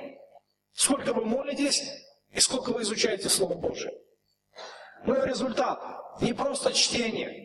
Сколько 0.74 1.14
вы 1.14 1.26
молитесь 1.26 1.84
и 2.32 2.40
сколько 2.40 2.72
вы 2.72 2.82
изучаете 2.82 3.30
Слово 3.30 3.54
Божие. 3.54 3.94
Ну 5.06 5.14
и 5.14 5.28
результат. 5.28 5.80
Не 6.22 6.34
просто 6.34 6.74
чтение, 6.74 7.41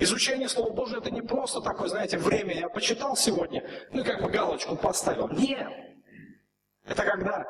Изучение 0.00 0.48
Слова 0.48 0.70
Божьего 0.70 1.00
это 1.00 1.10
не 1.10 1.22
просто 1.22 1.60
такое, 1.60 1.88
знаете, 1.88 2.18
время 2.18 2.54
я 2.54 2.68
почитал 2.68 3.16
сегодня, 3.16 3.68
ну 3.90 4.02
и 4.02 4.04
как 4.04 4.22
бы 4.22 4.30
галочку 4.30 4.76
поставил. 4.76 5.28
Нет. 5.30 5.66
Это 6.84 7.02
когда 7.02 7.44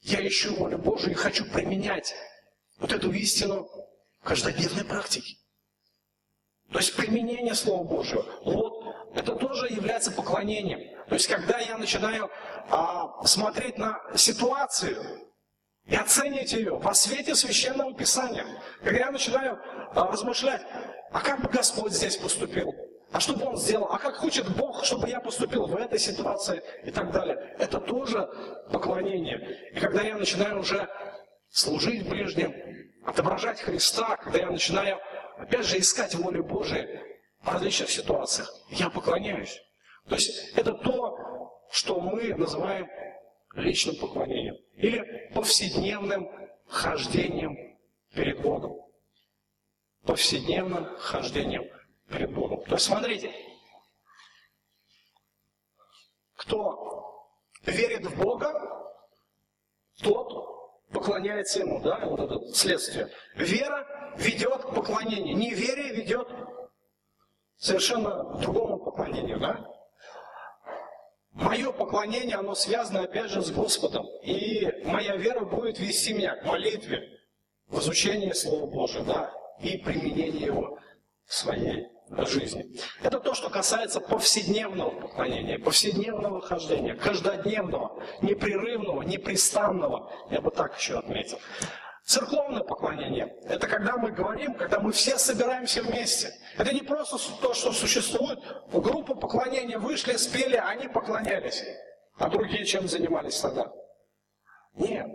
я 0.00 0.26
ищу 0.26 0.54
волю 0.56 0.78
Божию 0.78 1.12
и 1.12 1.14
хочу 1.14 1.44
применять 1.52 2.14
вот 2.78 2.92
эту 2.92 3.12
истину 3.12 3.68
в 4.20 4.24
каждодневной 4.24 4.84
практике. 4.84 5.36
То 6.72 6.78
есть 6.78 6.96
применение 6.96 7.54
Слова 7.54 7.84
Божьего. 7.84 8.24
Вот 8.42 8.94
это 9.14 9.36
тоже 9.36 9.66
является 9.66 10.10
поклонением. 10.12 10.80
То 11.08 11.14
есть 11.14 11.26
когда 11.26 11.58
я 11.58 11.76
начинаю 11.76 12.30
а, 12.70 13.22
смотреть 13.26 13.76
на 13.76 14.00
ситуацию 14.16 15.29
и 15.86 15.96
оценивать 15.96 16.52
ее 16.52 16.76
во 16.76 16.94
свете 16.94 17.34
Священного 17.34 17.94
Писания, 17.94 18.46
когда 18.82 18.98
я 19.00 19.10
начинаю 19.10 19.58
а, 19.94 20.10
размышлять, 20.10 20.62
а 21.10 21.20
как 21.20 21.40
бы 21.40 21.48
Господь 21.48 21.92
здесь 21.92 22.16
поступил? 22.16 22.74
А 23.12 23.18
что 23.18 23.34
бы 23.34 23.44
Он 23.44 23.56
сделал? 23.56 23.86
А 23.90 23.98
как 23.98 24.16
хочет 24.16 24.48
Бог, 24.56 24.84
чтобы 24.84 25.08
я 25.08 25.20
поступил 25.20 25.66
в 25.66 25.76
этой 25.76 25.98
ситуации? 25.98 26.62
И 26.84 26.92
так 26.92 27.10
далее. 27.10 27.56
Это 27.58 27.80
тоже 27.80 28.28
поклонение. 28.70 29.70
И 29.72 29.80
когда 29.80 30.02
я 30.02 30.16
начинаю 30.16 30.60
уже 30.60 30.88
служить 31.48 32.08
ближним, 32.08 32.54
отображать 33.04 33.60
Христа, 33.60 34.16
когда 34.16 34.38
я 34.38 34.50
начинаю, 34.50 34.98
опять 35.38 35.66
же, 35.66 35.78
искать 35.78 36.14
волю 36.14 36.44
Божию 36.44 37.00
в 37.42 37.52
различных 37.52 37.90
ситуациях, 37.90 38.48
я 38.68 38.90
поклоняюсь. 38.90 39.60
То 40.08 40.14
есть 40.14 40.56
это 40.56 40.72
то, 40.72 41.66
что 41.72 42.00
мы 42.00 42.34
называем 42.34 42.88
личным 43.54 43.96
поклонением 43.96 44.56
или 44.76 45.30
повседневным 45.34 46.28
хождением 46.66 47.56
перед 48.12 48.40
Богом 48.40 48.90
повседневным 50.04 50.86
хождением 50.96 51.64
перед 52.08 52.32
Богом. 52.32 52.64
То 52.64 52.74
есть 52.74 52.86
смотрите, 52.86 53.32
кто 56.36 57.28
верит 57.64 58.06
в 58.06 58.20
Бога, 58.20 58.52
тот 60.02 60.88
поклоняется 60.90 61.60
ему, 61.60 61.80
да, 61.80 62.04
вот 62.06 62.20
это 62.20 62.52
следствие. 62.52 63.10
Вера 63.36 64.14
ведет 64.16 64.64
к 64.64 64.74
поклонению. 64.74 65.36
Неверие 65.36 65.94
ведет 65.94 66.28
совершенно 67.56 68.34
другому 68.40 68.78
поклонению, 68.78 69.38
да? 69.38 69.64
Мое 71.32 71.70
поклонение, 71.72 72.36
оно 72.36 72.54
связано 72.54 73.02
опять 73.02 73.30
же 73.30 73.42
с 73.42 73.50
Господом. 73.50 74.06
И 74.22 74.66
моя 74.84 75.16
вера 75.16 75.44
будет 75.44 75.78
вести 75.78 76.12
меня 76.12 76.36
к 76.36 76.44
молитве, 76.44 77.20
в 77.68 77.78
изучении 77.78 78.32
Слова 78.32 78.66
Божьего, 78.66 79.04
да, 79.04 79.32
и 79.60 79.78
применении 79.78 80.44
его 80.44 80.78
в 81.26 81.34
своей 81.34 81.86
жизни. 82.26 82.66
Это 83.02 83.20
то, 83.20 83.34
что 83.34 83.48
касается 83.48 84.00
повседневного 84.00 84.90
поклонения, 85.00 85.58
повседневного 85.58 86.40
хождения, 86.40 86.94
каждодневного, 86.94 88.02
непрерывного, 88.22 89.02
непрестанного, 89.02 90.12
я 90.30 90.40
бы 90.40 90.50
так 90.50 90.76
еще 90.76 90.98
отметил. 90.98 91.38
Церковное 92.04 92.62
поклонение– 92.62 93.36
это 93.44 93.68
когда 93.68 93.96
мы 93.96 94.10
говорим, 94.10 94.54
когда 94.54 94.80
мы 94.80 94.90
все 94.92 95.16
собираемся 95.16 95.82
вместе. 95.82 96.32
Это 96.56 96.72
не 96.72 96.80
просто 96.80 97.18
то, 97.40 97.54
что 97.54 97.72
существует. 97.72 98.40
В 98.66 98.80
группу 98.80 99.14
поклонения 99.14 99.78
вышли, 99.78 100.16
спели, 100.16 100.56
а 100.56 100.70
они 100.70 100.88
поклонялись. 100.88 101.62
А 102.18 102.28
другие 102.28 102.64
чем 102.64 102.88
занимались 102.88 103.38
тогда? 103.40 103.72
Нет. 104.74 105.06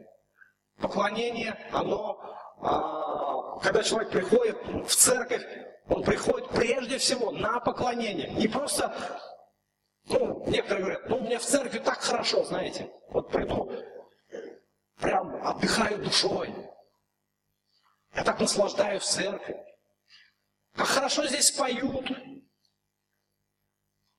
Поклонение, 0.80 1.58
оно, 1.72 2.20
а, 2.62 3.60
когда 3.60 3.84
человек 3.84 4.12
приходит 4.12 4.58
в 4.88 4.96
церковь, 4.96 5.44
он 5.88 6.04
приходит 6.04 6.50
прежде 6.50 6.98
всего 6.98 7.32
на 7.32 7.60
поклонение. 7.60 8.30
Не 8.32 8.48
просто, 8.48 8.94
ну, 10.08 10.44
некоторые 10.48 10.84
говорят, 10.84 11.10
ну, 11.10 11.20
мне 11.20 11.38
в 11.38 11.44
церкви 11.44 11.80
так 11.80 12.00
хорошо, 12.00 12.44
знаете. 12.44 12.90
Вот 13.10 13.30
приду, 13.32 13.72
прям 15.00 15.46
отдыхаю 15.46 16.00
душой. 16.00 16.54
Я 18.16 18.24
так 18.24 18.40
наслаждаюсь 18.40 19.04
в 19.04 19.06
церкви. 19.06 19.58
Как 20.74 20.88
хорошо 20.88 21.28
здесь 21.28 21.52
поют. 21.52 22.10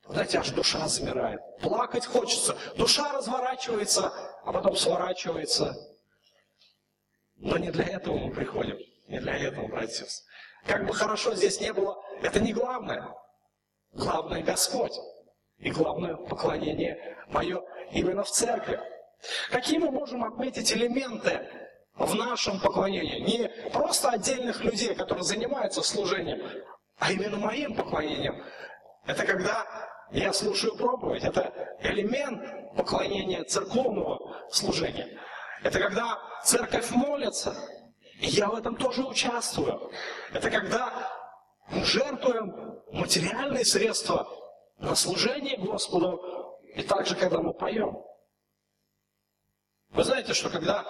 Знаете, 0.05 0.39
аж 0.39 0.51
душа 0.51 0.87
замирает. 0.87 1.41
Плакать 1.61 2.07
хочется. 2.07 2.57
Душа 2.77 3.13
разворачивается, 3.13 4.13
а 4.45 4.53
потом 4.53 4.77
сворачивается. 4.77 5.75
Но 7.37 7.57
не 7.57 7.71
для 7.71 7.85
этого 7.85 8.17
мы 8.17 8.35
приходим. 8.35 8.79
Не 9.09 9.21
для 9.21 9.37
этого, 9.37 9.67
братья. 9.69 10.07
Как 10.67 10.87
бы 10.87 10.93
хорошо 10.93 11.35
здесь 11.35 11.61
не 11.61 11.73
было, 11.73 11.97
это 12.23 12.41
не 12.41 12.53
главное. 12.53 13.15
Главное 13.93 14.43
Господь. 14.43 14.95
И 15.59 15.71
главное 15.71 16.17
поклонение 16.17 17.17
мое 17.29 17.63
именно 17.93 18.25
в 18.25 18.31
церкви. 18.31 18.79
Какие 19.51 19.79
мы 19.79 19.91
можем 19.91 20.23
отметить 20.25 20.73
элементы 20.73 21.66
в 21.97 22.15
нашем 22.15 22.61
поклонении. 22.61 23.21
Не 23.21 23.71
просто 23.71 24.11
отдельных 24.11 24.63
людей, 24.63 24.95
которые 24.95 25.25
занимаются 25.25 25.83
служением, 25.83 26.43
а 26.99 27.13
именно 27.13 27.37
моим 27.37 27.75
поклонением. 27.75 28.43
Это 29.07 29.25
когда 29.25 29.67
я 30.11 30.33
слушаю 30.33 30.77
проповедь. 30.77 31.25
Это 31.25 31.53
элемент 31.81 32.77
поклонения 32.77 33.45
церковного 33.45 34.47
служения. 34.51 35.19
Это 35.63 35.81
когда 35.81 36.19
церковь 36.45 36.91
молится, 36.91 37.57
и 38.21 38.27
я 38.27 38.49
в 38.49 38.55
этом 38.55 38.77
тоже 38.77 39.03
участвую. 39.03 39.91
Это 40.33 40.51
когда 40.51 41.11
мы 41.69 41.85
жертвуем 41.85 42.81
материальные 42.93 43.65
средства 43.65 44.29
на 44.79 44.95
служение 44.95 45.57
Господу, 45.57 46.21
и 46.75 46.83
также, 46.83 47.17
когда 47.17 47.41
мы 47.41 47.55
поем. 47.55 48.03
Вы 49.91 50.05
знаете, 50.05 50.35
что 50.35 50.51
когда 50.51 50.85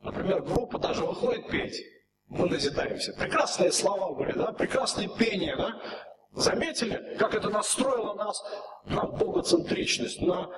Например, 0.00 0.42
группа 0.42 0.78
даже 0.78 1.04
выходит 1.04 1.48
петь, 1.48 1.82
мы 2.28 2.48
назидаемся. 2.48 3.12
Прекрасные 3.14 3.72
слова 3.72 4.12
были, 4.14 4.32
да, 4.32 4.52
прекрасное 4.52 5.08
пение, 5.08 5.56
да. 5.56 5.72
Заметили, 6.32 7.16
как 7.18 7.34
это 7.34 7.48
настроило 7.48 8.14
нас 8.14 8.42
на 8.84 9.04
богоцентричность, 9.06 10.20
на 10.20 10.50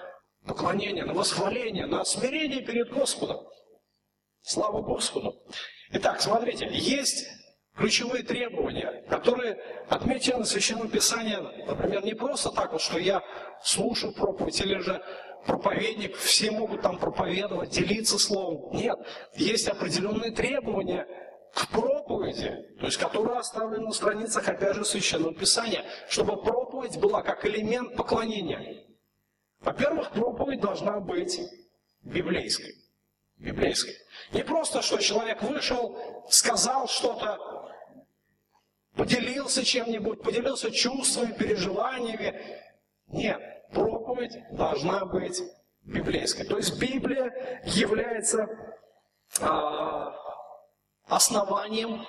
поклонение, 0.44 1.04
на 1.04 1.14
восхваление, 1.14 1.86
на 1.86 2.04
смирение 2.04 2.62
перед 2.62 2.92
Господом. 2.92 3.46
Слава 4.40 4.80
Господу. 4.82 5.40
Итак, 5.90 6.20
смотрите, 6.20 6.68
есть 6.72 7.26
ключевые 7.76 8.24
требования, 8.24 9.04
которые 9.08 9.54
отмечены 9.88 10.42
в 10.42 10.48
Священном 10.48 10.88
Писании, 10.88 11.36
например, 11.66 12.04
не 12.04 12.14
просто 12.14 12.50
так 12.50 12.72
вот, 12.72 12.80
что 12.80 12.98
я 12.98 13.22
слушаю 13.62 14.12
проповедь 14.14 14.60
или 14.60 14.78
же 14.78 15.02
проповедник, 15.46 16.16
все 16.16 16.50
могут 16.50 16.82
там 16.82 16.98
проповедовать, 16.98 17.70
делиться 17.70 18.18
словом. 18.18 18.76
Нет, 18.76 18.98
есть 19.34 19.68
определенные 19.68 20.30
требования 20.30 21.06
к 21.54 21.68
проповеди, 21.68 22.54
то 22.78 22.86
есть 22.86 22.98
которые 22.98 23.38
оставлены 23.38 23.86
на 23.86 23.92
страницах, 23.92 24.48
опять 24.48 24.76
же, 24.76 24.84
Священного 24.84 25.34
Писания, 25.34 25.84
чтобы 26.08 26.42
проповедь 26.42 26.98
была 26.98 27.22
как 27.22 27.44
элемент 27.44 27.96
поклонения. 27.96 28.84
Во-первых, 29.60 30.12
проповедь 30.12 30.60
должна 30.60 31.00
быть 31.00 31.40
библейской. 32.02 32.74
Библейской. 33.36 33.94
Не 34.32 34.42
просто, 34.42 34.82
что 34.82 34.98
человек 34.98 35.42
вышел, 35.42 35.96
сказал 36.28 36.88
что-то, 36.88 37.38
поделился 38.94 39.64
чем-нибудь, 39.64 40.22
поделился 40.22 40.70
чувствами, 40.70 41.32
переживаниями. 41.32 42.40
Нет, 43.06 43.40
проповедь 43.72 44.36
должна 44.52 45.04
быть 45.04 45.42
библейской. 45.84 46.44
То 46.44 46.56
есть 46.56 46.78
Библия 46.78 47.62
является 47.64 48.48
а, 49.40 50.14
основанием, 51.06 52.06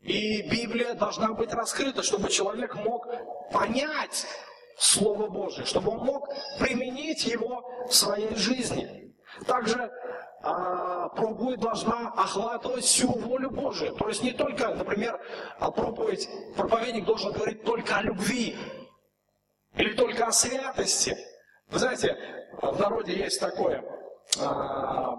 и 0.00 0.42
Библия 0.50 0.94
должна 0.94 1.32
быть 1.32 1.52
раскрыта, 1.52 2.02
чтобы 2.02 2.28
человек 2.28 2.74
мог 2.74 3.06
понять 3.52 4.26
Слово 4.76 5.28
Божье, 5.28 5.64
чтобы 5.64 5.92
он 5.92 5.98
мог 5.98 6.28
применить 6.58 7.24
его 7.24 7.62
в 7.88 7.94
своей 7.94 8.34
жизни. 8.34 9.14
Также 9.46 9.90
а, 10.42 11.08
проповедь 11.10 11.60
должна 11.60 12.12
охватывать 12.16 12.84
всю 12.84 13.12
волю 13.12 13.50
Божию. 13.50 13.94
То 13.94 14.08
есть 14.08 14.22
не 14.22 14.32
только, 14.32 14.74
например, 14.74 15.20
проповедь, 15.58 16.28
проповедник 16.56 17.04
должен 17.04 17.32
говорить 17.32 17.62
только 17.62 17.98
о 17.98 18.02
любви, 18.02 18.56
или 19.74 19.94
только 19.94 20.26
о 20.26 20.32
святости. 20.32 21.16
Вы 21.68 21.78
знаете, 21.78 22.16
в 22.60 22.78
народе 22.78 23.14
есть 23.14 23.40
такое, 23.40 23.84
а, 24.40 25.16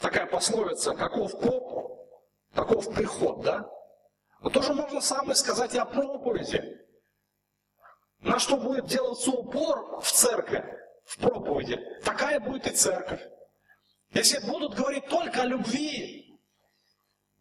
такая 0.00 0.26
пословица, 0.26 0.94
каков 0.94 1.38
поп, 1.40 2.08
таков 2.54 2.94
приход, 2.94 3.42
да? 3.42 3.68
Но 4.40 4.50
тоже 4.50 4.72
можно 4.72 5.00
самое 5.00 5.34
сказать 5.34 5.74
и 5.74 5.78
о 5.78 5.84
проповеди. 5.84 6.78
На 8.20 8.38
что 8.38 8.56
будет 8.56 8.86
делаться 8.86 9.30
упор 9.30 10.00
в 10.00 10.10
церкви, 10.10 10.64
в 11.04 11.18
проповеди, 11.18 11.80
такая 12.04 12.38
будет 12.38 12.66
и 12.66 12.70
церковь. 12.70 13.20
Если 14.12 14.44
будут 14.46 14.74
говорить 14.74 15.06
только 15.06 15.42
о 15.42 15.46
любви, 15.46 16.38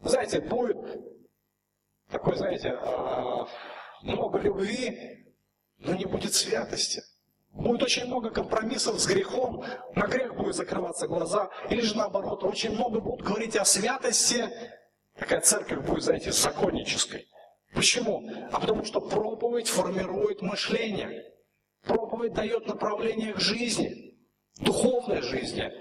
знаете, 0.01 0.39
будет 0.39 0.77
такой, 2.09 2.35
знаете, 2.37 2.77
а, 2.81 3.47
много 4.01 4.39
любви, 4.39 5.18
но 5.79 5.93
не 5.93 6.05
будет 6.05 6.33
святости. 6.33 7.01
Будет 7.51 7.83
очень 7.83 8.05
много 8.05 8.29
компромиссов 8.29 8.99
с 8.99 9.07
грехом, 9.07 9.63
на 9.95 10.07
грех 10.07 10.35
будет 10.35 10.55
закрываться 10.55 11.07
глаза, 11.07 11.49
или 11.69 11.81
же 11.81 11.97
наоборот, 11.97 12.43
очень 12.43 12.71
много 12.71 12.99
будут 12.99 13.25
говорить 13.25 13.55
о 13.55 13.65
святости, 13.65 14.47
такая 15.17 15.41
церковь 15.41 15.85
будет, 15.85 16.03
знаете, 16.03 16.31
законнической. 16.31 17.27
Почему? 17.73 18.29
А 18.51 18.59
потому 18.59 18.83
что 18.85 19.01
проповедь 19.01 19.67
формирует 19.67 20.41
мышление. 20.41 21.23
Проповедь 21.83 22.33
дает 22.33 22.67
направление 22.67 23.33
к 23.33 23.39
жизни, 23.39 24.17
духовной 24.59 25.21
жизни. 25.21 25.71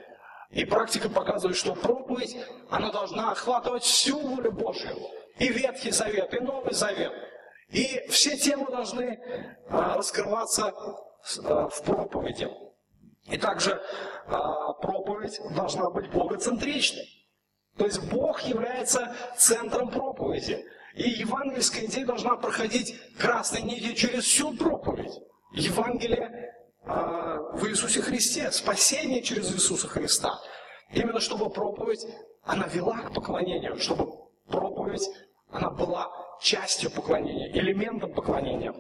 И 0.51 0.65
практика 0.65 1.11
показывает, 1.11 1.57
что 1.57 1.75
проповедь, 1.75 2.37
она 2.71 2.91
должна 2.91 3.33
охватывать 3.33 3.83
всю 3.83 4.19
волю 4.19 4.53
Божью. 4.53 4.97
И 5.39 5.49
Ветхий 5.49 5.91
Завет, 5.91 6.33
и 6.35 6.41
Новый 6.41 6.73
Завет– 6.73 7.13
и 7.71 8.03
все 8.09 8.37
темы 8.37 8.67
должны 8.71 9.21
а, 9.69 9.97
раскрываться 9.97 10.73
а, 11.45 11.69
в 11.69 11.83
проповеди. 11.83 12.49
И 13.27 13.37
также 13.37 13.83
а, 14.27 14.73
проповедь 14.75 15.39
должна 15.55 15.91
быть 15.91 16.11
богоцентричной. 16.11 17.07
То 17.77 17.85
есть 17.85 18.03
Бог 18.11 18.41
является 18.41 19.15
центром 19.37 19.91
проповеди. 19.91 20.65
И 20.95 21.11
евангельская 21.11 21.85
идея 21.85 22.07
должна 22.07 22.37
проходить 22.37 22.97
красной 23.19 23.63
нитью 23.63 23.95
через 23.95 24.25
всю 24.25 24.57
проповедь. 24.57 25.13
Евангелие 25.53 26.55
в 26.85 27.67
Иисусе 27.67 28.01
Христе, 28.01 28.51
спасение 28.51 29.23
через 29.23 29.55
Иисуса 29.55 29.87
Христа. 29.87 30.41
Именно 30.91 31.21
чтобы 31.21 31.51
проповедь, 31.51 32.05
она 32.43 32.67
вела 32.67 32.99
к 32.99 33.15
поклонению, 33.15 33.79
чтобы 33.79 34.11
проповедь, 34.49 35.07
она 35.51 35.71
была 35.71 36.11
частью 36.41 36.91
поклонения, 36.91 37.51
элементом 37.53 38.13
поклонения. 38.13 38.75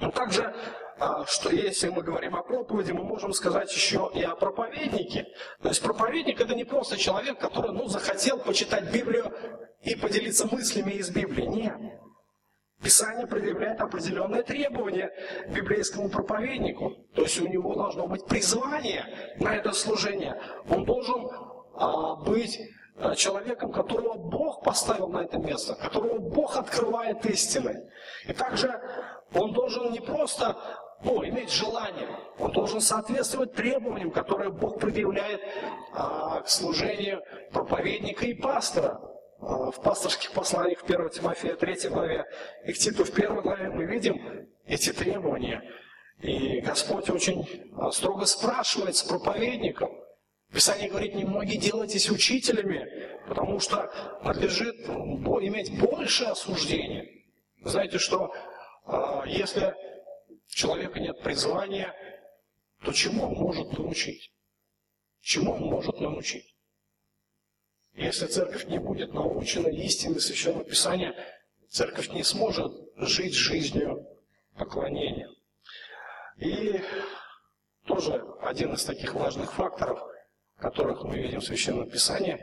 Но 0.00 0.10
также 0.10 0.54
а, 1.00 1.24
что 1.26 1.50
если 1.50 1.90
мы 1.90 2.02
говорим 2.02 2.34
о 2.34 2.42
проповеди, 2.42 2.90
мы 2.90 3.04
можем 3.04 3.32
сказать 3.32 3.72
еще 3.72 4.10
и 4.14 4.22
о 4.22 4.34
проповеднике. 4.34 5.26
То 5.62 5.68
есть 5.68 5.80
проповедник 5.80 6.40
это 6.40 6.54
не 6.54 6.64
просто 6.64 6.96
человек, 6.96 7.38
который 7.38 7.72
ну, 7.72 7.86
захотел 7.86 8.38
почитать 8.38 8.92
Библию 8.92 9.32
и 9.82 9.94
поделиться 9.94 10.48
мыслями 10.50 10.92
из 10.92 11.10
Библии. 11.10 11.46
Нет. 11.46 11.76
Писание 12.82 13.26
предъявляет 13.26 13.80
определенные 13.80 14.42
требования 14.42 15.10
библейскому 15.48 16.08
проповеднику. 16.10 16.94
То 17.14 17.22
есть 17.22 17.40
у 17.40 17.46
него 17.46 17.74
должно 17.74 18.06
быть 18.08 18.24
призвание 18.26 19.04
на 19.38 19.54
это 19.54 19.72
служение. 19.72 20.40
Он 20.68 20.84
должен 20.84 21.28
а, 21.74 22.16
быть 22.16 22.58
человеком, 23.16 23.72
которого 23.72 24.14
Бог 24.14 24.62
поставил 24.62 25.08
на 25.08 25.22
это 25.22 25.38
место, 25.38 25.74
которого 25.74 26.18
Бог 26.18 26.56
открывает 26.56 27.24
истины. 27.26 27.90
И 28.26 28.32
также 28.32 28.80
он 29.34 29.52
должен 29.52 29.92
не 29.92 30.00
просто 30.00 30.56
ну, 31.02 31.24
иметь 31.24 31.52
желание, 31.52 32.08
он 32.38 32.50
должен 32.52 32.80
соответствовать 32.80 33.54
требованиям, 33.54 34.10
которые 34.10 34.50
Бог 34.50 34.80
предъявляет 34.80 35.40
а, 35.94 36.40
к 36.40 36.48
служению 36.48 37.22
проповедника 37.52 38.26
и 38.26 38.34
пастора. 38.34 39.00
А, 39.40 39.70
в 39.70 39.80
пасторских 39.80 40.32
посланиях 40.32 40.80
в 40.80 40.84
1 40.84 41.10
Тимофея 41.10 41.54
3 41.54 41.88
главе 41.90 42.26
и 42.64 42.72
к 42.72 42.78
Титу 42.78 43.04
в 43.04 43.10
1 43.10 43.40
главе 43.40 43.70
мы 43.70 43.84
видим 43.84 44.48
эти 44.66 44.92
требования. 44.92 45.62
И 46.20 46.60
Господь 46.60 47.08
очень 47.10 47.46
а, 47.76 47.92
строго 47.92 48.24
спрашивает 48.24 48.96
с 48.96 49.02
проповедником. 49.02 49.90
Писание 50.52 50.88
говорит, 50.88 51.14
не 51.14 51.24
многие 51.24 51.56
делайтесь 51.56 52.10
учителями, 52.10 53.18
потому 53.28 53.60
что 53.60 53.92
надлежит 54.24 54.76
иметь 54.86 55.78
большее 55.78 56.30
осуждение. 56.30 57.24
Знаете, 57.62 57.98
что 57.98 58.32
а, 58.84 59.24
если 59.26 59.74
у 60.28 60.54
человека 60.54 61.00
нет 61.00 61.20
призвания, 61.22 61.94
то 62.82 62.92
чему 62.92 63.24
он 63.24 63.34
может 63.34 63.76
научить? 63.76 64.32
Чему 65.20 65.52
он 65.52 65.62
может 65.64 66.00
научить? 66.00 66.54
Если 67.94 68.26
церковь 68.26 68.66
не 68.66 68.78
будет 68.78 69.12
научена 69.12 69.68
истине 69.68 70.20
Священного 70.20 70.64
Писания, 70.64 71.14
церковь 71.68 72.08
не 72.10 72.22
сможет 72.22 72.72
жить 72.96 73.34
жизнью 73.34 74.06
поклонения. 74.56 75.28
И 76.38 76.80
тоже 77.84 78.24
один 78.40 78.74
из 78.74 78.84
таких 78.84 79.14
важных 79.14 79.52
факторов, 79.52 80.00
которых 80.58 81.04
мы 81.04 81.18
видим 81.18 81.40
в 81.40 81.44
Священном 81.44 81.88
Писании, 81.88 82.38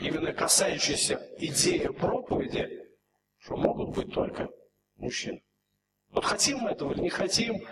именно 0.00 0.32
касающийся 0.32 1.20
идеи 1.38 1.86
проповеди, 1.88 2.88
что 3.38 3.56
могут 3.56 3.94
быть 3.94 4.12
только 4.12 4.48
мужчины. 4.96 5.42
Вот 6.10 6.24
хотим 6.24 6.58
мы 6.58 6.70
этого 6.70 6.92
или 6.92 7.02
не 7.02 7.10
хотим, 7.10 7.66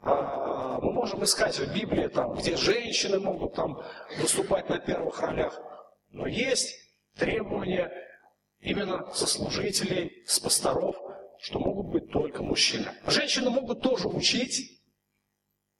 а, 0.00 0.80
мы 0.80 0.92
можем 0.92 1.22
искать 1.24 1.58
в 1.58 1.74
Библии, 1.74 2.08
там, 2.08 2.34
где 2.34 2.56
женщины 2.56 3.18
могут 3.20 3.54
там, 3.54 3.82
выступать 4.18 4.68
на 4.68 4.78
первых 4.78 5.20
ролях. 5.20 5.58
Но 6.10 6.26
есть 6.26 6.74
требования 7.16 7.92
именно 8.60 9.10
со 9.12 9.26
служителей, 9.26 10.24
с 10.26 10.40
пасторов, 10.40 10.96
что 11.38 11.58
могут 11.58 11.86
быть 11.88 12.10
только 12.10 12.42
мужчины. 12.42 12.86
Женщины 13.06 13.50
могут 13.50 13.82
тоже 13.82 14.08
учить, 14.08 14.82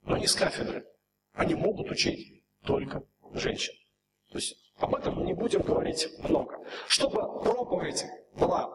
но 0.02 0.16
не 0.16 0.26
с 0.26 0.34
кафедры. 0.34 0.86
Они 1.32 1.54
могут 1.54 1.90
учить 1.90 2.44
только 2.62 3.02
женщин. 3.34 3.74
То 4.30 4.38
есть 4.38 4.56
об 4.78 4.94
этом 4.94 5.24
не 5.24 5.34
будем 5.34 5.62
говорить 5.62 6.08
много. 6.18 6.58
Чтобы 6.88 7.20
проповедь 7.42 8.04
была, 8.34 8.70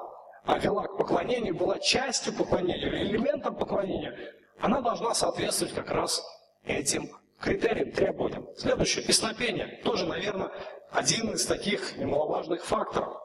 а 0.46 0.58
вела 0.58 0.88
к 0.88 0.98
поклонению, 0.98 1.56
была 1.56 1.80
частью 1.80 2.34
поклонения, 2.34 3.04
элементом 3.04 3.56
поклонения, 3.56 4.18
она 4.60 4.82
должна 4.82 5.14
соответствовать 5.14 5.74
как 5.74 5.90
раз 5.92 6.24
этим 6.64 7.10
критериям, 7.40 7.92
требованиям. 7.92 8.48
Следующее, 8.58 9.06
песнопение. 9.06 9.82
Тоже, 9.84 10.06
наверное, 10.06 10.52
один 10.92 11.32
из 11.32 11.46
таких 11.46 11.98
немаловажных 11.98 12.64
факторов. 12.64 13.18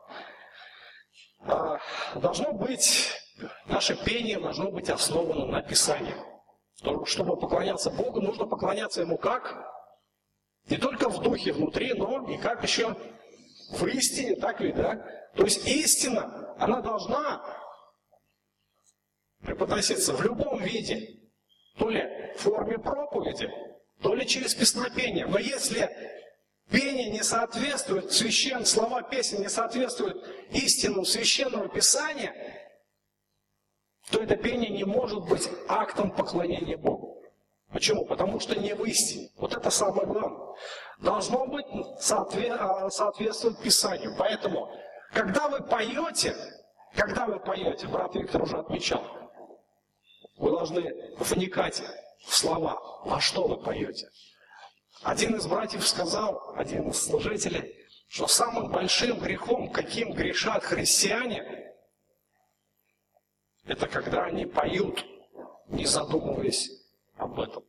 А, 1.46 1.78
должно 2.14 2.52
быть, 2.52 3.12
наше 3.66 3.96
пение 4.04 4.38
должно 4.38 4.70
быть 4.70 4.88
основано 4.88 5.46
на 5.46 5.62
Писании. 5.62 6.14
Чтобы 7.06 7.36
поклоняться 7.36 7.90
Богу, 7.90 8.20
нужно 8.20 8.46
поклоняться 8.46 9.00
Ему 9.00 9.16
как? 9.16 9.56
Не 10.68 10.78
только 10.78 11.08
в 11.08 11.20
духе 11.22 11.52
внутри, 11.52 11.92
но 11.94 12.28
и 12.30 12.38
как 12.38 12.62
еще 12.62 12.96
в 13.70 13.86
истине, 13.86 14.36
так 14.36 14.60
ведь, 14.60 14.76
да? 14.76 14.96
То 15.34 15.44
есть 15.44 15.66
истина, 15.66 16.54
она 16.58 16.80
должна 16.80 17.44
преподноситься 19.42 20.14
в 20.14 20.22
любом 20.22 20.62
виде, 20.62 21.20
то 21.76 21.90
ли 21.90 22.02
в 22.36 22.40
форме 22.40 22.78
проповеди, 22.78 23.50
то 24.00 24.14
ли 24.14 24.26
через 24.26 24.54
песнопение. 24.54 25.26
Но 25.26 25.38
если 25.38 25.90
пение 26.70 27.10
не 27.10 27.22
соответствует, 27.22 28.12
священ, 28.12 28.64
слова 28.64 29.02
песни 29.02 29.38
не 29.38 29.48
соответствуют 29.50 30.24
истинам 30.50 31.04
священного 31.04 31.68
писания, 31.68 32.32
то 34.10 34.22
это 34.22 34.36
пение 34.36 34.70
не 34.70 34.84
может 34.84 35.28
быть 35.28 35.48
актом 35.68 36.10
поклонения 36.10 36.76
Богу. 36.76 37.13
Почему? 37.74 38.04
Потому 38.04 38.38
что 38.38 38.56
не 38.56 38.72
в 38.72 38.84
истине. 38.84 39.30
Вот 39.36 39.52
это 39.52 39.68
самое 39.68 40.06
главное. 40.06 40.54
Должно 41.00 41.44
быть 41.44 41.66
а, 42.08 42.88
соответствовать 42.88 43.58
Писанию. 43.58 44.14
Поэтому, 44.16 44.70
когда 45.12 45.48
вы 45.48 45.60
поете, 45.60 46.36
когда 46.94 47.26
вы 47.26 47.40
поете, 47.40 47.88
брат 47.88 48.14
Виктор 48.14 48.42
уже 48.42 48.58
отмечал, 48.58 49.04
вы 50.36 50.52
должны 50.52 51.16
вникать 51.18 51.82
в 52.24 52.32
слова, 52.36 52.80
во 53.04 53.20
что 53.20 53.48
вы 53.48 53.56
поете. 53.56 54.08
Один 55.02 55.34
из 55.34 55.44
братьев 55.46 55.84
сказал, 55.84 56.54
один 56.54 56.90
из 56.90 57.04
служителей, 57.04 57.74
что 58.06 58.28
самым 58.28 58.70
большим 58.70 59.18
грехом, 59.18 59.68
каким 59.72 60.12
грешат 60.12 60.62
христиане, 60.62 61.74
это 63.64 63.88
когда 63.88 64.26
они 64.26 64.46
поют, 64.46 65.04
не 65.66 65.86
задумываясь 65.86 66.83
об 67.16 67.38
этом. 67.40 67.64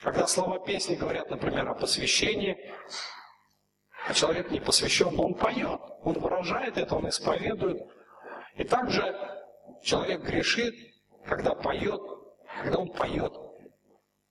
Когда 0.00 0.26
слова 0.26 0.58
песни 0.58 0.94
говорят, 0.94 1.30
например, 1.30 1.68
о 1.68 1.74
посвящении, 1.74 2.56
а 4.06 4.14
человек 4.14 4.50
не 4.50 4.60
посвящен, 4.60 5.14
но 5.14 5.26
он 5.26 5.34
поет, 5.34 5.80
он 6.02 6.14
выражает 6.18 6.76
это, 6.76 6.96
он 6.96 7.08
исповедует. 7.08 7.82
И 8.56 8.64
также 8.64 9.14
человек 9.82 10.22
грешит, 10.22 10.74
когда 11.24 11.54
поет, 11.54 12.00
когда 12.62 12.78
он 12.78 12.92
поет 12.92 13.32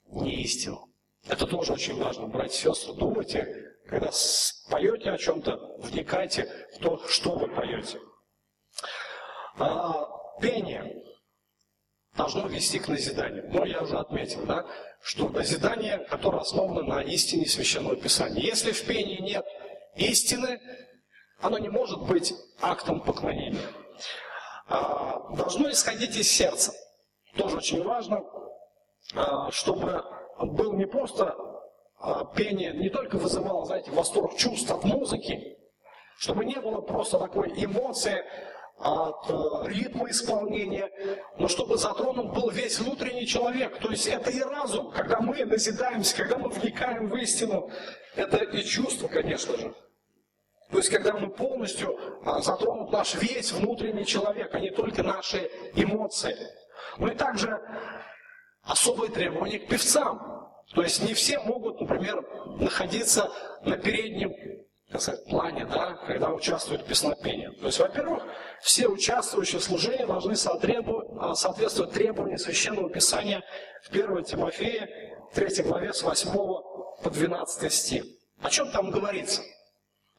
не 0.07 0.43
истину. 0.43 0.89
Это 1.27 1.47
тоже 1.47 1.73
очень 1.73 2.01
важно, 2.01 2.27
братья 2.27 2.69
и 2.69 2.73
сестры. 2.73 2.93
Думайте, 2.93 3.75
когда 3.87 4.11
поете 4.69 5.11
о 5.11 5.17
чем-то, 5.17 5.77
вникайте 5.79 6.49
в 6.75 6.79
то, 6.79 7.07
что 7.07 7.35
вы 7.35 7.47
поете. 7.47 7.99
А, 9.57 10.07
пение 10.39 11.04
должно 12.15 12.47
вести 12.47 12.79
к 12.79 12.87
назиданию. 12.87 13.49
Но 13.51 13.65
я 13.65 13.81
уже 13.81 13.97
отметил, 13.97 14.45
да, 14.45 14.65
что 15.01 15.29
назидание, 15.29 15.99
которое 16.09 16.41
основано 16.41 16.81
на 16.83 17.01
истине 17.01 17.45
Священного 17.45 17.95
Писания. 17.95 18.41
Если 18.41 18.71
в 18.71 18.85
пении 18.85 19.21
нет 19.21 19.45
истины, 19.95 20.59
оно 21.41 21.57
не 21.57 21.69
может 21.69 22.01
быть 22.07 22.33
актом 22.61 23.01
поклонения. 23.01 23.67
А, 24.67 25.29
должно 25.35 25.69
исходить 25.69 26.15
из 26.15 26.31
сердца. 26.31 26.73
Тоже 27.35 27.57
очень 27.57 27.83
важно, 27.83 28.23
а, 29.13 29.51
чтобы 29.51 30.03
был 30.39 30.73
не 30.73 30.87
просто 30.87 31.35
а, 31.99 32.25
пение, 32.25 32.73
не 32.73 32.89
только 32.89 33.17
вызывало, 33.17 33.65
знаете, 33.65 33.91
восторг 33.91 34.35
чувств 34.37 34.71
от 34.71 34.83
музыки, 34.83 35.57
чтобы 36.17 36.45
не 36.45 36.55
было 36.55 36.81
просто 36.81 37.19
такой 37.19 37.49
эмоции 37.63 38.23
от 38.77 39.29
э, 39.29 39.69
ритма 39.69 40.09
исполнения, 40.09 40.91
но 41.37 41.47
чтобы 41.47 41.77
затронут 41.77 42.33
был 42.33 42.49
весь 42.49 42.79
внутренний 42.79 43.25
человек. 43.25 43.79
То 43.79 43.89
есть 43.91 44.07
это 44.07 44.29
и 44.29 44.41
разум, 44.41 44.91
когда 44.91 45.19
мы 45.21 45.45
назидаемся, 45.45 46.17
когда 46.17 46.37
мы 46.37 46.49
вникаем 46.49 47.07
в 47.07 47.15
истину, 47.15 47.69
это 48.15 48.37
и 48.37 48.63
чувство, 48.63 49.07
конечно 49.07 49.57
же. 49.57 49.73
То 50.71 50.77
есть, 50.77 50.89
когда 50.89 51.13
мы 51.13 51.29
полностью 51.29 51.97
а, 52.25 52.41
затронут 52.41 52.91
наш 52.91 53.15
весь 53.15 53.51
внутренний 53.51 54.05
человек, 54.05 54.53
а 54.53 54.59
не 54.59 54.71
только 54.71 55.03
наши 55.03 55.49
эмоции. 55.75 56.35
Ну 56.97 57.07
и 57.07 57.15
также 57.15 57.59
особые 58.63 59.11
требования 59.11 59.59
к 59.59 59.67
певцам. 59.67 60.49
То 60.73 60.81
есть 60.81 61.01
не 61.07 61.13
все 61.13 61.39
могут, 61.39 61.79
например, 61.79 62.25
находиться 62.59 63.31
на 63.61 63.77
переднем 63.77 64.33
так 64.91 65.01
сказать, 65.01 65.25
плане, 65.25 65.65
да, 65.65 65.93
когда 66.07 66.29
участвуют 66.29 66.83
в 66.83 66.85
песнопении. 66.85 67.49
То 67.59 67.67
есть, 67.67 67.79
во-первых, 67.79 68.23
все 68.61 68.87
участвующие 68.87 69.59
в 69.59 69.63
служении 69.63 70.05
должны 70.05 70.35
а, 71.19 71.35
соответствовать 71.35 71.93
требованиям 71.93 72.37
Священного 72.37 72.89
Писания 72.89 73.43
в 73.83 73.89
1 73.89 74.23
Тимофея 74.23 74.87
3 75.33 75.63
главе 75.63 75.93
с 75.93 76.03
8 76.03 76.31
по 76.31 77.09
12 77.09 77.73
стих. 77.73 78.05
О 78.41 78.49
чем 78.49 78.71
там 78.71 78.91
говорится? 78.91 79.41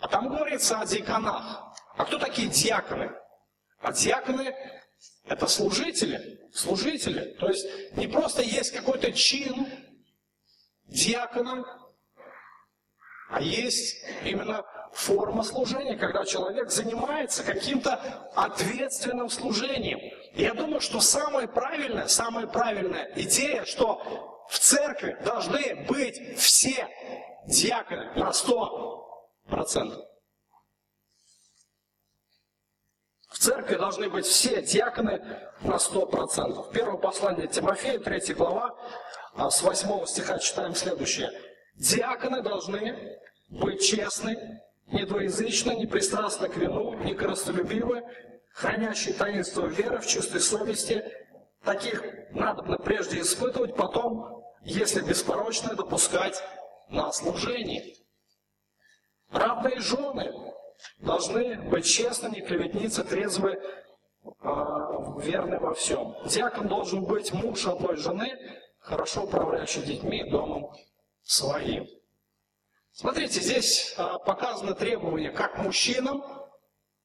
А 0.00 0.08
там 0.08 0.28
говорится 0.28 0.80
о 0.80 0.86
диаконах. 0.86 1.74
А 1.96 2.04
кто 2.04 2.18
такие 2.18 2.48
диаконы? 2.48 3.12
А 3.80 3.92
диаконы– 3.92 4.54
это 5.26 5.46
служители 5.46 6.46
служители. 6.56 7.36
То 7.38 7.48
есть 7.48 7.66
не 7.96 8.06
просто 8.06 8.42
есть 8.42 8.72
какой-то 8.72 9.12
чин 9.12 9.66
диакона, 10.86 11.64
а 13.28 13.40
есть 13.40 13.96
именно 14.24 14.64
форма 14.92 15.42
служения, 15.42 15.96
когда 15.96 16.24
человек 16.24 16.70
занимается 16.70 17.42
каким-то 17.44 18.00
ответственным 18.34 19.28
служением. 19.28 19.98
И 20.34 20.42
я 20.42 20.54
думаю, 20.54 20.80
что 20.80 21.00
самая 21.00 21.46
правильная, 21.46 22.08
самая 22.08 22.46
правильная 22.46 23.10
идея, 23.16 23.64
что 23.64 24.46
в 24.48 24.58
церкви 24.58 25.16
должны 25.24 25.84
быть 25.88 26.38
все 26.38 26.88
диаконы 27.46 28.12
на 28.14 28.30
100%. 28.30 30.02
В 33.28 33.38
церкви 33.38 33.74
должны 33.74 34.08
быть 34.08 34.24
все 34.24 34.62
диаконы 34.62 35.18
на 35.60 35.76
100%. 35.76 36.72
Первое 36.72 36.96
послание 36.96 37.48
Тимофея, 37.48 37.98
3 37.98 38.34
глава, 38.34 38.74
а, 39.34 39.50
с 39.50 39.62
8 39.62 40.06
стиха 40.06 40.38
читаем 40.38 40.74
следующее. 40.74 41.30
Диаконы 41.76 42.40
должны 42.40 43.18
быть 43.50 43.82
честны, 43.82 44.62
недвоязычны, 44.86 45.76
не 45.76 45.86
пристрастны 45.86 46.48
к 46.48 46.56
вину, 46.56 46.94
не 47.04 47.14
коростолюбивы, 47.14 48.02
хранящие 48.52 49.14
таинство 49.14 49.66
веры 49.66 49.98
в 49.98 50.06
чистой 50.06 50.40
совести. 50.40 51.04
Таких 51.62 52.02
надо 52.30 52.78
прежде 52.78 53.20
испытывать, 53.20 53.76
потом, 53.76 54.42
если 54.62 55.02
беспорочны, 55.02 55.74
допускать 55.74 56.42
на 56.88 57.12
служение. 57.12 57.94
Равные 59.30 59.78
жены 59.80 60.32
должны 60.98 61.56
быть 61.68 61.84
честны, 61.84 62.28
не 62.28 62.40
клеветницы, 62.40 63.04
трезвы, 63.04 63.60
а, 64.40 65.18
верны 65.20 65.58
во 65.58 65.74
всем. 65.74 66.16
Диакон 66.26 66.68
должен 66.68 67.04
быть 67.04 67.32
муж 67.34 67.66
одной 67.66 67.96
жены, 67.96 68.32
хорошо 68.78 69.24
управляющий 69.24 69.82
детьми, 69.82 70.24
домом 70.30 70.72
своим. 71.26 71.86
Смотрите, 72.92 73.40
здесь 73.40 73.94
а, 73.98 74.18
показаны 74.18 74.74
требования 74.74 75.30
как 75.30 75.56
к 75.56 75.58
мужчинам, 75.58 76.24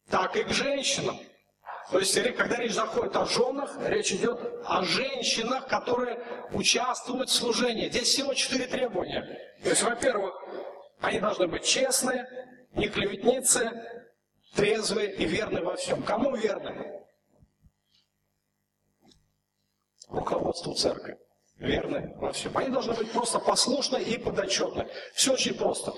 так 0.09 0.37
и 0.37 0.43
к 0.43 0.49
женщинам. 0.49 1.19
То 1.89 1.99
есть, 1.99 2.13
когда 2.37 2.55
речь 2.57 2.73
заходит 2.73 3.15
о 3.17 3.25
женах, 3.25 3.75
речь 3.87 4.13
идет 4.13 4.39
о 4.65 4.83
женщинах, 4.83 5.67
которые 5.67 6.23
участвуют 6.53 7.29
в 7.29 7.33
служении. 7.33 7.89
Здесь 7.89 8.07
всего 8.07 8.33
четыре 8.33 8.67
требования. 8.67 9.23
То 9.63 9.69
есть, 9.69 9.81
во-первых, 9.81 10.33
они 11.01 11.19
должны 11.19 11.47
быть 11.47 11.65
честные, 11.65 12.25
не 12.73 12.87
клеветницы, 12.87 13.71
трезвые 14.55 15.13
и 15.15 15.25
верны 15.25 15.61
во 15.61 15.75
всем. 15.75 16.01
Кому 16.03 16.35
верны? 16.35 17.03
Руководству 20.07 20.73
церкви 20.75 21.17
верны 21.61 22.13
во 22.17 22.31
всем. 22.31 22.57
Они 22.57 22.69
должны 22.69 22.93
быть 22.93 23.11
просто 23.11 23.39
послушны 23.39 24.01
и 24.01 24.17
подотчетны. 24.17 24.87
Все 25.13 25.33
очень 25.33 25.53
просто. 25.53 25.93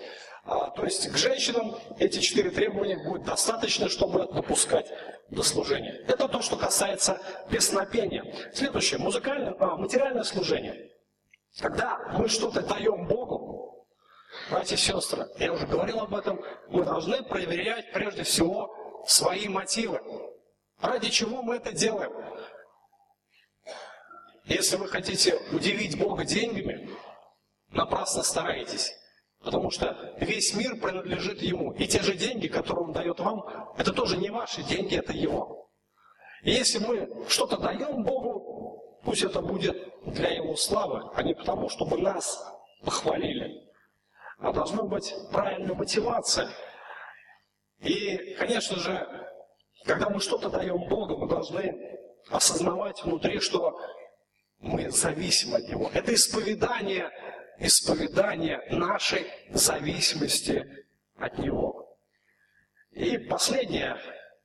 А, 0.46 0.72
то 0.72 0.84
есть 0.84 1.10
к 1.10 1.18
женщинам 1.18 1.76
эти 2.00 2.20
четыре 2.20 2.50
требования 2.52 2.98
будет 2.98 3.24
достаточно, 3.24 3.88
чтобы 3.88 4.28
допускать 4.34 4.92
до 5.30 5.42
служения. 5.42 6.04
Это 6.08 6.28
то, 6.28 6.42
что 6.42 6.58
касается 6.58 7.20
песнопения. 7.50 8.26
Следующее, 8.54 9.00
музыкальное, 9.00 9.56
а, 9.60 9.78
материальное 9.78 10.24
служение. 10.24 10.92
Когда 11.60 11.98
мы 12.18 12.28
что-то 12.28 12.62
даем 12.62 13.08
Богу, 13.08 13.88
братья 14.50 14.76
и 14.76 14.80
сестры, 14.80 15.28
я 15.38 15.54
уже 15.54 15.66
говорил 15.66 16.00
об 16.00 16.14
этом, 16.14 16.44
мы 16.68 16.84
должны 16.84 17.24
проверять 17.24 17.94
прежде 17.94 18.24
всего 18.24 18.76
свои 19.08 19.48
мотивы. 19.48 20.02
Ради 20.82 21.10
чего 21.10 21.42
мы 21.42 21.56
это 21.56 21.72
делаем? 21.72 22.12
Если 24.46 24.76
вы 24.76 24.88
хотите 24.88 25.40
удивить 25.52 25.98
Бога 25.98 26.26
деньгами, 26.26 26.90
напрасно 27.72 28.24
стараетесь. 28.24 28.94
Потому 29.40 29.72
что 29.72 30.16
весь 30.20 30.54
мир 30.54 30.80
принадлежит 30.80 31.42
Ему. 31.42 31.74
И 31.74 31.86
те 31.86 32.02
же 32.02 32.16
деньги, 32.16 32.48
которые 32.48 32.86
Он 32.86 32.94
дает 32.94 33.20
вам, 33.20 33.44
это 33.78 33.92
тоже 33.92 34.18
не 34.18 34.30
ваши 34.30 34.64
деньги, 34.64 34.96
это 34.96 35.14
Его. 35.14 35.70
И 36.44 36.52
если 36.52 36.80
мы 36.80 37.26
что-то 37.28 37.58
даем 37.58 38.04
Богу, 38.04 39.00
пусть 39.04 39.24
это 39.24 39.42
будет 39.42 39.78
для 40.06 40.30
Его 40.30 40.56
славы, 40.56 41.10
а 41.16 41.24
не 41.24 41.34
потому, 41.34 41.70
чтобы 41.70 41.98
нас 41.98 42.42
похвалили. 42.84 43.70
А 44.40 44.52
должна 44.52 44.84
быть 44.84 45.14
правильная 45.32 45.74
мотивация. 45.74 46.50
И, 47.80 48.36
конечно 48.36 48.78
же, 48.78 49.08
когда 49.86 50.10
мы 50.10 50.20
что-то 50.20 50.50
даем 50.50 50.88
Богу, 50.88 51.18
мы 51.18 51.28
должны 51.28 52.00
осознавать 52.30 53.04
внутри, 53.04 53.40
что 53.40 53.78
мы 54.64 54.90
зависим 54.90 55.54
от 55.54 55.68
Него. 55.68 55.92
Это 55.94 56.14
исповедание, 56.14 57.12
исповедание 57.60 58.62
нашей 58.72 59.28
зависимости 59.52 60.66
от 61.18 61.38
Него. 61.38 61.98
И 62.92 63.18
последнее, 63.18 63.98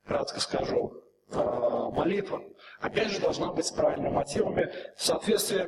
кратко 0.05 0.39
скажу, 0.41 1.01
а, 1.31 1.89
молитва, 1.91 2.43
опять 2.81 3.11
же, 3.11 3.19
должна 3.19 3.53
быть 3.53 3.65
с 3.65 3.71
правильными 3.71 4.13
мотивами, 4.13 4.69
в 4.97 5.03
соответствии 5.03 5.67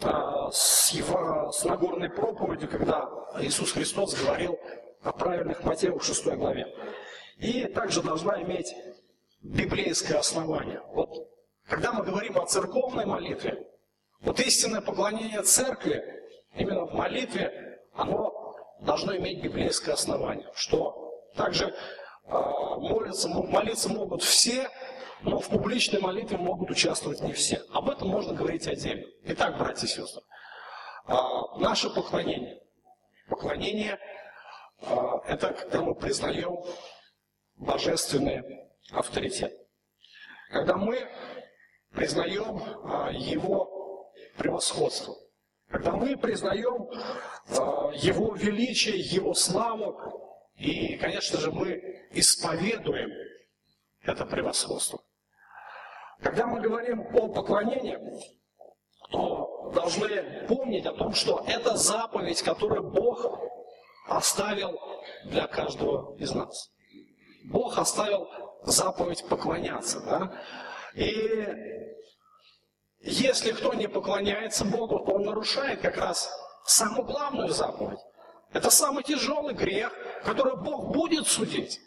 а, 0.00 0.50
с, 0.50 0.90
его, 0.92 1.52
с 1.52 1.64
Нагорной 1.64 2.08
проповедью, 2.08 2.68
когда 2.70 3.06
Иисус 3.40 3.72
Христос 3.72 4.14
говорил 4.14 4.58
о 5.02 5.12
правильных 5.12 5.62
мотивах 5.64 6.02
в 6.02 6.06
6 6.06 6.24
главе. 6.36 6.66
И 7.36 7.66
также 7.66 8.02
должна 8.02 8.40
иметь 8.42 8.72
библейское 9.42 10.18
основание. 10.18 10.80
Вот 10.92 11.31
когда 11.72 11.90
мы 11.90 12.04
говорим 12.04 12.38
о 12.38 12.44
церковной 12.44 13.06
молитве, 13.06 13.66
вот 14.20 14.38
истинное 14.40 14.82
поклонение 14.82 15.40
церкви, 15.40 16.04
именно 16.54 16.84
в 16.84 16.92
молитве, 16.92 17.80
оно 17.94 18.30
должно 18.80 19.16
иметь 19.16 19.42
библейское 19.42 19.94
основание, 19.94 20.50
что 20.54 21.14
также 21.34 21.68
э, 21.68 21.72
молиться, 22.28 23.28
молиться 23.30 23.88
могут 23.88 24.22
все, 24.22 24.68
но 25.22 25.38
в 25.38 25.48
публичной 25.48 25.98
молитве 25.98 26.36
могут 26.36 26.70
участвовать 26.70 27.22
не 27.22 27.32
все. 27.32 27.62
Об 27.72 27.88
этом 27.88 28.08
можно 28.08 28.34
говорить 28.34 28.68
отдельно. 28.68 29.06
Итак, 29.24 29.56
братья 29.56 29.86
и 29.86 29.88
сестры, 29.88 30.22
э, 31.08 31.14
наше 31.56 31.88
поклонение. 31.88 32.60
Поклонение 33.30 33.98
э,– 34.82 34.94
это 35.26 35.54
когда 35.54 35.80
мы 35.80 35.94
признаем 35.94 36.54
божественный 37.56 38.42
авторитет. 38.92 39.54
Когда 40.50 40.76
мы 40.76 41.08
признаем 41.92 42.62
а, 42.84 43.10
его 43.12 44.12
превосходство. 44.36 45.14
Когда 45.68 45.92
мы 45.92 46.16
признаем 46.16 46.88
а, 47.58 47.90
его 47.94 48.34
величие, 48.34 48.98
его 48.98 49.34
славу, 49.34 49.98
и, 50.56 50.96
конечно 50.96 51.38
же, 51.38 51.50
мы 51.50 52.08
исповедуем 52.12 53.10
это 54.02 54.26
превосходство. 54.26 55.00
Когда 56.20 56.46
мы 56.46 56.60
говорим 56.60 57.00
о 57.16 57.28
поклонении, 57.28 57.98
то 59.10 59.70
должны 59.74 60.46
помнить 60.46 60.86
о 60.86 60.92
том, 60.92 61.12
что 61.14 61.44
это 61.46 61.76
заповедь, 61.76 62.42
которую 62.42 62.90
Бог 62.90 63.40
оставил 64.06 64.78
для 65.24 65.46
каждого 65.46 66.16
из 66.18 66.32
нас. 66.32 66.70
Бог 67.44 67.76
оставил 67.78 68.28
заповедь 68.62 69.24
поклоняться. 69.28 70.00
Да? 70.00 70.32
И 70.94 71.46
если 73.00 73.52
кто 73.52 73.74
не 73.74 73.88
поклоняется 73.88 74.64
Богу, 74.64 75.00
то 75.00 75.12
он 75.12 75.22
нарушает 75.22 75.80
как 75.80 75.96
раз 75.96 76.30
самую 76.64 77.04
главную 77.04 77.48
заповедь. 77.48 77.98
Это 78.52 78.70
самый 78.70 79.02
тяжелый 79.02 79.54
грех, 79.54 79.92
который 80.24 80.56
Бог 80.56 80.92
будет 80.92 81.26
судить. 81.26 81.80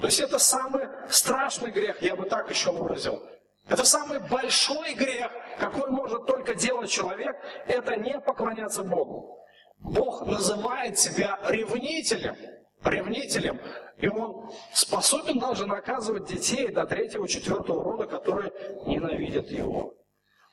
То 0.00 0.06
есть 0.06 0.20
это 0.20 0.38
самый 0.38 0.88
страшный 1.10 1.70
грех, 1.70 2.00
я 2.00 2.16
бы 2.16 2.24
так 2.24 2.48
еще 2.48 2.70
выразил. 2.70 3.22
Это 3.68 3.84
самый 3.84 4.20
большой 4.20 4.94
грех, 4.94 5.30
какой 5.58 5.90
может 5.90 6.26
только 6.26 6.54
делать 6.54 6.90
человек, 6.90 7.36
это 7.66 7.96
не 7.96 8.18
поклоняться 8.20 8.82
Богу. 8.82 9.38
Бог 9.78 10.26
называет 10.26 10.98
себя 10.98 11.38
ревнителем 11.44 12.36
ревнителем, 12.84 13.60
и 13.98 14.08
он 14.08 14.50
способен 14.72 15.38
даже 15.38 15.66
наказывать 15.66 16.26
детей 16.26 16.68
до 16.68 16.86
третьего, 16.86 17.28
четвертого 17.28 17.82
рода, 17.84 18.06
которые 18.06 18.52
ненавидят 18.86 19.50
его. 19.50 19.94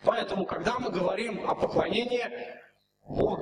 Поэтому, 0.03 0.45
когда 0.45 0.77
мы 0.79 0.91
говорим 0.91 1.49
о 1.49 1.55
поклонении, 1.55 2.23
Бог 3.07 3.39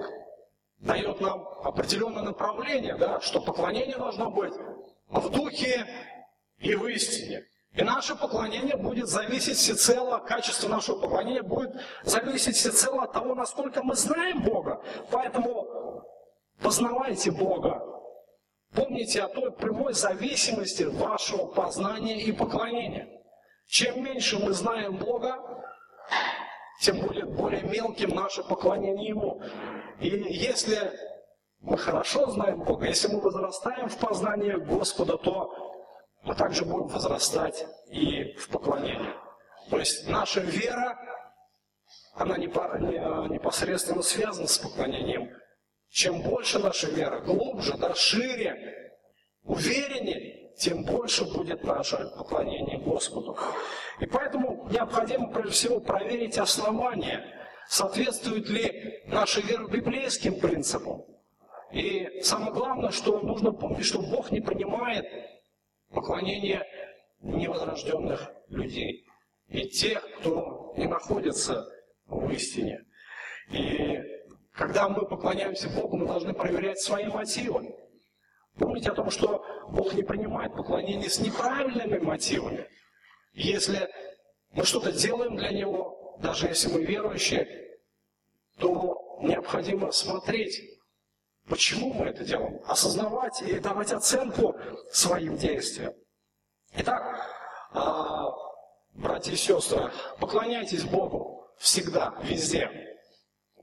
дает 0.79 1.19
нам 1.19 1.47
определенное 1.63 2.23
направление, 2.23 2.95
да, 2.95 3.19
что 3.21 3.41
поклонение 3.41 3.97
должно 3.97 4.29
быть 4.29 4.53
в 5.09 5.29
духе 5.29 5.87
и 6.59 6.75
в 6.75 6.85
истине. 6.87 7.45
И 7.73 7.83
наше 7.83 8.15
поклонение 8.15 8.77
будет 8.77 9.09
зависеть 9.09 9.57
всецело, 9.57 10.19
качество 10.19 10.69
нашего 10.69 11.01
поклонения 11.01 11.43
будет 11.43 11.75
зависеть 12.03 12.55
всецело 12.55 13.03
от 13.03 13.11
того, 13.11 13.35
насколько 13.35 13.83
мы 13.83 13.95
знаем 13.95 14.43
Бога. 14.43 14.81
Поэтому 15.11 16.03
познавайте 16.61 17.31
Бога, 17.31 17.94
Помните 18.75 19.21
о 19.21 19.29
той 19.29 19.51
прямой 19.51 19.93
зависимости 19.93 20.83
вашего 20.83 21.45
познания 21.45 22.21
и 22.21 22.31
поклонения. 22.31 23.07
Чем 23.67 24.03
меньше 24.03 24.37
мы 24.37 24.53
знаем 24.53 24.97
Бога, 24.97 25.37
тем 26.81 26.99
будет 26.99 27.29
более 27.31 27.63
мелким 27.63 28.09
наше 28.09 28.43
поклонение 28.43 29.09
Ему. 29.09 29.41
И 29.99 30.09
если 30.09 30.91
мы 31.61 31.77
хорошо 31.77 32.29
знаем 32.31 32.63
Бога, 32.63 32.85
если 32.85 33.07
мы 33.07 33.21
возрастаем 33.21 33.87
в 33.87 33.97
познании 33.97 34.51
Господа, 34.53 35.17
то 35.17 35.51
мы 36.23 36.35
также 36.35 36.65
будем 36.65 36.87
возрастать 36.87 37.65
и 37.87 38.33
в 38.33 38.49
поклонении. 38.49 39.13
То 39.69 39.79
есть 39.79 40.07
наша 40.07 40.41
вера, 40.41 40.97
она 42.13 42.37
непосредственно 42.37 44.01
связана 44.01 44.47
с 44.47 44.57
поклонением. 44.57 45.31
Чем 45.89 46.21
больше 46.21 46.59
наша 46.59 46.87
вера, 46.89 47.21
глубже, 47.21 47.77
да, 47.77 47.95
шире, 47.95 48.93
увереннее, 49.43 50.51
тем 50.57 50.83
больше 50.83 51.25
будет 51.25 51.63
наше 51.63 51.97
поклонение 52.17 52.79
Господу. 52.79 53.37
И 53.99 54.05
поэтому 54.05 54.67
необходимо, 54.71 55.31
прежде 55.31 55.51
всего, 55.51 55.79
проверить 55.79 56.37
основания, 56.37 57.23
соответствует 57.67 58.49
ли 58.49 59.03
наша 59.07 59.41
вера 59.41 59.67
библейским 59.67 60.39
принципам. 60.39 61.03
И 61.71 62.21
самое 62.21 62.53
главное, 62.53 62.91
что 62.91 63.19
нужно 63.19 63.51
помнить, 63.51 63.85
что 63.85 64.01
Бог 64.01 64.31
не 64.31 64.39
принимает 64.39 65.05
поклонение 65.91 66.63
невозрожденных 67.21 68.31
людей 68.49 69.05
и 69.49 69.67
тех, 69.69 70.05
кто 70.19 70.73
не 70.77 70.87
находится 70.87 71.65
в 72.07 72.31
истине. 72.31 72.83
И 73.51 73.99
когда 74.55 74.87
мы 74.87 75.05
поклоняемся 75.05 75.69
Богу, 75.69 75.97
мы 75.97 76.07
должны 76.07 76.33
проверять 76.33 76.79
свои 76.79 77.05
мотивы. 77.05 77.75
Помните 78.57 78.89
о 78.89 78.95
том, 78.95 79.09
что 79.09 79.45
Бог 79.69 79.93
не 79.93 80.03
принимает 80.03 80.53
поклонение 80.53 81.09
с 81.09 81.19
неправильными 81.19 81.99
мотивами. 81.99 82.65
Если 83.33 83.89
мы 84.51 84.63
что-то 84.63 84.93
делаем 84.93 85.35
для 85.35 85.51
Него, 85.51 86.17
даже 86.21 86.47
если 86.47 86.71
мы 86.71 86.85
верующие, 86.85 87.47
то 88.57 89.19
необходимо 89.21 89.91
смотреть, 89.91 90.61
почему 91.49 91.93
мы 91.93 92.05
это 92.05 92.23
делаем, 92.23 92.61
осознавать 92.65 93.41
и 93.41 93.59
давать 93.59 93.91
оценку 93.91 94.55
своим 94.89 95.35
действиям. 95.35 95.93
Итак, 96.77 97.03
а, 97.71 98.31
братья 98.93 99.33
и 99.33 99.35
сестры, 99.35 99.91
поклоняйтесь 100.17 100.85
Богу 100.85 101.45
всегда, 101.57 102.17
везде, 102.23 102.94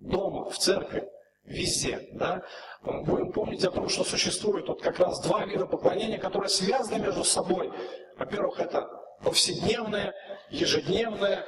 дома, 0.02 0.50
в 0.50 0.58
церкви, 0.58 1.08
везде. 1.44 2.08
Да? 2.12 2.42
Будем 2.82 3.32
помнить 3.32 3.64
о 3.64 3.70
том, 3.70 3.88
что 3.88 4.04
существует 4.04 4.68
вот 4.68 4.82
как 4.82 4.98
раз 4.98 5.20
два 5.20 5.44
вида 5.44 5.66
поклонения, 5.66 6.18
которые 6.18 6.48
связаны 6.48 7.00
между 7.00 7.24
собой. 7.24 7.72
Во-первых, 8.18 8.60
это 8.60 8.88
повседневное, 9.22 10.14
ежедневное, 10.50 11.44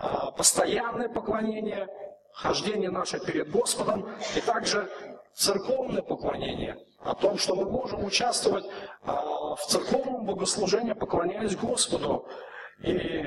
а, 0.00 0.30
постоянное 0.32 1.08
поклонение, 1.08 1.88
хождение 2.32 2.90
наше 2.90 3.20
перед 3.20 3.50
Господом, 3.50 4.08
и 4.36 4.40
также 4.40 4.90
церковное 5.34 6.02
поклонение, 6.02 6.76
о 7.00 7.14
том, 7.14 7.38
что 7.38 7.54
мы 7.54 7.68
можем 7.68 8.04
участвовать 8.04 8.64
а, 9.02 9.54
в 9.54 9.66
церковном 9.66 10.24
богослужении, 10.24 10.92
поклоняясь 10.92 11.56
Господу. 11.56 12.26
И 12.82 13.24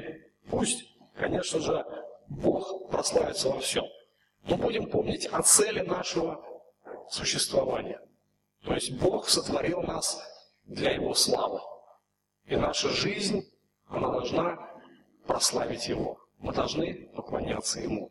пусть, 0.49 0.83
конечно 1.17 1.59
же, 1.59 1.85
Бог 2.27 2.89
прославится 2.89 3.49
во 3.49 3.59
всем. 3.59 3.85
Но 4.47 4.57
будем 4.57 4.89
помнить 4.89 5.25
о 5.27 5.41
цели 5.41 5.81
нашего 5.81 6.43
существования. 7.09 7.99
То 8.63 8.73
есть 8.73 8.99
Бог 8.99 9.27
сотворил 9.27 9.81
нас 9.81 10.21
для 10.65 10.91
Его 10.91 11.13
славы. 11.13 11.59
И 12.45 12.55
наша 12.55 12.89
жизнь, 12.89 13.43
она 13.87 14.11
должна 14.11 14.69
прославить 15.25 15.87
Его. 15.87 16.19
Мы 16.39 16.53
должны 16.53 17.09
поклоняться 17.15 17.79
Ему. 17.79 18.03